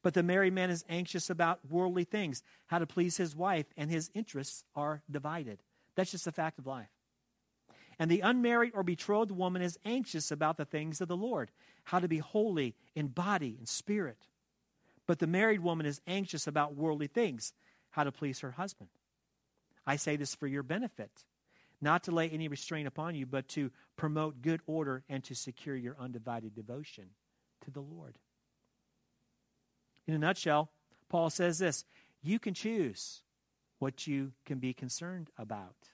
But 0.01 0.13
the 0.13 0.23
married 0.23 0.53
man 0.53 0.69
is 0.69 0.85
anxious 0.89 1.29
about 1.29 1.59
worldly 1.69 2.05
things, 2.05 2.41
how 2.67 2.79
to 2.79 2.87
please 2.87 3.17
his 3.17 3.35
wife, 3.35 3.67
and 3.77 3.91
his 3.91 4.09
interests 4.15 4.63
are 4.75 5.03
divided. 5.11 5.59
That's 5.95 6.11
just 6.11 6.27
a 6.27 6.31
fact 6.31 6.57
of 6.57 6.65
life. 6.65 6.89
And 7.99 8.09
the 8.09 8.21
unmarried 8.21 8.71
or 8.73 8.81
betrothed 8.81 9.31
woman 9.31 9.61
is 9.61 9.77
anxious 9.85 10.31
about 10.31 10.57
the 10.57 10.65
things 10.65 11.01
of 11.01 11.07
the 11.07 11.17
Lord, 11.17 11.51
how 11.83 11.99
to 11.99 12.07
be 12.07 12.17
holy 12.17 12.73
in 12.95 13.07
body 13.07 13.55
and 13.59 13.67
spirit. 13.67 14.27
But 15.05 15.19
the 15.19 15.27
married 15.27 15.59
woman 15.59 15.85
is 15.85 16.01
anxious 16.07 16.47
about 16.47 16.75
worldly 16.75 17.07
things, 17.07 17.53
how 17.91 18.03
to 18.03 18.11
please 18.11 18.39
her 18.39 18.51
husband. 18.51 18.89
I 19.85 19.95
say 19.95 20.15
this 20.15 20.35
for 20.35 20.47
your 20.47 20.63
benefit 20.63 21.11
not 21.81 22.03
to 22.03 22.11
lay 22.11 22.29
any 22.29 22.47
restraint 22.47 22.87
upon 22.87 23.15
you, 23.15 23.25
but 23.25 23.47
to 23.49 23.71
promote 23.97 24.41
good 24.41 24.61
order 24.67 25.03
and 25.09 25.23
to 25.23 25.35
secure 25.35 25.75
your 25.75 25.97
undivided 25.99 26.53
devotion 26.53 27.09
to 27.65 27.71
the 27.71 27.81
Lord. 27.81 28.19
In 30.07 30.13
a 30.13 30.19
nutshell, 30.19 30.69
Paul 31.09 31.29
says 31.29 31.57
this 31.57 31.85
you 32.21 32.37
can 32.37 32.53
choose 32.53 33.21
what 33.79 34.05
you 34.05 34.33
can 34.45 34.59
be 34.59 34.73
concerned 34.73 35.31
about. 35.37 35.89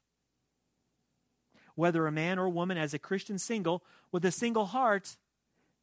Whether 1.75 2.05
a 2.05 2.11
man 2.11 2.37
or 2.39 2.49
woman, 2.49 2.77
as 2.77 2.93
a 2.93 2.99
Christian 2.99 3.37
single 3.37 3.83
with 4.11 4.25
a 4.25 4.31
single 4.31 4.65
heart, 4.65 5.15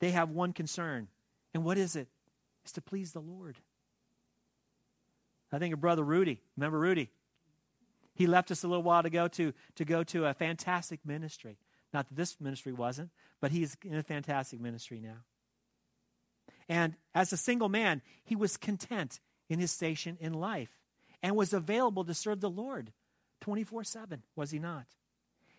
they 0.00 0.10
have 0.10 0.28
one 0.28 0.52
concern. 0.52 1.08
And 1.54 1.64
what 1.64 1.78
is 1.78 1.96
it? 1.96 2.08
It's 2.64 2.72
to 2.72 2.82
please 2.82 3.12
the 3.12 3.20
Lord. 3.20 3.56
I 5.52 5.58
think 5.58 5.72
of 5.72 5.80
Brother 5.80 6.02
Rudy. 6.02 6.40
Remember 6.56 6.80
Rudy? 6.80 7.10
He 8.14 8.26
left 8.26 8.50
us 8.50 8.62
a 8.62 8.68
little 8.68 8.82
while 8.82 9.02
to 9.02 9.10
go 9.10 9.28
to, 9.28 9.52
to 9.74 9.84
go 9.84 10.04
to 10.04 10.26
a 10.26 10.34
fantastic 10.34 11.00
ministry. 11.04 11.58
Not 11.92 12.08
that 12.08 12.14
this 12.14 12.40
ministry 12.40 12.72
wasn't, 12.72 13.10
but 13.40 13.50
he's 13.50 13.76
in 13.84 13.96
a 13.96 14.02
fantastic 14.02 14.60
ministry 14.60 15.00
now. 15.00 15.18
And 16.68 16.94
as 17.14 17.32
a 17.32 17.36
single 17.36 17.68
man, 17.68 18.02
he 18.24 18.36
was 18.36 18.56
content 18.56 19.20
in 19.48 19.58
his 19.58 19.70
station 19.70 20.16
in 20.20 20.32
life 20.32 20.70
and 21.22 21.36
was 21.36 21.52
available 21.52 22.04
to 22.04 22.14
serve 22.14 22.40
the 22.40 22.50
Lord 22.50 22.92
24 23.40 23.84
7, 23.84 24.22
was 24.36 24.50
he 24.50 24.58
not? 24.58 24.86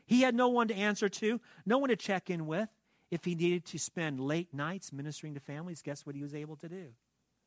He 0.05 0.21
had 0.21 0.35
no 0.35 0.47
one 0.47 0.67
to 0.67 0.75
answer 0.75 1.09
to, 1.09 1.39
no 1.65 1.77
one 1.77 1.89
to 1.89 1.95
check 1.95 2.29
in 2.29 2.45
with. 2.45 2.69
If 3.11 3.23
he 3.23 3.35
needed 3.35 3.65
to 3.65 3.79
spend 3.79 4.19
late 4.19 4.53
nights 4.53 4.91
ministering 4.91 5.35
to 5.35 5.39
families, 5.39 5.81
guess 5.81 6.05
what 6.05 6.15
he 6.15 6.23
was 6.23 6.33
able 6.33 6.55
to 6.57 6.67
do? 6.67 6.87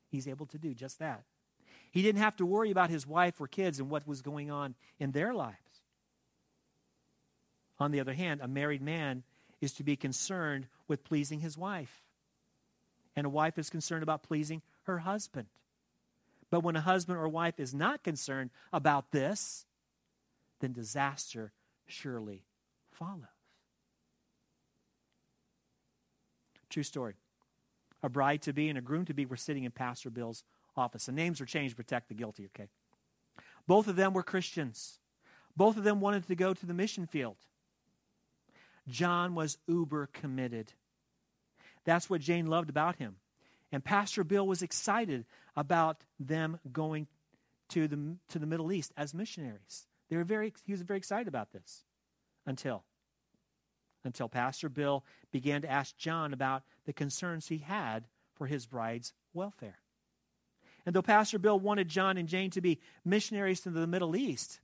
He's 0.08 0.28
able 0.28 0.46
to 0.46 0.58
do 0.58 0.72
just 0.72 0.98
that. 1.00 1.24
He 1.90 2.02
didn't 2.02 2.20
have 2.20 2.36
to 2.36 2.46
worry 2.46 2.70
about 2.70 2.90
his 2.90 3.06
wife 3.06 3.40
or 3.40 3.48
kids 3.48 3.80
and 3.80 3.90
what 3.90 4.06
was 4.06 4.22
going 4.22 4.50
on 4.50 4.74
in 4.98 5.12
their 5.12 5.32
lives. 5.32 5.56
On 7.80 7.90
the 7.90 8.00
other 8.00 8.14
hand, 8.14 8.40
a 8.40 8.48
married 8.48 8.82
man 8.82 9.22
is 9.60 9.72
to 9.74 9.84
be 9.84 9.96
concerned 9.96 10.66
with 10.86 11.04
pleasing 11.04 11.40
his 11.40 11.56
wife 11.56 12.02
and 13.18 13.26
a 13.26 13.30
wife 13.30 13.58
is 13.58 13.68
concerned 13.68 14.04
about 14.04 14.22
pleasing 14.22 14.62
her 14.84 14.98
husband. 14.98 15.48
But 16.50 16.60
when 16.60 16.76
a 16.76 16.80
husband 16.80 17.18
or 17.18 17.28
wife 17.28 17.58
is 17.58 17.74
not 17.74 18.04
concerned 18.04 18.50
about 18.72 19.10
this, 19.10 19.66
then 20.60 20.72
disaster 20.72 21.52
surely 21.88 22.44
follows. 22.92 23.24
True 26.70 26.84
story. 26.84 27.14
A 28.04 28.08
bride 28.08 28.42
to 28.42 28.52
be 28.52 28.68
and 28.68 28.78
a 28.78 28.82
groom 28.82 29.04
to 29.06 29.14
be 29.14 29.26
were 29.26 29.36
sitting 29.36 29.64
in 29.64 29.72
Pastor 29.72 30.10
Bill's 30.10 30.44
office. 30.78 31.06
The 31.06 31.12
names 31.12 31.40
were 31.40 31.46
changed 31.46 31.72
to 31.72 31.76
protect 31.76 32.08
the 32.08 32.14
guilty, 32.14 32.46
okay? 32.46 32.68
Both 33.66 33.88
of 33.88 33.96
them 33.96 34.14
were 34.14 34.22
Christians. 34.22 34.98
Both 35.56 35.76
of 35.76 35.84
them 35.84 36.00
wanted 36.00 36.26
to 36.28 36.34
go 36.34 36.54
to 36.54 36.66
the 36.66 36.74
mission 36.74 37.06
field. 37.06 37.36
John 38.88 39.34
was 39.34 39.58
uber 39.66 40.08
committed. 40.12 40.72
That's 41.84 42.08
what 42.08 42.20
Jane 42.20 42.46
loved 42.46 42.70
about 42.70 42.96
him. 42.96 43.16
And 43.70 43.84
Pastor 43.84 44.24
Bill 44.24 44.46
was 44.46 44.62
excited 44.62 45.26
about 45.56 46.04
them 46.18 46.58
going 46.72 47.06
to 47.70 47.86
the, 47.86 48.16
to 48.30 48.38
the 48.38 48.46
Middle 48.46 48.72
East 48.72 48.92
as 48.96 49.12
missionaries. 49.12 49.86
They 50.08 50.16
were 50.16 50.24
very, 50.24 50.54
he 50.64 50.72
was 50.72 50.80
very 50.82 50.98
excited 50.98 51.28
about 51.28 51.52
this 51.52 51.84
until, 52.46 52.84
until 54.04 54.28
Pastor 54.28 54.70
Bill 54.70 55.04
began 55.30 55.62
to 55.62 55.70
ask 55.70 55.96
John 55.98 56.32
about 56.32 56.62
the 56.86 56.94
concerns 56.94 57.48
he 57.48 57.58
had 57.58 58.06
for 58.34 58.46
his 58.46 58.66
bride's 58.66 59.12
welfare. 59.34 59.80
And 60.88 60.96
though 60.96 61.02
Pastor 61.02 61.38
Bill 61.38 61.60
wanted 61.60 61.90
John 61.90 62.16
and 62.16 62.26
Jane 62.26 62.48
to 62.52 62.62
be 62.62 62.80
missionaries 63.04 63.60
to 63.60 63.68
the 63.68 63.86
Middle 63.86 64.16
East, 64.16 64.58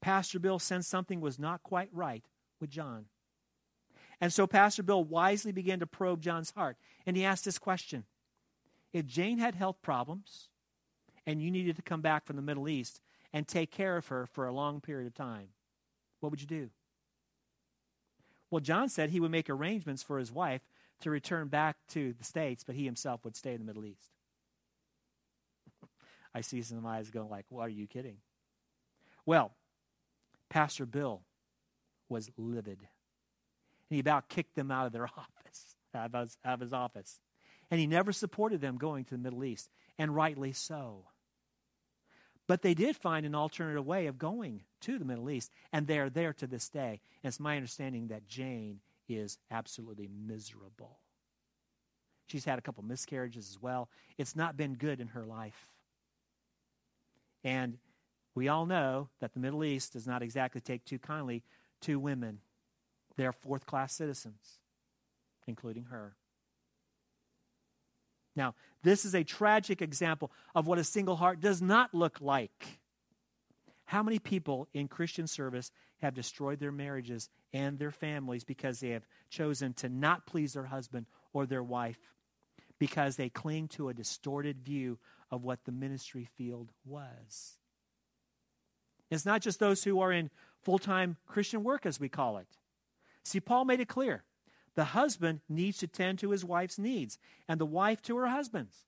Pastor 0.00 0.40
Bill 0.40 0.58
sensed 0.58 0.90
something 0.90 1.20
was 1.20 1.38
not 1.38 1.62
quite 1.62 1.88
right 1.92 2.24
with 2.60 2.68
John. 2.68 3.04
And 4.20 4.32
so 4.32 4.48
Pastor 4.48 4.82
Bill 4.82 5.04
wisely 5.04 5.52
began 5.52 5.78
to 5.78 5.86
probe 5.86 6.20
John's 6.20 6.50
heart. 6.50 6.76
And 7.06 7.16
he 7.16 7.24
asked 7.24 7.44
this 7.44 7.60
question 7.60 8.06
If 8.92 9.06
Jane 9.06 9.38
had 9.38 9.54
health 9.54 9.76
problems 9.82 10.48
and 11.24 11.40
you 11.40 11.52
needed 11.52 11.76
to 11.76 11.82
come 11.82 12.00
back 12.00 12.26
from 12.26 12.34
the 12.34 12.42
Middle 12.42 12.68
East 12.68 13.00
and 13.32 13.46
take 13.46 13.70
care 13.70 13.96
of 13.96 14.08
her 14.08 14.26
for 14.26 14.48
a 14.48 14.52
long 14.52 14.80
period 14.80 15.06
of 15.06 15.14
time, 15.14 15.50
what 16.18 16.30
would 16.30 16.40
you 16.40 16.48
do? 16.48 16.70
Well, 18.50 18.58
John 18.58 18.88
said 18.88 19.10
he 19.10 19.20
would 19.20 19.30
make 19.30 19.48
arrangements 19.48 20.02
for 20.02 20.18
his 20.18 20.32
wife 20.32 20.62
to 21.02 21.10
return 21.10 21.46
back 21.46 21.76
to 21.90 22.14
the 22.14 22.24
States, 22.24 22.64
but 22.64 22.74
he 22.74 22.84
himself 22.84 23.24
would 23.24 23.36
stay 23.36 23.54
in 23.54 23.60
the 23.60 23.64
Middle 23.64 23.86
East. 23.86 24.15
I 26.36 26.42
see 26.42 26.62
some 26.62 26.84
eyes 26.84 27.10
going 27.10 27.30
like, 27.30 27.46
"What 27.48 27.62
are 27.62 27.68
you 27.68 27.86
kidding?" 27.86 28.18
Well, 29.24 29.52
Pastor 30.48 30.86
Bill 30.86 31.22
was 32.08 32.30
livid 32.36 32.86
and 33.88 33.94
he 33.94 34.00
about 34.00 34.28
kicked 34.28 34.54
them 34.54 34.70
out 34.70 34.86
of 34.86 34.92
their 34.92 35.04
office, 35.16 35.76
out 35.94 36.14
of, 36.14 36.20
his, 36.20 36.38
out 36.44 36.54
of 36.54 36.60
his 36.60 36.72
office. 36.72 37.20
And 37.70 37.80
he 37.80 37.86
never 37.86 38.12
supported 38.12 38.60
them 38.60 38.76
going 38.76 39.04
to 39.04 39.14
the 39.14 39.22
Middle 39.22 39.44
East, 39.44 39.70
and 39.98 40.14
rightly 40.14 40.52
so. 40.52 41.06
But 42.46 42.62
they 42.62 42.74
did 42.74 42.96
find 42.96 43.26
an 43.26 43.34
alternative 43.34 43.84
way 43.84 44.06
of 44.06 44.18
going 44.18 44.62
to 44.82 44.98
the 44.98 45.04
Middle 45.04 45.30
East, 45.30 45.50
and 45.72 45.86
they're 45.86 46.10
there 46.10 46.32
to 46.34 46.46
this 46.46 46.68
day. 46.68 47.00
And 47.22 47.28
it's 47.28 47.40
my 47.40 47.56
understanding 47.56 48.08
that 48.08 48.28
Jane 48.28 48.80
is 49.08 49.38
absolutely 49.50 50.08
miserable. 50.08 51.00
She's 52.28 52.44
had 52.44 52.58
a 52.58 52.62
couple 52.62 52.84
miscarriages 52.84 53.50
as 53.50 53.60
well. 53.60 53.88
It's 54.16 54.36
not 54.36 54.56
been 54.56 54.74
good 54.74 55.00
in 55.00 55.08
her 55.08 55.24
life. 55.24 55.66
And 57.46 57.78
we 58.34 58.48
all 58.48 58.66
know 58.66 59.08
that 59.20 59.32
the 59.32 59.38
Middle 59.38 59.64
East 59.64 59.92
does 59.92 60.06
not 60.06 60.20
exactly 60.20 60.60
take 60.60 60.84
too 60.84 60.98
kindly 60.98 61.44
to 61.82 62.00
women 62.00 62.40
they 63.16 63.24
are 63.24 63.32
fourth 63.32 63.64
class 63.64 63.94
citizens, 63.94 64.58
including 65.46 65.84
her. 65.84 66.16
Now, 68.34 68.54
this 68.82 69.06
is 69.06 69.14
a 69.14 69.24
tragic 69.24 69.80
example 69.80 70.30
of 70.54 70.66
what 70.66 70.78
a 70.78 70.84
single 70.84 71.16
heart 71.16 71.40
does 71.40 71.62
not 71.62 71.94
look 71.94 72.20
like. 72.20 72.80
How 73.86 74.02
many 74.02 74.18
people 74.18 74.68
in 74.74 74.88
Christian 74.88 75.26
service 75.26 75.70
have 76.02 76.12
destroyed 76.12 76.58
their 76.58 76.72
marriages 76.72 77.30
and 77.54 77.78
their 77.78 77.90
families 77.90 78.44
because 78.44 78.80
they 78.80 78.90
have 78.90 79.06
chosen 79.30 79.72
to 79.74 79.88
not 79.88 80.26
please 80.26 80.52
their 80.52 80.64
husband 80.64 81.06
or 81.32 81.46
their 81.46 81.62
wife 81.62 81.98
because 82.78 83.16
they 83.16 83.30
cling 83.30 83.68
to 83.68 83.88
a 83.88 83.94
distorted 83.94 84.60
view 84.60 84.98
of 85.30 85.44
what 85.44 85.64
the 85.64 85.72
ministry 85.72 86.28
field 86.36 86.70
was? 86.84 87.58
It's 89.10 89.26
not 89.26 89.40
just 89.40 89.60
those 89.60 89.84
who 89.84 90.00
are 90.00 90.12
in 90.12 90.30
full 90.62 90.78
time 90.78 91.16
Christian 91.26 91.62
work, 91.62 91.86
as 91.86 92.00
we 92.00 92.08
call 92.08 92.38
it. 92.38 92.48
See, 93.24 93.40
Paul 93.40 93.64
made 93.64 93.80
it 93.80 93.88
clear 93.88 94.24
the 94.74 94.84
husband 94.84 95.40
needs 95.48 95.78
to 95.78 95.86
tend 95.86 96.18
to 96.18 96.30
his 96.30 96.44
wife's 96.44 96.78
needs, 96.78 97.18
and 97.48 97.60
the 97.60 97.66
wife 97.66 98.02
to 98.02 98.16
her 98.18 98.26
husband's. 98.26 98.84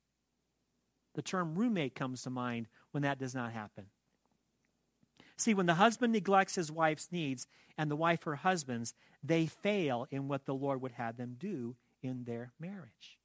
The 1.15 1.23
term 1.23 1.55
roommate 1.55 1.95
comes 1.95 2.23
to 2.23 2.31
mind 2.31 2.69
when 2.91 3.03
that 3.03 3.19
does 3.19 3.35
not 3.35 3.53
happen. 3.53 3.87
See, 5.37 5.55
when 5.55 5.67
the 5.67 5.75
husband 5.75 6.13
neglects 6.13 6.57
his 6.57 6.71
wife's 6.71 7.09
needs 7.11 7.47
and 7.77 7.91
the 7.91 7.97
wife 7.97 8.25
her 8.25 8.37
husband's, 8.37 8.95
they 9.23 9.47
fail 9.47 10.07
in 10.11 10.29
what 10.29 10.45
the 10.45 10.55
Lord 10.55 10.83
would 10.83 10.93
have 10.93 11.17
them 11.17 11.37
do 11.39 11.77
in 12.03 12.25
their 12.25 12.53
marriage. 12.61 13.19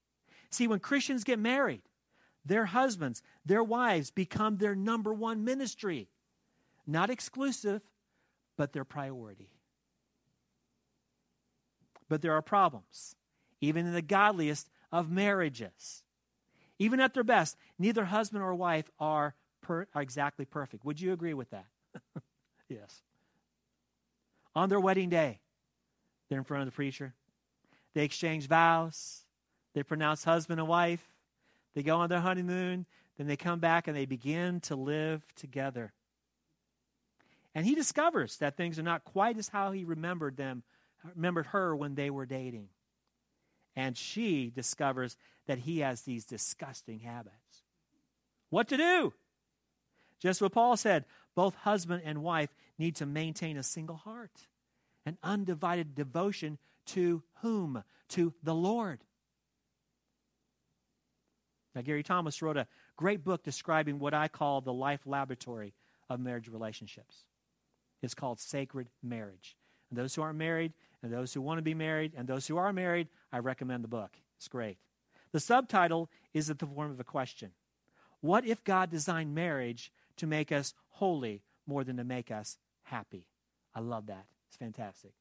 See, 0.52 0.67
when 0.67 0.80
Christians 0.80 1.23
get 1.23 1.39
married, 1.39 1.82
their 2.45 2.65
husbands, 2.65 3.21
their 3.45 3.63
wives 3.63 4.12
become 4.12 4.58
their 4.58 4.75
number 4.75 5.13
one 5.13 5.43
ministry. 5.43 6.10
Not 6.86 7.10
exclusive, 7.10 7.82
but 8.58 8.73
their 8.73 8.84
priority. 8.84 9.49
But 12.10 12.21
there 12.21 12.34
are 12.34 12.41
problems, 12.41 13.15
even 13.62 13.86
in 13.86 13.93
the 13.93 14.01
godliest 14.01 14.69
of 14.91 15.10
marriages. 15.10 16.03
Even 16.79 16.99
at 16.99 17.13
their 17.13 17.23
best, 17.23 17.58
neither 17.79 18.06
husband 18.06 18.43
or 18.43 18.53
wife 18.53 18.89
are, 18.99 19.36
per, 19.62 19.88
are 19.95 20.01
exactly 20.01 20.45
perfect. 20.45 20.84
Would 20.84 20.99
you 20.99 21.13
agree 21.13 21.34
with 21.34 21.49
that? 21.51 21.65
yes. 22.69 23.01
On 24.56 24.69
their 24.69 24.79
wedding 24.79 25.10
day, 25.10 25.39
they're 26.29 26.39
in 26.39 26.43
front 26.43 26.63
of 26.63 26.67
the 26.67 26.75
preacher. 26.75 27.13
They 27.93 28.03
exchange 28.03 28.47
vows. 28.47 29.23
They 29.73 29.84
pronounce 29.84 30.23
husband 30.23 30.60
and 30.60 30.67
wife. 30.67 31.12
They 31.74 31.84
go 31.84 31.98
on 31.98 32.10
their 32.10 32.20
honeymoon. 32.20 32.86
Then 33.18 33.28
they 33.28 33.36
come 33.36 33.60
back 33.60 33.88
and 33.88 33.96
they 33.96 34.06
begin 34.06 34.60
to 34.62 34.76
live 34.76 35.24
together. 35.36 35.94
And 37.56 37.66
he 37.66 37.76
discovers 37.76 38.38
that 38.38 38.58
things 38.58 38.80
are 38.80 38.84
not 38.84 39.04
quite 39.04 39.38
as 39.38 39.50
how 39.50 39.72
he 39.72 39.84
remembered 39.84 40.38
them 40.38 40.64
remembered 41.16 41.48
her 41.48 41.76
when 41.76 41.96
they 41.96 42.10
were 42.10 42.26
dating. 42.26 42.70
And 43.76 43.98
she 43.98 44.52
discovers 44.54 45.18
that 45.48 45.60
he 45.60 45.80
has 45.80 46.02
these 46.02 46.26
disgusting 46.26 47.00
habits. 47.00 47.64
What 48.50 48.68
to 48.70 48.78
do? 48.78 49.14
Just 50.20 50.42
what 50.42 50.54
Paul 50.54 50.78
said 50.78 51.06
both 51.36 51.56
husband 51.56 52.04
and 52.06 52.24
wife 52.24 52.50
need 52.78 52.96
to 52.98 53.06
maintain 53.06 53.58
a 53.58 53.64
single 53.64 53.96
heart, 53.96 54.48
an 55.06 55.18
undivided 55.24 55.96
devotion 55.96 56.60
to 56.88 57.24
whom? 57.42 57.84
To 58.10 58.34
the 58.44 58.54
Lord. 58.54 59.04
Now, 61.76 61.82
Gary 61.82 62.04
Thomas 62.04 62.42
wrote 62.42 62.58
a 62.58 62.68
great 62.96 63.24
book 63.24 63.44
describing 63.44 64.00
what 64.00 64.14
I 64.14 64.28
call 64.28 64.62
the 64.62 64.74
life 64.74 65.02
laboratory 65.06 65.74
of 66.10 66.20
marriage 66.20 66.48
relationships. 66.48 67.26
It's 68.02 68.14
called 68.14 68.40
Sacred 68.40 68.90
Marriage. 69.02 69.56
And 69.90 69.98
those 69.98 70.14
who 70.16 70.22
aren't 70.22 70.38
married, 70.38 70.74
and 71.02 71.12
those 71.12 71.34
who 71.34 71.42
want 71.42 71.58
to 71.58 71.64
be 71.64 71.74
married, 71.74 72.14
and 72.16 72.28
those 72.28 72.48
who 72.48 72.58
are 72.58 72.74
married, 72.74 73.08
I 73.32 73.40
recommend 73.40 73.84
the 73.84 73.90
book. 73.90 74.18
It's 74.38 74.48
great. 74.48 74.78
The 75.32 75.40
subtitle 75.40 76.10
is 76.34 76.50
in 76.50 76.58
the 76.58 76.68
form 76.68 76.92
of 76.92 77.00
a 77.00 77.04
question 77.04 77.52
What 78.22 78.46
if 78.46 78.64
God 78.64 78.90
designed 78.90 79.34
marriage 79.34 79.92
to 80.18 80.28
make 80.28 80.52
us 80.52 80.74
holy 80.90 81.44
more 81.66 81.84
than 81.84 81.98
to 81.98 82.04
make 82.04 82.30
us 82.32 82.58
happy? 82.84 83.28
I 83.74 83.80
love 83.80 84.08
that. 84.08 84.26
It's 84.48 84.58
fantastic. 84.58 85.14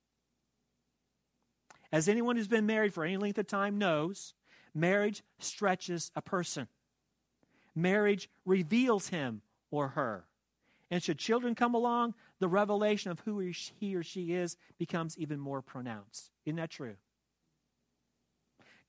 As 1.91 2.09
anyone 2.09 2.37
who's 2.37 2.49
been 2.49 2.67
married 2.67 2.95
for 2.95 3.05
any 3.05 3.17
length 3.17 3.39
of 3.39 3.47
time 3.47 3.79
knows, 3.79 4.35
marriage 4.75 5.23
stretches 5.39 6.11
a 6.15 6.23
person. 6.23 6.69
Marriage 7.75 8.29
reveals 8.45 9.09
him 9.09 9.43
or 9.71 9.89
her. 9.89 10.25
And 10.91 11.03
should 11.03 11.19
children 11.19 11.55
come 11.55 11.75
along, 11.75 12.15
the 12.39 12.49
revelation 12.49 13.11
of 13.11 13.21
who 13.21 13.39
he 13.81 13.97
or 13.97 14.03
she 14.03 14.35
is 14.35 14.57
becomes 14.79 15.17
even 15.17 15.41
more 15.41 15.63
pronounced. 15.63 16.31
Isn't 16.45 16.57
that 16.57 16.71
true? 16.71 16.97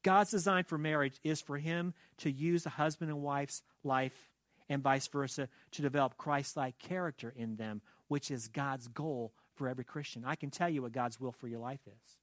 God's 0.04 0.32
design 0.32 0.66
for 0.66 0.78
marriage 0.78 1.18
is 1.24 1.42
for 1.42 1.58
him 1.58 1.94
to 2.18 2.30
use 2.30 2.64
the 2.64 2.72
husband 2.72 3.10
and 3.10 3.22
wife's 3.22 3.64
life 3.84 4.30
and 4.68 4.84
vice 4.84 5.08
versa 5.08 5.48
to 5.72 5.82
develop 5.82 6.18
Christ 6.18 6.58
like 6.58 6.78
character 6.78 7.34
in 7.36 7.56
them, 7.56 7.82
which 8.10 8.30
is 8.30 8.50
God's 8.50 8.88
goal 8.90 9.32
for 9.56 9.70
every 9.70 9.86
Christian. 9.86 10.24
I 10.26 10.36
can 10.36 10.50
tell 10.50 10.70
you 10.70 10.82
what 10.82 10.92
God's 10.92 11.20
will 11.20 11.32
for 11.32 11.48
your 11.48 11.60
life 11.60 11.82
is 11.88 12.18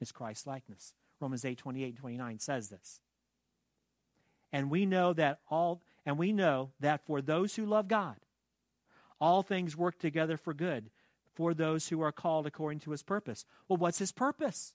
it's 0.00 0.12
Christ 0.12 0.46
likeness. 0.46 0.92
Romans 1.20 1.44
8 1.44 1.58
28 1.58 1.86
and 1.86 1.96
29 1.96 2.38
says 2.38 2.68
this. 2.68 3.00
And 4.52 4.70
we 4.70 4.86
know 4.86 5.12
that 5.12 5.40
all 5.50 5.82
and 6.06 6.18
we 6.18 6.32
know 6.32 6.70
that 6.80 7.04
for 7.04 7.20
those 7.20 7.56
who 7.56 7.66
love 7.66 7.88
God, 7.88 8.16
all 9.20 9.42
things 9.42 9.76
work 9.76 9.98
together 9.98 10.36
for 10.36 10.54
good 10.54 10.90
for 11.34 11.54
those 11.54 11.88
who 11.88 12.00
are 12.00 12.12
called 12.12 12.46
according 12.46 12.80
to 12.80 12.90
his 12.90 13.02
purpose. 13.02 13.44
Well, 13.68 13.76
what's 13.76 13.98
his 13.98 14.10
purpose? 14.10 14.74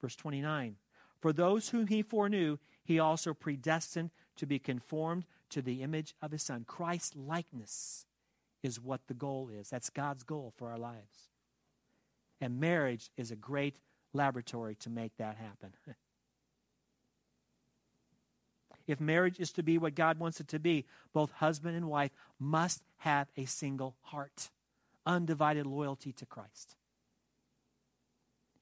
Verse 0.00 0.14
29 0.14 0.76
For 1.20 1.32
those 1.32 1.70
whom 1.70 1.86
he 1.88 2.02
foreknew, 2.02 2.58
he 2.84 2.98
also 2.98 3.34
predestined 3.34 4.10
to 4.36 4.46
be 4.46 4.58
conformed 4.58 5.24
to 5.50 5.60
the 5.60 5.82
image 5.82 6.14
of 6.22 6.30
his 6.30 6.42
Son. 6.42 6.64
Christ's 6.66 7.16
likeness 7.16 8.06
is 8.62 8.80
what 8.80 9.08
the 9.08 9.14
goal 9.14 9.48
is. 9.48 9.70
That's 9.70 9.90
God's 9.90 10.22
goal 10.22 10.52
for 10.56 10.70
our 10.70 10.78
lives. 10.78 11.30
And 12.40 12.60
marriage 12.60 13.10
is 13.16 13.30
a 13.30 13.36
great 13.36 13.76
laboratory 14.12 14.74
to 14.76 14.90
make 14.90 15.16
that 15.16 15.36
happen. 15.36 15.72
if 18.86 19.00
marriage 19.00 19.38
is 19.38 19.52
to 19.52 19.62
be 19.62 19.78
what 19.78 19.94
God 19.94 20.18
wants 20.18 20.40
it 20.40 20.48
to 20.48 20.58
be, 20.58 20.86
both 21.12 21.30
husband 21.32 21.76
and 21.76 21.88
wife 21.88 22.10
must 22.38 22.82
have 22.98 23.28
a 23.36 23.44
single 23.44 23.96
heart, 24.02 24.50
undivided 25.06 25.66
loyalty 25.66 26.12
to 26.12 26.26
Christ. 26.26 26.74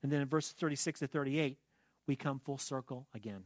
And 0.02 0.12
then 0.12 0.20
in 0.20 0.28
verses 0.28 0.52
36 0.52 1.00
to 1.00 1.06
38, 1.06 1.58
we 2.06 2.16
come 2.16 2.38
full 2.38 2.58
circle 2.58 3.06
again. 3.14 3.44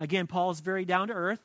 Again, 0.00 0.26
Paul 0.26 0.50
is 0.50 0.60
very 0.60 0.84
down 0.84 1.08
to 1.08 1.14
earth. 1.14 1.40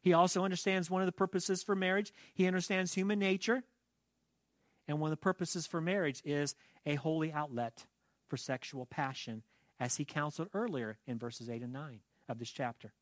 He 0.00 0.12
also 0.12 0.44
understands 0.44 0.90
one 0.90 1.02
of 1.02 1.06
the 1.06 1.12
purposes 1.12 1.62
for 1.62 1.74
marriage. 1.74 2.12
He 2.32 2.46
understands 2.46 2.94
human 2.94 3.18
nature. 3.18 3.64
And 4.88 4.98
one 4.98 5.08
of 5.08 5.18
the 5.18 5.22
purposes 5.22 5.66
for 5.66 5.80
marriage 5.80 6.22
is 6.24 6.54
a 6.86 6.94
holy 6.94 7.30
outlet 7.30 7.86
for 8.26 8.36
sexual 8.36 8.86
passion, 8.86 9.42
as 9.78 9.96
he 9.96 10.04
counseled 10.04 10.48
earlier 10.54 10.98
in 11.06 11.18
verses 11.18 11.48
8 11.48 11.62
and 11.62 11.72
9 11.72 12.00
of 12.28 12.38
this 12.38 12.50
chapter. 12.50 12.92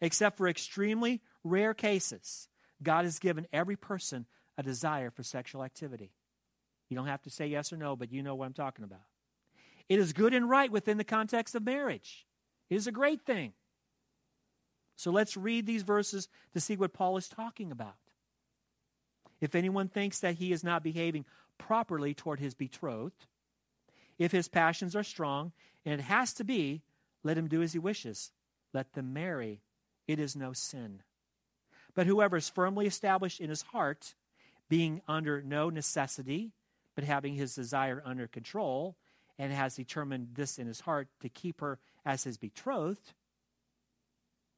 Except 0.00 0.36
for 0.36 0.48
extremely 0.48 1.22
rare 1.44 1.72
cases, 1.72 2.48
God 2.82 3.04
has 3.04 3.18
given 3.18 3.46
every 3.52 3.76
person 3.76 4.26
a 4.58 4.62
desire 4.62 5.10
for 5.10 5.22
sexual 5.22 5.62
activity. 5.62 6.12
You 6.88 6.96
don't 6.96 7.06
have 7.06 7.22
to 7.22 7.30
say 7.30 7.46
yes 7.46 7.72
or 7.72 7.76
no, 7.76 7.96
but 7.96 8.12
you 8.12 8.22
know 8.22 8.34
what 8.34 8.46
I'm 8.46 8.52
talking 8.52 8.84
about. 8.84 9.00
It 9.88 9.98
is 9.98 10.12
good 10.12 10.34
and 10.34 10.48
right 10.48 10.70
within 10.70 10.98
the 10.98 11.04
context 11.04 11.54
of 11.54 11.64
marriage. 11.64 12.26
It 12.68 12.74
is 12.74 12.86
a 12.86 12.92
great 12.92 13.22
thing. 13.22 13.52
So 14.96 15.10
let's 15.10 15.36
read 15.36 15.66
these 15.66 15.82
verses 15.82 16.28
to 16.54 16.60
see 16.60 16.76
what 16.76 16.92
Paul 16.92 17.16
is 17.16 17.28
talking 17.28 17.70
about. 17.70 17.94
If 19.40 19.54
anyone 19.54 19.88
thinks 19.88 20.20
that 20.20 20.36
he 20.36 20.52
is 20.52 20.64
not 20.64 20.82
behaving 20.82 21.24
properly 21.58 22.14
toward 22.14 22.40
his 22.40 22.54
betrothed, 22.54 23.26
if 24.18 24.32
his 24.32 24.48
passions 24.48 24.96
are 24.96 25.02
strong, 25.02 25.52
and 25.84 25.94
it 25.94 26.04
has 26.04 26.32
to 26.34 26.44
be, 26.44 26.82
let 27.22 27.36
him 27.36 27.48
do 27.48 27.62
as 27.62 27.72
he 27.72 27.78
wishes. 27.78 28.32
Let 28.72 28.94
them 28.94 29.12
marry. 29.12 29.60
It 30.06 30.18
is 30.18 30.36
no 30.36 30.52
sin. 30.52 31.02
But 31.94 32.06
whoever 32.06 32.36
is 32.36 32.48
firmly 32.48 32.86
established 32.86 33.40
in 33.40 33.50
his 33.50 33.62
heart, 33.62 34.14
being 34.68 35.02
under 35.08 35.42
no 35.42 35.70
necessity, 35.70 36.52
but 36.94 37.04
having 37.04 37.34
his 37.34 37.54
desire 37.54 38.02
under 38.04 38.26
control, 38.26 38.96
and 39.38 39.52
has 39.52 39.76
determined 39.76 40.28
this 40.34 40.58
in 40.58 40.66
his 40.66 40.80
heart 40.80 41.08
to 41.20 41.28
keep 41.28 41.60
her 41.60 41.78
as 42.04 42.24
his 42.24 42.38
betrothed, 42.38 43.12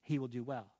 he 0.02 0.18
will 0.18 0.28
do 0.28 0.42
well. 0.42 0.72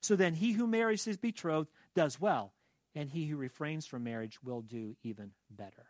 So 0.00 0.14
then, 0.14 0.34
he 0.34 0.52
who 0.52 0.66
marries 0.66 1.04
his 1.04 1.16
betrothed 1.16 1.70
does 1.94 2.20
well, 2.20 2.52
and 2.98 3.10
he 3.10 3.26
who 3.26 3.36
refrains 3.36 3.86
from 3.86 4.02
marriage 4.02 4.42
will 4.42 4.60
do 4.60 4.96
even 5.04 5.30
better. 5.48 5.86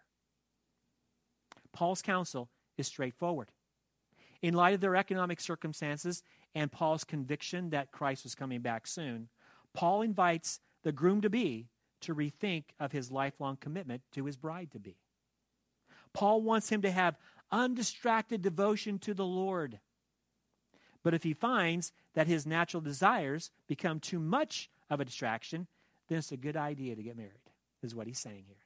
Paul's 1.72 2.02
counsel 2.02 2.50
is 2.76 2.86
straightforward. 2.86 3.50
In 4.42 4.52
light 4.52 4.74
of 4.74 4.82
their 4.82 4.94
economic 4.94 5.40
circumstances 5.40 6.22
and 6.54 6.70
Paul's 6.70 7.04
conviction 7.04 7.70
that 7.70 7.92
Christ 7.92 8.24
was 8.24 8.34
coming 8.34 8.60
back 8.60 8.86
soon, 8.86 9.30
Paul 9.72 10.02
invites 10.02 10.60
the 10.82 10.92
groom 10.92 11.22
to 11.22 11.30
be 11.30 11.68
to 12.02 12.14
rethink 12.14 12.64
of 12.78 12.92
his 12.92 13.10
lifelong 13.10 13.56
commitment 13.56 14.02
to 14.12 14.26
his 14.26 14.36
bride 14.36 14.70
to 14.72 14.78
be. 14.78 14.98
Paul 16.12 16.42
wants 16.42 16.68
him 16.68 16.82
to 16.82 16.90
have 16.90 17.16
undistracted 17.50 18.42
devotion 18.42 18.98
to 18.98 19.14
the 19.14 19.24
Lord. 19.24 19.78
But 21.02 21.14
if 21.14 21.22
he 21.22 21.32
finds 21.32 21.90
that 22.12 22.26
his 22.26 22.44
natural 22.44 22.82
desires 22.82 23.50
become 23.66 23.98
too 23.98 24.18
much 24.18 24.68
of 24.90 25.00
a 25.00 25.06
distraction, 25.06 25.68
then 26.08 26.18
it's 26.18 26.32
a 26.32 26.36
good 26.36 26.56
idea 26.56 26.96
to 26.96 27.02
get 27.02 27.16
married, 27.16 27.32
is 27.82 27.94
what 27.94 28.06
he's 28.06 28.18
saying 28.18 28.44
here. 28.46 28.56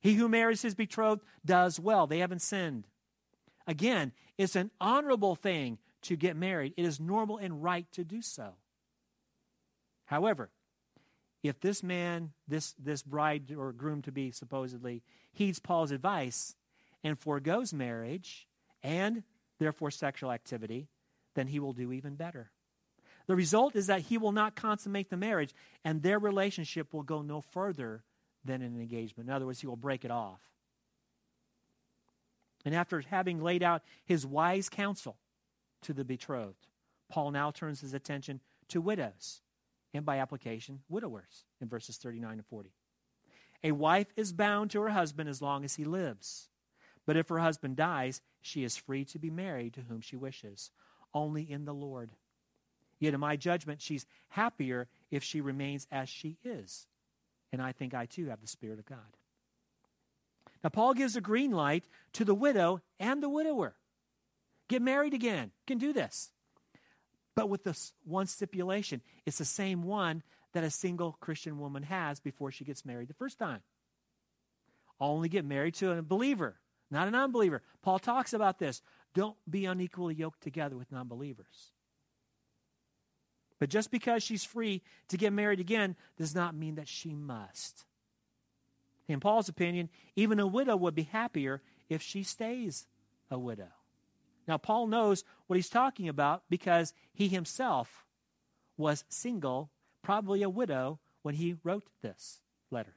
He 0.00 0.14
who 0.14 0.28
marries 0.28 0.62
his 0.62 0.74
betrothed 0.74 1.22
does 1.44 1.78
well. 1.78 2.06
They 2.06 2.18
haven't 2.18 2.42
sinned. 2.42 2.88
Again, 3.66 4.12
it's 4.36 4.56
an 4.56 4.70
honorable 4.80 5.36
thing 5.36 5.78
to 6.02 6.16
get 6.16 6.36
married, 6.36 6.74
it 6.76 6.84
is 6.84 6.98
normal 6.98 7.38
and 7.38 7.62
right 7.62 7.86
to 7.92 8.02
do 8.02 8.22
so. 8.22 8.54
However, 10.06 10.50
if 11.42 11.60
this 11.60 11.82
man, 11.82 12.32
this, 12.46 12.74
this 12.78 13.02
bride 13.02 13.52
or 13.56 13.72
groom 13.72 14.02
to 14.02 14.12
be 14.12 14.30
supposedly, 14.30 15.02
heeds 15.32 15.58
Paul's 15.58 15.90
advice 15.90 16.54
and 17.02 17.18
foregoes 17.18 17.72
marriage 17.72 18.46
and 18.82 19.22
therefore 19.58 19.90
sexual 19.90 20.32
activity, 20.32 20.88
then 21.34 21.48
he 21.48 21.58
will 21.58 21.72
do 21.72 21.92
even 21.92 22.14
better. 22.14 22.51
The 23.32 23.36
result 23.36 23.76
is 23.76 23.86
that 23.86 24.02
he 24.02 24.18
will 24.18 24.32
not 24.32 24.56
consummate 24.56 25.08
the 25.08 25.16
marriage, 25.16 25.54
and 25.86 26.02
their 26.02 26.18
relationship 26.18 26.92
will 26.92 27.02
go 27.02 27.22
no 27.22 27.40
further 27.40 28.04
than 28.44 28.60
an 28.60 28.78
engagement. 28.78 29.30
In 29.30 29.34
other 29.34 29.46
words, 29.46 29.58
he 29.58 29.66
will 29.66 29.74
break 29.74 30.04
it 30.04 30.10
off. 30.10 30.42
And 32.66 32.74
after 32.74 33.00
having 33.00 33.42
laid 33.42 33.62
out 33.62 33.84
his 34.04 34.26
wise 34.26 34.68
counsel 34.68 35.16
to 35.80 35.94
the 35.94 36.04
betrothed, 36.04 36.66
Paul 37.08 37.30
now 37.30 37.50
turns 37.50 37.80
his 37.80 37.94
attention 37.94 38.42
to 38.68 38.82
widows 38.82 39.40
and 39.94 40.04
by 40.04 40.18
application, 40.18 40.80
widowers 40.90 41.46
in 41.58 41.68
verses 41.68 41.96
39 41.96 42.32
and 42.32 42.46
40. 42.46 42.74
A 43.64 43.72
wife 43.72 44.12
is 44.14 44.34
bound 44.34 44.70
to 44.72 44.82
her 44.82 44.90
husband 44.90 45.30
as 45.30 45.40
long 45.40 45.64
as 45.64 45.76
he 45.76 45.86
lives. 45.86 46.50
But 47.06 47.16
if 47.16 47.30
her 47.30 47.38
husband 47.38 47.76
dies, 47.76 48.20
she 48.42 48.62
is 48.62 48.76
free 48.76 49.06
to 49.06 49.18
be 49.18 49.30
married 49.30 49.72
to 49.72 49.80
whom 49.88 50.02
she 50.02 50.16
wishes, 50.16 50.70
only 51.14 51.50
in 51.50 51.64
the 51.64 51.72
Lord. 51.72 52.10
Yet, 53.02 53.14
in 53.14 53.20
my 53.20 53.36
judgment, 53.36 53.82
she's 53.82 54.06
happier 54.28 54.86
if 55.10 55.22
she 55.22 55.40
remains 55.40 55.86
as 55.90 56.08
she 56.08 56.38
is. 56.44 56.86
And 57.52 57.60
I 57.60 57.72
think 57.72 57.94
I 57.94 58.06
too 58.06 58.26
have 58.26 58.40
the 58.40 58.46
Spirit 58.46 58.78
of 58.78 58.86
God. 58.86 58.98
Now, 60.62 60.70
Paul 60.70 60.94
gives 60.94 61.16
a 61.16 61.20
green 61.20 61.50
light 61.50 61.84
to 62.14 62.24
the 62.24 62.34
widow 62.34 62.80
and 63.00 63.22
the 63.22 63.28
widower. 63.28 63.74
Get 64.68 64.80
married 64.80 65.14
again. 65.14 65.50
Can 65.66 65.78
do 65.78 65.92
this 65.92 66.30
but 67.34 67.48
with 67.48 67.64
this 67.64 67.92
one 68.04 68.26
stipulation. 68.26 69.00
It's 69.26 69.38
the 69.38 69.44
same 69.44 69.82
one 69.82 70.22
that 70.52 70.64
a 70.64 70.70
single 70.70 71.16
Christian 71.20 71.58
woman 71.58 71.82
has 71.84 72.20
before 72.20 72.50
she 72.50 72.64
gets 72.64 72.84
married 72.84 73.08
the 73.08 73.14
first 73.14 73.38
time. 73.38 73.60
Only 75.00 75.28
get 75.28 75.44
married 75.44 75.74
to 75.74 75.92
a 75.92 76.02
believer, 76.02 76.56
not 76.90 77.08
an 77.08 77.14
unbeliever. 77.14 77.62
Paul 77.82 77.98
talks 77.98 78.32
about 78.32 78.58
this. 78.58 78.82
Don't 79.14 79.36
be 79.48 79.66
unequally 79.66 80.14
yoked 80.14 80.42
together 80.42 80.76
with 80.76 80.92
non 80.92 81.08
believers. 81.08 81.71
But 83.62 83.70
just 83.70 83.92
because 83.92 84.24
she's 84.24 84.42
free 84.42 84.82
to 85.06 85.16
get 85.16 85.32
married 85.32 85.60
again 85.60 85.94
does 86.16 86.34
not 86.34 86.56
mean 86.56 86.74
that 86.74 86.88
she 86.88 87.14
must. 87.14 87.84
In 89.06 89.20
Paul's 89.20 89.48
opinion, 89.48 89.88
even 90.16 90.40
a 90.40 90.48
widow 90.48 90.74
would 90.74 90.96
be 90.96 91.04
happier 91.04 91.62
if 91.88 92.02
she 92.02 92.24
stays 92.24 92.88
a 93.30 93.38
widow. 93.38 93.68
Now, 94.48 94.58
Paul 94.58 94.88
knows 94.88 95.22
what 95.46 95.54
he's 95.54 95.68
talking 95.68 96.08
about 96.08 96.42
because 96.50 96.92
he 97.14 97.28
himself 97.28 98.04
was 98.76 99.04
single, 99.08 99.70
probably 100.02 100.42
a 100.42 100.50
widow, 100.50 100.98
when 101.22 101.36
he 101.36 101.54
wrote 101.62 101.84
this 102.02 102.40
letter. 102.72 102.96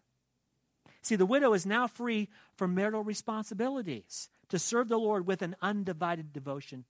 See, 1.04 1.15
the 1.15 1.28
widow 1.28 1.54
is 1.54 1.67
now 1.67 1.86
free 1.86 2.28
from 2.56 2.73
marital 2.73 3.04
responsibilities 3.04 4.30
to 4.49 4.58
serve 4.58 4.88
the 4.88 4.97
Lord 4.97 5.28
with 5.28 5.43
an 5.43 5.58
undivided 5.62 6.34
devotion 6.34 6.86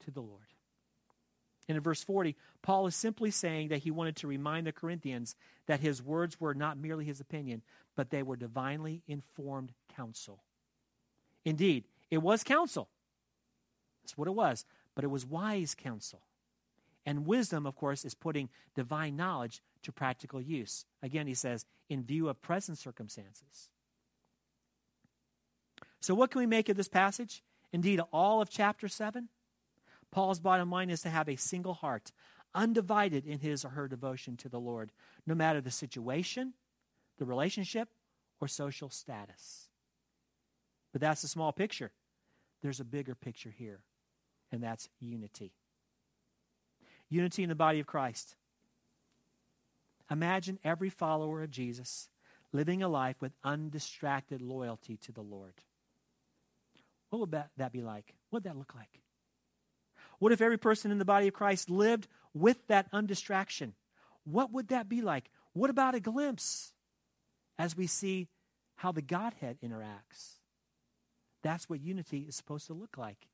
to 0.00 0.10
the 0.10 0.20
Lord. 0.20 0.49
And 1.70 1.76
in 1.76 1.82
verse 1.82 2.02
40, 2.02 2.34
Paul 2.60 2.86
is 2.88 2.96
simply 2.96 3.30
saying 3.30 3.68
that 3.68 3.84
he 3.84 3.90
wanted 3.90 4.16
to 4.16 4.26
remind 4.26 4.66
the 4.66 4.72
Corinthians 4.72 5.36
that 5.66 5.78
his 5.80 6.02
words 6.02 6.40
were 6.40 6.52
not 6.52 6.76
merely 6.76 7.04
his 7.04 7.20
opinion, 7.20 7.62
but 7.94 8.10
they 8.10 8.22
were 8.22 8.36
divinely 8.36 9.02
informed 9.06 9.72
counsel. 9.94 10.42
Indeed, 11.44 11.84
it 12.10 12.18
was 12.18 12.42
counsel 12.42 12.88
that's 14.10 14.18
what 14.18 14.28
it 14.28 14.34
was. 14.34 14.64
But 14.94 15.04
it 15.04 15.08
was 15.08 15.24
wise 15.24 15.74
counsel. 15.74 16.22
And 17.06 17.26
wisdom, 17.26 17.64
of 17.64 17.76
course, 17.76 18.04
is 18.04 18.14
putting 18.14 18.48
divine 18.74 19.16
knowledge 19.16 19.62
to 19.82 19.92
practical 19.92 20.40
use. 20.40 20.84
Again, 21.02 21.26
he 21.26 21.34
says, 21.34 21.64
in 21.88 22.02
view 22.02 22.28
of 22.28 22.42
present 22.42 22.76
circumstances. 22.76 23.70
So, 26.00 26.14
what 26.14 26.30
can 26.30 26.40
we 26.40 26.46
make 26.46 26.68
of 26.68 26.76
this 26.76 26.88
passage? 26.88 27.42
Indeed, 27.72 28.00
all 28.12 28.42
of 28.42 28.50
chapter 28.50 28.88
7? 28.88 29.28
Paul's 30.10 30.40
bottom 30.40 30.70
line 30.70 30.90
is 30.90 31.02
to 31.02 31.10
have 31.10 31.28
a 31.28 31.36
single 31.36 31.74
heart, 31.74 32.12
undivided 32.54 33.26
in 33.26 33.38
his 33.38 33.64
or 33.64 33.70
her 33.70 33.88
devotion 33.88 34.36
to 34.38 34.48
the 34.48 34.60
Lord, 34.60 34.92
no 35.26 35.34
matter 35.34 35.60
the 35.60 35.70
situation, 35.70 36.54
the 37.18 37.24
relationship, 37.24 37.88
or 38.40 38.48
social 38.48 38.90
status. 38.90 39.68
But 40.92 41.00
that's 41.00 41.22
a 41.22 41.28
small 41.28 41.52
picture. 41.52 41.92
There's 42.62 42.80
a 42.80 42.84
bigger 42.84 43.14
picture 43.14 43.50
here 43.50 43.82
and 44.52 44.62
that's 44.62 44.88
unity. 44.98 45.52
Unity 47.08 47.42
in 47.42 47.48
the 47.48 47.54
body 47.54 47.80
of 47.80 47.86
Christ. 47.86 48.36
Imagine 50.10 50.58
every 50.64 50.90
follower 50.90 51.42
of 51.42 51.50
Jesus 51.50 52.08
living 52.52 52.82
a 52.82 52.88
life 52.88 53.16
with 53.20 53.32
undistracted 53.44 54.42
loyalty 54.42 54.96
to 54.96 55.12
the 55.12 55.20
Lord. 55.20 55.54
What 57.10 57.20
would 57.20 57.30
that, 57.32 57.50
that 57.56 57.72
be 57.72 57.82
like? 57.82 58.14
What 58.30 58.38
would 58.38 58.50
that 58.50 58.58
look 58.58 58.74
like? 58.74 59.00
What 60.20 60.32
if 60.32 60.40
every 60.40 60.58
person 60.58 60.92
in 60.92 60.98
the 60.98 61.04
body 61.04 61.26
of 61.26 61.34
Christ 61.34 61.68
lived 61.68 62.06
with 62.32 62.64
that 62.68 62.86
undistraction? 62.92 63.74
What 64.24 64.52
would 64.52 64.68
that 64.68 64.88
be 64.88 65.00
like? 65.00 65.30
What 65.54 65.70
about 65.70 65.96
a 65.96 66.00
glimpse 66.00 66.72
as 67.58 67.76
we 67.76 67.88
see 67.88 68.28
how 68.76 68.92
the 68.92 69.02
Godhead 69.02 69.58
interacts? 69.64 70.36
That's 71.42 71.68
what 71.68 71.80
unity 71.80 72.26
is 72.28 72.36
supposed 72.36 72.66
to 72.66 72.74
look 72.74 72.98
like 72.98 73.28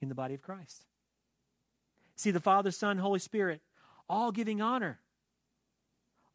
in 0.00 0.08
the 0.08 0.16
body 0.16 0.34
of 0.34 0.42
Christ. 0.42 0.84
See, 2.16 2.32
the 2.32 2.40
Father, 2.40 2.72
Son, 2.72 2.98
Holy 2.98 3.20
Spirit, 3.20 3.62
all 4.08 4.32
giving 4.32 4.60
honor, 4.60 4.98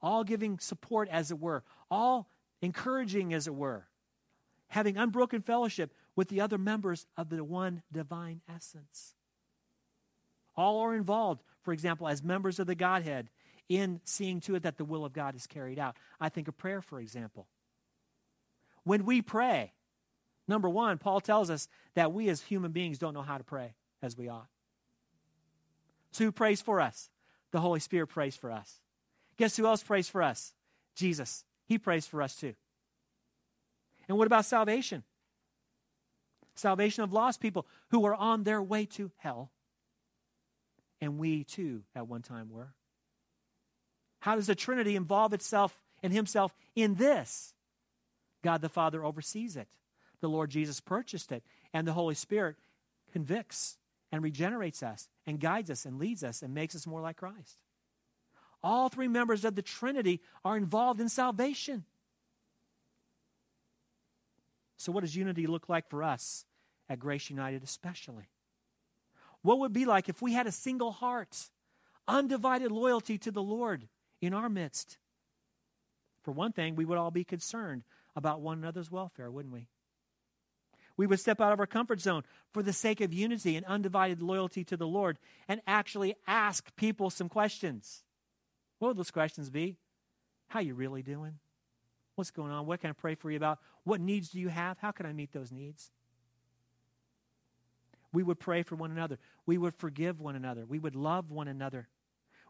all 0.01 0.23
giving 0.23 0.57
support, 0.57 1.09
as 1.09 1.31
it 1.31 1.39
were, 1.39 1.63
all 1.91 2.29
encouraging, 2.61 3.33
as 3.33 3.45
it 3.45 3.53
were, 3.53 3.87
having 4.69 4.95
unbroken 4.95 5.41
fellowship 5.41 5.93
with 6.15 6.29
the 6.29 6.39
other 6.39 6.57
members 6.57 7.05
of 7.17 7.29
the 7.29 7.43
one 7.43 7.83
divine 7.91 8.41
essence. 8.49 9.15
All 10.57 10.79
are 10.79 10.95
involved, 10.95 11.43
for 11.61 11.71
example, 11.71 12.07
as 12.07 12.23
members 12.23 12.59
of 12.59 12.67
the 12.67 12.75
Godhead 12.75 13.29
in 13.69 14.01
seeing 14.03 14.39
to 14.41 14.55
it 14.55 14.63
that 14.63 14.77
the 14.77 14.85
will 14.85 15.05
of 15.05 15.13
God 15.13 15.35
is 15.35 15.45
carried 15.45 15.77
out. 15.77 15.95
I 16.19 16.29
think 16.29 16.47
of 16.47 16.57
prayer, 16.57 16.81
for 16.81 16.99
example. 16.99 17.47
When 18.83 19.05
we 19.05 19.21
pray, 19.21 19.73
number 20.47 20.69
one, 20.69 20.97
Paul 20.97 21.19
tells 21.19 21.49
us 21.49 21.67
that 21.93 22.13
we 22.13 22.29
as 22.29 22.41
human 22.41 22.71
beings 22.71 22.97
don't 22.97 23.13
know 23.13 23.21
how 23.21 23.37
to 23.37 23.43
pray 23.43 23.75
as 24.01 24.17
we 24.17 24.29
ought. 24.29 24.47
So 26.11 26.25
who 26.25 26.31
prays 26.31 26.61
for 26.61 26.81
us? 26.81 27.09
The 27.51 27.59
Holy 27.59 27.79
Spirit 27.79 28.07
prays 28.07 28.35
for 28.35 28.51
us. 28.51 28.79
Guess 29.37 29.57
who 29.57 29.67
else 29.67 29.83
prays 29.83 30.09
for 30.09 30.23
us? 30.23 30.53
Jesus. 30.95 31.43
He 31.67 31.77
prays 31.77 32.07
for 32.07 32.21
us 32.21 32.35
too. 32.35 32.55
And 34.07 34.17
what 34.17 34.27
about 34.27 34.45
salvation? 34.45 35.03
Salvation 36.55 37.03
of 37.03 37.13
lost 37.13 37.39
people 37.39 37.67
who 37.89 38.05
are 38.05 38.15
on 38.15 38.43
their 38.43 38.61
way 38.61 38.85
to 38.85 39.11
hell. 39.17 39.51
And 41.01 41.17
we 41.17 41.43
too, 41.43 41.83
at 41.95 42.07
one 42.07 42.21
time, 42.21 42.49
were. 42.49 42.73
How 44.19 44.35
does 44.35 44.47
the 44.47 44.55
Trinity 44.55 44.95
involve 44.95 45.33
itself 45.33 45.79
and 46.01 46.11
Himself 46.11 46.53
in 46.75 46.95
this? 46.95 47.53
God 48.43 48.61
the 48.61 48.69
Father 48.69 49.03
oversees 49.03 49.55
it. 49.55 49.67
The 50.21 50.29
Lord 50.29 50.49
Jesus 50.49 50.79
purchased 50.79 51.31
it. 51.31 51.43
And 51.73 51.87
the 51.87 51.93
Holy 51.93 52.15
Spirit 52.15 52.55
convicts 53.11 53.77
and 54.11 54.23
regenerates 54.23 54.81
us 54.81 55.09
and 55.25 55.39
guides 55.39 55.69
us 55.69 55.85
and 55.85 55.99
leads 55.99 56.23
us 56.23 56.41
and 56.41 56.53
makes 56.53 56.75
us 56.75 56.87
more 56.87 57.01
like 57.01 57.17
Christ. 57.17 57.57
All 58.63 58.89
three 58.89 59.07
members 59.07 59.45
of 59.45 59.55
the 59.55 59.61
Trinity 59.61 60.21
are 60.43 60.57
involved 60.57 60.99
in 60.99 61.09
salvation. 61.09 61.85
So, 64.77 64.91
what 64.91 65.01
does 65.01 65.15
unity 65.15 65.47
look 65.47 65.69
like 65.69 65.89
for 65.89 66.03
us 66.03 66.45
at 66.89 66.99
Grace 66.99 67.29
United, 67.29 67.63
especially? 67.63 68.27
What 69.47 69.59
would 69.59 69.71
be 69.71 69.85
like 69.85 70.09
if 70.09 70.21
we 70.21 70.33
had 70.33 70.45
a 70.45 70.51
single 70.51 70.91
heart, 70.91 71.49
undivided 72.05 72.69
loyalty 72.69 73.17
to 73.19 73.31
the 73.31 73.41
Lord 73.41 73.87
in 74.19 74.33
our 74.33 74.49
midst? 74.49 74.97
For 76.21 76.33
one 76.33 76.51
thing, 76.51 76.75
we 76.75 76.83
would 76.83 76.97
all 76.97 77.11
be 77.11 77.23
concerned 77.23 77.83
about 78.13 78.41
one 78.41 78.57
another's 78.57 78.91
welfare, 78.91 79.31
wouldn't 79.31 79.53
we? 79.53 79.69
We 80.97 81.07
would 81.07 81.21
step 81.21 81.39
out 81.39 81.53
of 81.53 81.61
our 81.61 81.65
comfort 81.65 82.01
zone 82.01 82.23
for 82.51 82.61
the 82.61 82.73
sake 82.73 82.99
of 82.99 83.13
unity 83.13 83.55
and 83.55 83.65
undivided 83.67 84.21
loyalty 84.21 84.65
to 84.65 84.75
the 84.75 84.85
Lord 84.85 85.17
and 85.47 85.61
actually 85.65 86.15
ask 86.27 86.75
people 86.75 87.09
some 87.09 87.29
questions. 87.29 88.03
What 88.79 88.89
would 88.89 88.97
those 88.97 89.11
questions 89.11 89.49
be? 89.49 89.77
How 90.49 90.59
you 90.59 90.73
really 90.73 91.03
doing? 91.03 91.39
What's 92.15 92.31
going 92.31 92.51
on? 92.51 92.65
What 92.65 92.81
can 92.81 92.89
I 92.89 92.93
pray 92.93 93.15
for 93.15 93.31
you 93.31 93.37
about? 93.37 93.59
What 93.85 94.01
needs 94.01 94.27
do 94.27 94.41
you 94.41 94.49
have? 94.49 94.77
How 94.79 94.91
can 94.91 95.05
I 95.05 95.13
meet 95.13 95.31
those 95.31 95.53
needs? 95.53 95.89
We 98.17 98.23
would 98.23 98.39
pray 98.39 98.63
for 98.63 98.75
one 98.75 98.89
another. 98.89 99.19
We 99.45 99.59
would 99.59 99.75
forgive 99.75 100.19
one 100.19 100.35
another. 100.35 100.65
We 100.65 100.79
would 100.79 100.95
love 100.95 101.29
one 101.29 101.47
another. 101.47 101.87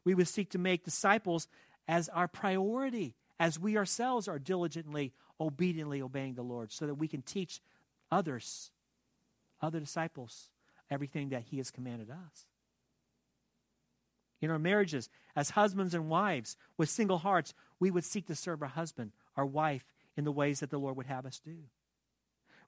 We 0.05 0.15
would 0.15 0.29
seek 0.29 0.51
to 0.51 0.57
make 0.57 0.85
disciples 0.85 1.49
as 1.89 2.07
our 2.07 2.29
priority, 2.29 3.15
as 3.37 3.59
we 3.59 3.75
ourselves 3.75 4.29
are 4.29 4.39
diligently, 4.39 5.11
obediently 5.41 6.01
obeying 6.01 6.35
the 6.35 6.41
Lord, 6.41 6.71
so 6.71 6.87
that 6.87 6.95
we 6.95 7.09
can 7.09 7.21
teach 7.21 7.59
others, 8.09 8.71
other 9.61 9.81
disciples, 9.81 10.51
everything 10.89 11.31
that 11.31 11.43
He 11.43 11.57
has 11.57 11.69
commanded 11.69 12.09
us. 12.11 12.45
In 14.39 14.49
our 14.49 14.57
marriages, 14.57 15.09
as 15.35 15.49
husbands 15.49 15.93
and 15.93 16.07
wives, 16.07 16.55
with 16.77 16.87
single 16.87 17.17
hearts, 17.17 17.53
we 17.77 17.91
would 17.91 18.05
seek 18.05 18.27
to 18.27 18.35
serve 18.35 18.61
our 18.61 18.69
husband, 18.69 19.11
our 19.35 19.45
wife, 19.45 19.83
in 20.15 20.23
the 20.23 20.31
ways 20.31 20.61
that 20.61 20.69
the 20.69 20.79
Lord 20.79 20.95
would 20.95 21.07
have 21.07 21.25
us 21.25 21.41
do. 21.43 21.57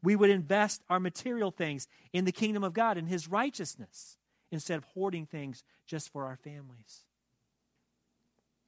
We 0.02 0.16
would 0.16 0.30
invest 0.30 0.82
our 0.89 1.00
material 1.00 1.52
things 1.52 1.88
in 2.14 2.26
the 2.26 2.32
kingdom 2.32 2.64
of 2.64 2.74
God 2.74 2.97
and 2.97 3.08
His 3.08 3.28
righteousness 3.28 4.18
instead 4.52 4.78
of 4.78 4.86
hoarding 4.86 5.26
things 5.26 5.64
just 5.86 6.10
for 6.10 6.26
our 6.26 6.38
families. 6.38 7.04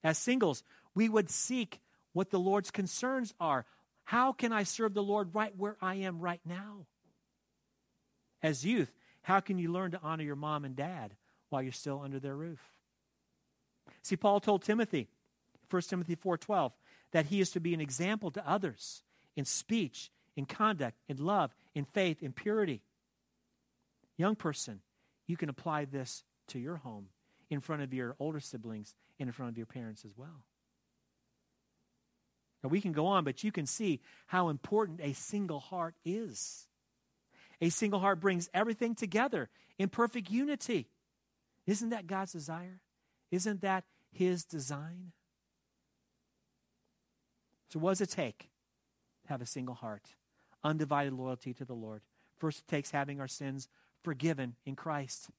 As 0.04 0.18
singles, 0.18 0.64
we 0.94 1.08
would 1.08 1.30
seek 1.30 1.80
what 2.14 2.30
the 2.30 2.40
Lord's 2.40 2.72
concerns 2.72 3.34
are 3.40 3.66
how 4.12 4.34
can 4.34 4.52
I 4.52 4.64
serve 4.64 4.94
the 4.94 5.02
Lord 5.04 5.34
right 5.34 5.54
where 5.56 5.78
I 5.82 5.96
am 5.96 6.20
right 6.20 6.42
now? 6.44 6.86
As 8.44 8.66
youth, 8.66 8.92
how 9.22 9.40
can 9.40 9.58
you 9.58 9.72
learn 9.72 9.92
to 9.92 10.02
honor 10.04 10.24
your 10.24 10.36
mom 10.36 10.66
and 10.66 10.76
dad 10.76 11.16
while 11.50 11.62
you're 11.62 11.72
still 11.72 12.02
under 12.04 12.20
their 12.20 12.36
roof? 12.36 12.60
See, 14.02 14.18
Paul 14.18 14.42
told 14.42 14.64
Timothy, 14.64 15.08
1 15.70 15.82
Timothy 15.84 16.16
4:12, 16.16 16.74
that 17.12 17.28
he 17.28 17.40
is 17.40 17.52
to 17.52 17.62
be 17.62 17.74
an 17.74 17.80
example 17.80 18.32
to 18.32 18.46
others 18.46 19.04
in 19.38 19.46
speech, 19.46 20.12
in 20.36 20.46
conduct, 20.46 20.98
in 21.08 21.18
love, 21.18 21.54
in 21.76 21.86
faith, 21.86 22.22
in 22.22 22.32
purity. 22.32 22.82
Young 24.18 24.36
person, 24.36 24.82
you 25.28 25.38
can 25.38 25.50
apply 25.50 25.86
this 25.86 26.24
to 26.50 26.60
your 26.60 26.78
home 26.78 27.08
in 27.50 27.60
front 27.60 27.82
of 27.82 27.94
your 27.94 28.16
older 28.20 28.40
siblings 28.40 28.96
and 29.20 29.28
in 29.28 29.34
front 29.34 29.52
of 29.52 29.58
your 29.58 29.66
parents 29.66 30.06
as 30.06 30.18
well. 30.18 30.46
Now, 32.64 32.70
we 32.70 32.82
can 32.82 32.92
go 32.92 33.08
on, 33.08 33.24
but 33.24 33.44
you 33.44 33.52
can 33.52 33.66
see 33.66 34.02
how 34.28 34.50
important 34.50 35.00
a 35.02 35.14
single 35.14 35.60
heart 35.60 35.96
is. 36.06 36.68
A 37.60 37.70
single 37.70 38.00
heart 38.00 38.20
brings 38.20 38.50
everything 38.54 38.96
together 38.96 39.50
in 39.78 39.90
perfect 39.90 40.30
unity. 40.30 40.88
Isn't 41.66 41.90
that 41.90 42.08
God's 42.08 42.32
desire? 42.32 42.82
Isn't 43.32 43.62
that 43.62 43.84
His 44.12 44.44
design? 44.44 45.12
So, 47.70 47.80
what 47.80 47.92
does 47.92 48.02
it 48.02 48.10
take 48.10 48.50
to 49.24 49.30
have 49.30 49.42
a 49.42 49.46
single 49.46 49.76
heart? 49.76 50.04
Undivided 50.64 51.14
loyalty 51.14 51.54
to 51.54 51.66
the 51.66 51.74
Lord. 51.74 52.02
First, 52.38 52.60
it 52.60 52.68
takes 52.68 52.92
having 52.92 53.20
our 53.20 53.28
sins 53.28 53.68
forgiven 54.04 54.56
in 54.66 54.76
Christ. 54.76 55.30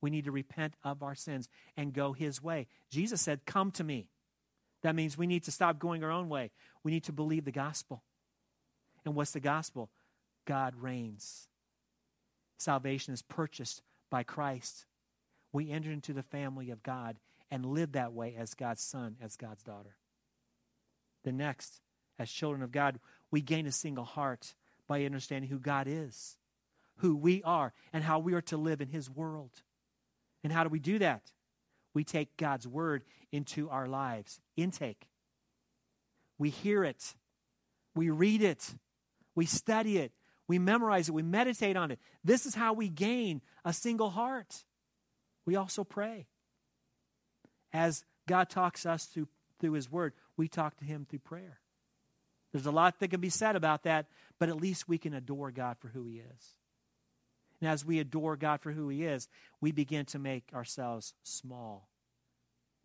We 0.00 0.10
need 0.10 0.24
to 0.24 0.32
repent 0.32 0.74
of 0.84 1.02
our 1.02 1.14
sins 1.14 1.48
and 1.76 1.92
go 1.92 2.12
His 2.12 2.42
way. 2.42 2.68
Jesus 2.90 3.20
said, 3.20 3.46
Come 3.46 3.70
to 3.72 3.84
me. 3.84 4.08
That 4.82 4.94
means 4.94 5.18
we 5.18 5.26
need 5.26 5.44
to 5.44 5.50
stop 5.50 5.78
going 5.78 6.04
our 6.04 6.10
own 6.10 6.28
way. 6.28 6.50
We 6.84 6.92
need 6.92 7.04
to 7.04 7.12
believe 7.12 7.44
the 7.44 7.52
gospel. 7.52 8.02
And 9.04 9.14
what's 9.14 9.32
the 9.32 9.40
gospel? 9.40 9.90
God 10.44 10.74
reigns. 10.80 11.48
Salvation 12.58 13.12
is 13.12 13.22
purchased 13.22 13.82
by 14.10 14.22
Christ. 14.22 14.86
We 15.52 15.70
enter 15.70 15.90
into 15.90 16.12
the 16.12 16.22
family 16.22 16.70
of 16.70 16.82
God 16.82 17.16
and 17.50 17.66
live 17.66 17.92
that 17.92 18.12
way 18.12 18.36
as 18.38 18.54
God's 18.54 18.82
son, 18.82 19.16
as 19.22 19.36
God's 19.36 19.62
daughter. 19.62 19.96
The 21.24 21.32
next, 21.32 21.80
as 22.18 22.30
children 22.30 22.62
of 22.62 22.72
God, 22.72 23.00
we 23.30 23.40
gain 23.40 23.66
a 23.66 23.72
single 23.72 24.04
heart 24.04 24.54
by 24.86 25.04
understanding 25.04 25.50
who 25.50 25.58
God 25.58 25.86
is, 25.88 26.36
who 26.96 27.16
we 27.16 27.42
are, 27.42 27.72
and 27.92 28.02
how 28.04 28.18
we 28.18 28.34
are 28.34 28.42
to 28.42 28.56
live 28.56 28.80
in 28.80 28.88
His 28.88 29.10
world. 29.10 29.62
And 30.42 30.52
how 30.52 30.64
do 30.64 30.70
we 30.70 30.78
do 30.78 30.98
that? 31.00 31.32
we 31.98 32.04
take 32.04 32.36
God's 32.36 32.66
word 32.66 33.02
into 33.32 33.68
our 33.70 33.88
lives. 33.88 34.40
Intake. 34.56 35.08
We 36.38 36.50
hear 36.50 36.84
it, 36.84 37.16
we 37.96 38.10
read 38.10 38.40
it, 38.40 38.76
we 39.34 39.46
study 39.46 39.98
it, 39.98 40.12
we 40.46 40.60
memorize 40.60 41.08
it, 41.08 41.12
we 41.12 41.24
meditate 41.24 41.76
on 41.76 41.90
it. 41.90 41.98
This 42.22 42.46
is 42.46 42.54
how 42.54 42.72
we 42.72 42.88
gain 42.88 43.42
a 43.64 43.72
single 43.72 44.10
heart. 44.10 44.62
We 45.44 45.56
also 45.56 45.82
pray. 45.82 46.28
As 47.72 48.04
God 48.28 48.48
talks 48.48 48.86
us 48.86 49.06
through, 49.06 49.26
through 49.58 49.72
His 49.72 49.90
Word, 49.90 50.12
we 50.36 50.46
talk 50.46 50.76
to 50.76 50.84
Him 50.84 51.04
through 51.10 51.18
prayer. 51.18 51.58
There's 52.52 52.66
a 52.66 52.70
lot 52.70 52.98
that 53.00 53.08
can 53.08 53.20
be 53.20 53.30
said 53.30 53.56
about 53.56 53.82
that, 53.82 54.06
but 54.38 54.48
at 54.48 54.60
least 54.60 54.88
we 54.88 54.98
can 54.98 55.14
adore 55.14 55.50
God 55.50 55.76
for 55.78 55.88
who 55.88 56.06
He 56.06 56.16
is. 56.16 56.56
And 57.60 57.68
as 57.68 57.84
we 57.84 57.98
adore 57.98 58.36
God 58.36 58.60
for 58.60 58.72
who 58.72 58.88
He 58.88 59.04
is, 59.04 59.28
we 59.60 59.72
begin 59.72 60.06
to 60.06 60.18
make 60.18 60.44
ourselves 60.54 61.14
small. 61.22 61.88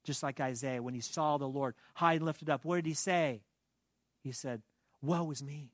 Just 0.03 0.23
like 0.23 0.41
Isaiah, 0.41 0.83
when 0.83 0.93
he 0.93 0.99
saw 0.99 1.37
the 1.37 1.47
Lord 1.47 1.75
high 1.93 2.15
and 2.15 2.25
lifted 2.25 2.49
up, 2.49 2.65
what 2.65 2.75
did 2.75 2.85
he 2.85 2.93
say? 2.93 3.41
He 4.21 4.31
said, 4.31 4.61
Woe 5.01 5.31
is 5.31 5.41
me. 5.41 5.71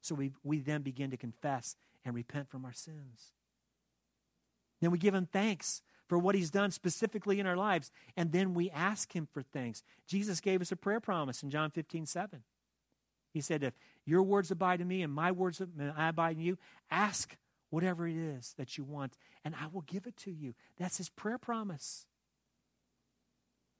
So 0.00 0.14
we, 0.14 0.32
we 0.44 0.60
then 0.60 0.82
begin 0.82 1.10
to 1.10 1.16
confess 1.16 1.76
and 2.04 2.14
repent 2.14 2.48
from 2.48 2.64
our 2.64 2.72
sins. 2.72 3.32
Then 4.80 4.90
we 4.90 4.98
give 4.98 5.14
him 5.14 5.26
thanks 5.26 5.82
for 6.08 6.18
what 6.18 6.34
he's 6.34 6.50
done 6.50 6.70
specifically 6.70 7.38
in 7.38 7.46
our 7.46 7.56
lives, 7.56 7.90
and 8.16 8.32
then 8.32 8.54
we 8.54 8.70
ask 8.70 9.14
him 9.14 9.28
for 9.32 9.42
things. 9.42 9.82
Jesus 10.06 10.40
gave 10.40 10.62
us 10.62 10.72
a 10.72 10.76
prayer 10.76 11.00
promise 11.00 11.42
in 11.42 11.50
John 11.50 11.70
15, 11.70 12.06
7. 12.06 12.42
He 13.38 13.42
said, 13.42 13.62
If 13.62 13.74
your 14.04 14.24
words 14.24 14.50
abide 14.50 14.80
in 14.80 14.88
me 14.88 15.00
and 15.00 15.12
my 15.12 15.30
words 15.30 15.60
uh, 15.60 15.66
I 15.96 16.08
abide 16.08 16.38
in 16.38 16.42
you, 16.42 16.58
ask 16.90 17.36
whatever 17.70 18.08
it 18.08 18.16
is 18.16 18.52
that 18.58 18.76
you 18.76 18.82
want, 18.82 19.16
and 19.44 19.54
I 19.54 19.68
will 19.72 19.82
give 19.82 20.08
it 20.08 20.16
to 20.24 20.32
you. 20.32 20.54
That's 20.76 20.96
his 20.98 21.08
prayer 21.08 21.38
promise. 21.38 22.06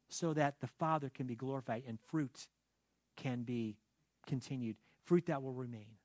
So 0.08 0.32
that 0.32 0.60
the 0.60 0.68
Father 0.68 1.10
can 1.12 1.26
be 1.26 1.34
glorified 1.34 1.82
and 1.88 1.98
fruit 2.06 2.46
can 3.16 3.42
be 3.42 3.78
continued, 4.28 4.76
fruit 5.04 5.26
that 5.26 5.42
will 5.42 5.54
remain. 5.54 5.96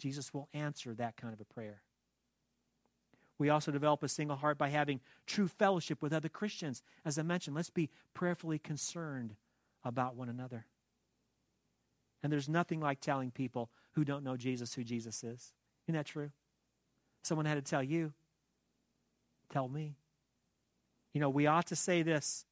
Jesus 0.00 0.34
will 0.34 0.48
answer 0.52 0.92
that 0.94 1.16
kind 1.16 1.32
of 1.32 1.40
a 1.40 1.44
prayer. 1.44 1.82
We 3.38 3.50
also 3.50 3.70
develop 3.70 4.02
a 4.02 4.08
single 4.08 4.36
heart 4.36 4.58
by 4.58 4.70
having 4.70 5.00
true 5.28 5.46
fellowship 5.46 6.02
with 6.02 6.12
other 6.12 6.28
Christians. 6.28 6.82
As 7.04 7.20
I 7.20 7.22
mentioned, 7.22 7.54
let's 7.54 7.70
be 7.70 7.88
prayerfully 8.14 8.58
concerned 8.58 9.36
about 9.84 10.16
one 10.16 10.28
another. 10.28 10.66
And 12.22 12.32
there's 12.32 12.48
nothing 12.48 12.80
like 12.80 13.00
telling 13.00 13.30
people 13.30 13.70
who 13.92 14.04
don't 14.04 14.24
know 14.24 14.36
Jesus 14.36 14.74
who 14.74 14.84
Jesus 14.84 15.22
is. 15.22 15.52
Isn't 15.86 15.94
that 15.94 16.06
true? 16.06 16.30
Someone 17.22 17.46
had 17.46 17.54
to 17.54 17.62
tell 17.62 17.82
you. 17.82 18.12
Tell 19.52 19.68
me. 19.68 19.96
You 21.12 21.20
know, 21.20 21.30
we 21.30 21.46
ought 21.46 21.66
to 21.66 21.76
say 21.76 22.02
this. 22.02 22.44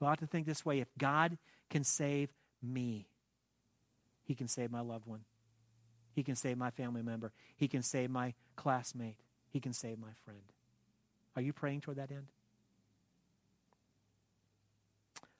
We 0.00 0.06
ought 0.06 0.18
to 0.20 0.26
think 0.26 0.46
this 0.46 0.64
way. 0.64 0.80
If 0.80 0.88
God 0.98 1.38
can 1.70 1.84
save 1.84 2.30
me, 2.62 3.08
He 4.24 4.34
can 4.34 4.48
save 4.48 4.70
my 4.70 4.80
loved 4.80 5.06
one. 5.06 5.20
He 6.14 6.22
can 6.22 6.36
save 6.36 6.56
my 6.56 6.70
family 6.70 7.02
member. 7.02 7.32
He 7.56 7.68
can 7.68 7.82
save 7.82 8.10
my 8.10 8.34
classmate. 8.56 9.18
He 9.50 9.60
can 9.60 9.72
save 9.72 9.98
my 9.98 10.12
friend. 10.24 10.40
Are 11.34 11.42
you 11.42 11.52
praying 11.52 11.82
toward 11.82 11.98
that 11.98 12.10
end? 12.10 12.26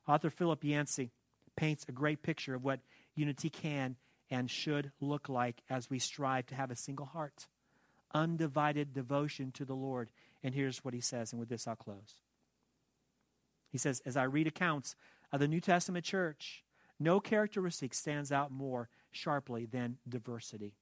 Author 0.06 0.30
Philip 0.30 0.62
Yancey 0.62 1.10
paints 1.56 1.86
a 1.88 1.92
great 1.92 2.22
picture 2.22 2.54
of 2.54 2.62
what 2.62 2.80
unity 3.16 3.50
can 3.50 3.96
and 4.30 4.50
should 4.50 4.92
look 5.00 5.28
like 5.28 5.62
as 5.68 5.90
we 5.90 5.98
strive 5.98 6.46
to 6.46 6.54
have 6.54 6.70
a 6.70 6.76
single 6.76 7.06
heart, 7.06 7.46
undivided 8.14 8.92
devotion 8.92 9.52
to 9.52 9.64
the 9.64 9.74
Lord. 9.74 10.10
And 10.42 10.54
here's 10.54 10.84
what 10.84 10.94
he 10.94 11.00
says, 11.00 11.32
and 11.32 11.40
with 11.40 11.48
this 11.48 11.66
I'll 11.66 11.76
close. 11.76 12.14
He 13.70 13.78
says, 13.78 14.00
As 14.04 14.16
I 14.16 14.24
read 14.24 14.46
accounts 14.46 14.94
of 15.32 15.40
the 15.40 15.48
New 15.48 15.60
Testament 15.60 16.04
church, 16.04 16.64
no 16.98 17.20
characteristic 17.20 17.94
stands 17.94 18.32
out 18.32 18.50
more 18.50 18.88
sharply 19.10 19.66
than 19.66 19.98
diversity. 20.08 20.74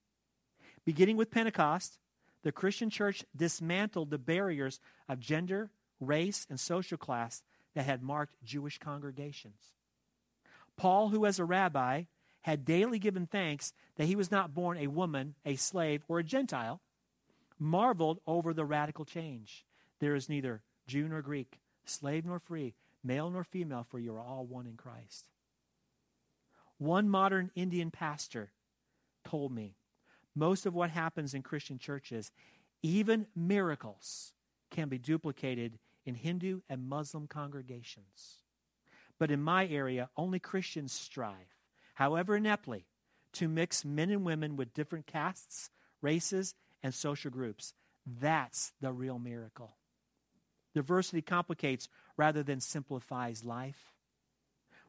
Beginning 0.85 1.17
with 1.17 1.31
Pentecost, 1.31 1.97
the 2.43 2.51
Christian 2.51 2.89
church 2.89 3.25
dismantled 3.35 4.11
the 4.11 4.17
barriers 4.17 4.79
of 5.09 5.19
gender, 5.19 5.71
race, 5.99 6.45
and 6.49 6.59
social 6.59 6.97
class 6.97 7.41
that 7.73 7.85
had 7.85 8.03
marked 8.03 8.35
Jewish 8.43 8.77
congregations. 8.77 9.73
Paul, 10.77 11.09
who 11.09 11.25
as 11.25 11.39
a 11.39 11.45
rabbi 11.45 12.03
had 12.45 12.63
daily 12.63 12.99
given 12.99 13.25
thanks 13.25 13.73
that 13.95 14.05
he 14.05 14.15
was 14.15 14.29
not 14.29 14.53
born 14.53 14.77
a 14.77 14.85
woman, 14.85 15.33
a 15.47 15.55
slave, 15.55 16.03
or 16.07 16.19
a 16.19 16.23
Gentile, 16.23 16.79
marveled 17.57 18.19
over 18.27 18.53
the 18.53 18.63
radical 18.63 19.03
change. 19.03 19.65
There 19.99 20.13
is 20.13 20.29
neither 20.29 20.61
Jew 20.85 21.07
nor 21.07 21.23
Greek, 21.23 21.57
slave 21.85 22.23
nor 22.23 22.37
free, 22.37 22.75
male 23.03 23.31
nor 23.31 23.43
female, 23.43 23.87
for 23.89 23.97
you 23.97 24.13
are 24.13 24.21
all 24.21 24.45
one 24.45 24.67
in 24.67 24.77
Christ. 24.77 25.25
One 26.77 27.09
modern 27.09 27.49
Indian 27.55 27.89
pastor 27.89 28.51
told 29.23 29.51
me 29.51 29.73
most 30.35 30.67
of 30.67 30.75
what 30.75 30.91
happens 30.91 31.33
in 31.33 31.41
Christian 31.41 31.79
churches, 31.79 32.31
even 32.83 33.25
miracles, 33.35 34.33
can 34.69 34.87
be 34.87 34.99
duplicated 34.99 35.79
in 36.05 36.13
Hindu 36.13 36.61
and 36.69 36.87
Muslim 36.87 37.25
congregations. 37.25 38.43
But 39.17 39.31
in 39.31 39.41
my 39.41 39.65
area, 39.65 40.09
only 40.15 40.37
Christians 40.37 40.93
strive 40.93 41.54
however 41.95 42.35
ineptly, 42.37 42.85
to 43.33 43.47
mix 43.49 43.83
men 43.83 44.09
and 44.09 44.23
women 44.23 44.55
with 44.55 44.73
different 44.73 45.07
castes, 45.07 45.69
races, 46.01 46.55
and 46.81 46.93
social 46.93 47.31
groups. 47.31 47.73
That's 48.05 48.71
the 48.79 48.93
real 48.93 49.19
miracle. 49.19 49.75
Diversity 50.73 51.21
complicates 51.21 51.89
rather 52.17 52.43
than 52.43 52.59
simplifies 52.59 53.43
life. 53.43 53.93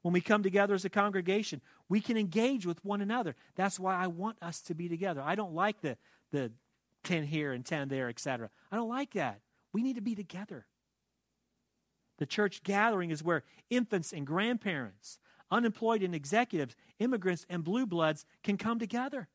When 0.03 0.13
we 0.13 0.21
come 0.21 0.43
together 0.43 0.75
as 0.75 0.85
a 0.85 0.91
congregation, 0.91 1.61
we 1.89 2.01
can 2.01 2.17
engage 2.17 2.67
with 2.67 2.85
one 2.85 3.01
another. 3.01 3.35
That's 3.57 3.81
why 3.81 3.97
I 3.97 4.07
want 4.07 4.37
us 4.43 4.61
to 4.63 4.75
be 4.75 4.89
together. 4.89 5.23
I 5.25 5.35
don't 5.35 5.55
like 5.55 5.81
the, 5.81 5.97
the 6.31 6.53
10 7.05 7.25
here 7.25 7.53
and 7.53 7.65
10 7.65 7.89
there, 7.89 8.09
etc. 8.09 8.51
I 8.71 8.77
don't 8.77 8.89
like 8.89 9.15
that. 9.15 9.41
We 9.73 9.83
need 9.83 9.97
to 9.97 10.03
be 10.03 10.15
together. 10.15 10.67
The 12.19 12.27
church 12.27 12.63
gathering 12.63 13.11
is 13.11 13.23
where 13.23 13.43
infants 13.69 14.13
and 14.13 14.27
grandparents, 14.27 15.19
unemployed 15.51 16.03
and 16.03 16.15
executives, 16.15 16.77
immigrants 16.99 17.47
and 17.49 17.65
blue 17.65 17.87
bloods 17.87 18.25
can 18.43 18.57
come 18.57 18.79
together. 18.79 19.29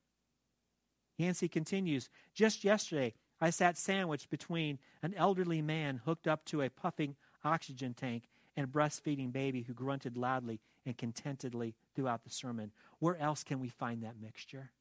Yancey 1.17 1.47
continues 1.47 2.09
Just 2.33 2.63
yesterday, 2.63 3.13
I 3.39 3.49
sat 3.49 3.77
sandwiched 3.77 4.29
between 4.29 4.79
an 5.01 5.13
elderly 5.15 5.61
man 5.61 6.01
hooked 6.05 6.27
up 6.27 6.45
to 6.45 6.61
a 6.61 6.69
puffing 6.69 7.15
oxygen 7.43 7.93
tank 7.93 8.29
and 8.55 8.65
a 8.65 8.69
breastfeeding 8.69 9.31
baby 9.31 9.63
who 9.63 9.73
grunted 9.73 10.17
loudly 10.17 10.59
and 10.85 10.97
contentedly 10.97 11.75
throughout 11.95 12.23
the 12.23 12.29
sermon. 12.29 12.71
Where 12.99 13.17
else 13.17 13.43
can 13.43 13.59
we 13.59 13.69
find 13.69 14.03
that 14.03 14.19
mixture? 14.21 14.71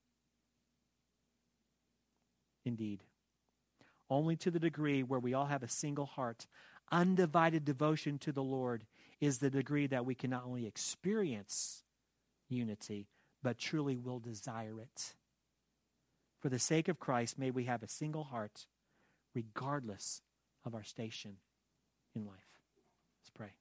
Indeed. 2.65 3.05
Only 4.09 4.37
to 4.37 4.51
the 4.51 4.59
degree 4.59 5.03
where 5.03 5.21
we 5.21 5.35
all 5.35 5.47
have 5.47 5.63
a 5.63 5.69
single 5.69 6.07
heart, 6.07 6.47
undivided 6.91 7.65
devotion 7.65 8.19
to 8.19 8.33
the 8.33 8.43
Lord, 8.43 8.85
is 9.21 9.39
the 9.39 9.51
degree 9.51 9.87
that 9.87 10.07
we 10.07 10.15
can 10.15 10.31
not 10.31 10.45
only 10.45 10.67
experience 10.67 11.83
unity, 12.49 13.09
but 13.43 13.59
truly 13.59 13.97
will 13.97 14.19
desire 14.19 14.81
it. 14.81 15.15
For 16.41 16.49
the 16.49 16.59
sake 16.59 16.89
of 16.89 16.99
Christ, 16.99 17.39
may 17.39 17.51
we 17.51 17.65
have 17.65 17.83
a 17.83 17.89
single 17.89 18.25
heart, 18.25 18.67
regardless 19.35 20.23
of 20.65 20.75
our 20.75 20.85
station 20.85 21.37
in 22.15 22.25
life. 22.25 22.39
Let's 23.21 23.31
pray. 23.31 23.53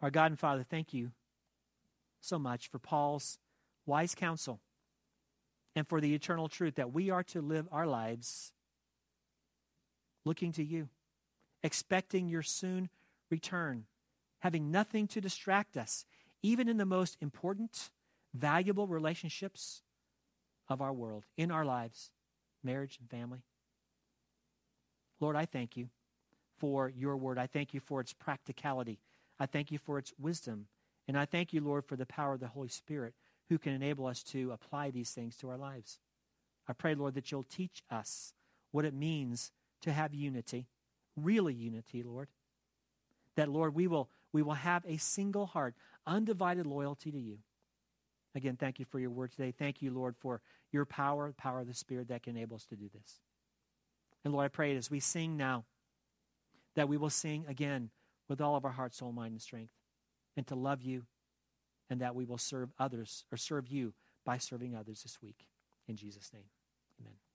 Our 0.00 0.10
God 0.10 0.30
and 0.30 0.38
Father, 0.38 0.64
thank 0.68 0.94
you 0.94 1.10
so 2.20 2.38
much 2.38 2.68
for 2.68 2.78
Paul's 2.78 3.38
wise 3.86 4.14
counsel 4.14 4.60
and 5.74 5.86
for 5.88 6.00
the 6.00 6.14
eternal 6.14 6.48
truth 6.48 6.76
that 6.76 6.92
we 6.92 7.10
are 7.10 7.24
to 7.24 7.40
live 7.40 7.68
our 7.72 7.86
lives 7.86 8.52
looking 10.24 10.52
to 10.52 10.62
you, 10.62 10.88
expecting 11.62 12.28
your 12.28 12.42
soon 12.42 12.88
return, 13.32 13.86
having 14.40 14.70
nothing 14.70 15.08
to 15.08 15.20
distract 15.20 15.76
us, 15.76 16.04
even 16.42 16.68
in 16.68 16.76
the 16.76 16.84
most 16.84 17.16
important, 17.20 17.90
valuable 18.34 18.86
relationships 18.86 19.82
of 20.68 20.80
our 20.80 20.92
world, 20.92 21.24
in 21.36 21.50
our 21.50 21.64
lives, 21.64 22.10
marriage 22.62 22.98
and 23.00 23.10
family. 23.10 23.40
Lord, 25.18 25.34
I 25.34 25.46
thank 25.46 25.76
you 25.76 25.88
for 26.58 26.88
your 26.90 27.16
word. 27.16 27.38
I 27.38 27.46
thank 27.46 27.74
you 27.74 27.80
for 27.80 28.00
its 28.00 28.12
practicality. 28.12 29.00
I 29.40 29.46
thank 29.46 29.72
you 29.72 29.78
for 29.78 29.98
its 29.98 30.12
wisdom. 30.20 30.66
And 31.08 31.18
I 31.18 31.24
thank 31.24 31.52
you, 31.52 31.60
Lord, 31.60 31.84
for 31.86 31.96
the 31.96 32.06
power 32.06 32.34
of 32.34 32.40
the 32.40 32.48
Holy 32.48 32.68
Spirit 32.68 33.14
who 33.48 33.58
can 33.58 33.72
enable 33.72 34.06
us 34.06 34.22
to 34.24 34.52
apply 34.52 34.90
these 34.90 35.10
things 35.10 35.36
to 35.36 35.48
our 35.48 35.56
lives. 35.56 35.98
I 36.68 36.74
pray, 36.74 36.94
Lord, 36.94 37.14
that 37.14 37.32
you'll 37.32 37.44
teach 37.44 37.82
us 37.90 38.34
what 38.72 38.84
it 38.84 38.94
means 38.94 39.50
to 39.80 39.92
have 39.92 40.14
unity, 40.14 40.68
really 41.16 41.54
unity, 41.54 42.02
Lord 42.02 42.28
that, 43.36 43.48
Lord, 43.48 43.74
we 43.74 43.86
will, 43.86 44.08
we 44.32 44.42
will 44.42 44.54
have 44.54 44.84
a 44.86 44.96
single 44.96 45.46
heart, 45.46 45.74
undivided 46.06 46.66
loyalty 46.66 47.10
to 47.10 47.18
you. 47.20 47.38
Again, 48.34 48.56
thank 48.56 48.78
you 48.78 48.84
for 48.84 48.98
your 48.98 49.10
word 49.10 49.30
today. 49.30 49.52
Thank 49.56 49.82
you, 49.82 49.90
Lord, 49.90 50.16
for 50.18 50.40
your 50.70 50.84
power, 50.84 51.28
the 51.28 51.34
power 51.34 51.60
of 51.60 51.66
the 51.66 51.74
Spirit 51.74 52.08
that 52.08 52.22
can 52.22 52.36
enable 52.36 52.56
us 52.56 52.64
to 52.66 52.76
do 52.76 52.88
this. 52.92 53.20
And 54.24 54.32
Lord, 54.32 54.46
I 54.46 54.48
pray 54.48 54.74
as 54.76 54.90
we 54.90 55.00
sing 55.00 55.36
now, 55.36 55.64
that 56.74 56.88
we 56.88 56.96
will 56.96 57.10
sing 57.10 57.44
again 57.48 57.90
with 58.28 58.40
all 58.40 58.56
of 58.56 58.64
our 58.64 58.70
heart, 58.72 58.94
soul, 58.94 59.12
mind, 59.12 59.32
and 59.32 59.42
strength, 59.42 59.74
and 60.36 60.46
to 60.46 60.54
love 60.54 60.82
you, 60.82 61.04
and 61.90 62.00
that 62.00 62.14
we 62.14 62.24
will 62.24 62.38
serve 62.38 62.70
others 62.78 63.24
or 63.30 63.36
serve 63.36 63.68
you 63.68 63.92
by 64.24 64.38
serving 64.38 64.74
others 64.74 65.02
this 65.02 65.20
week. 65.20 65.46
In 65.86 65.96
Jesus' 65.96 66.30
name, 66.32 66.44
amen. 67.00 67.31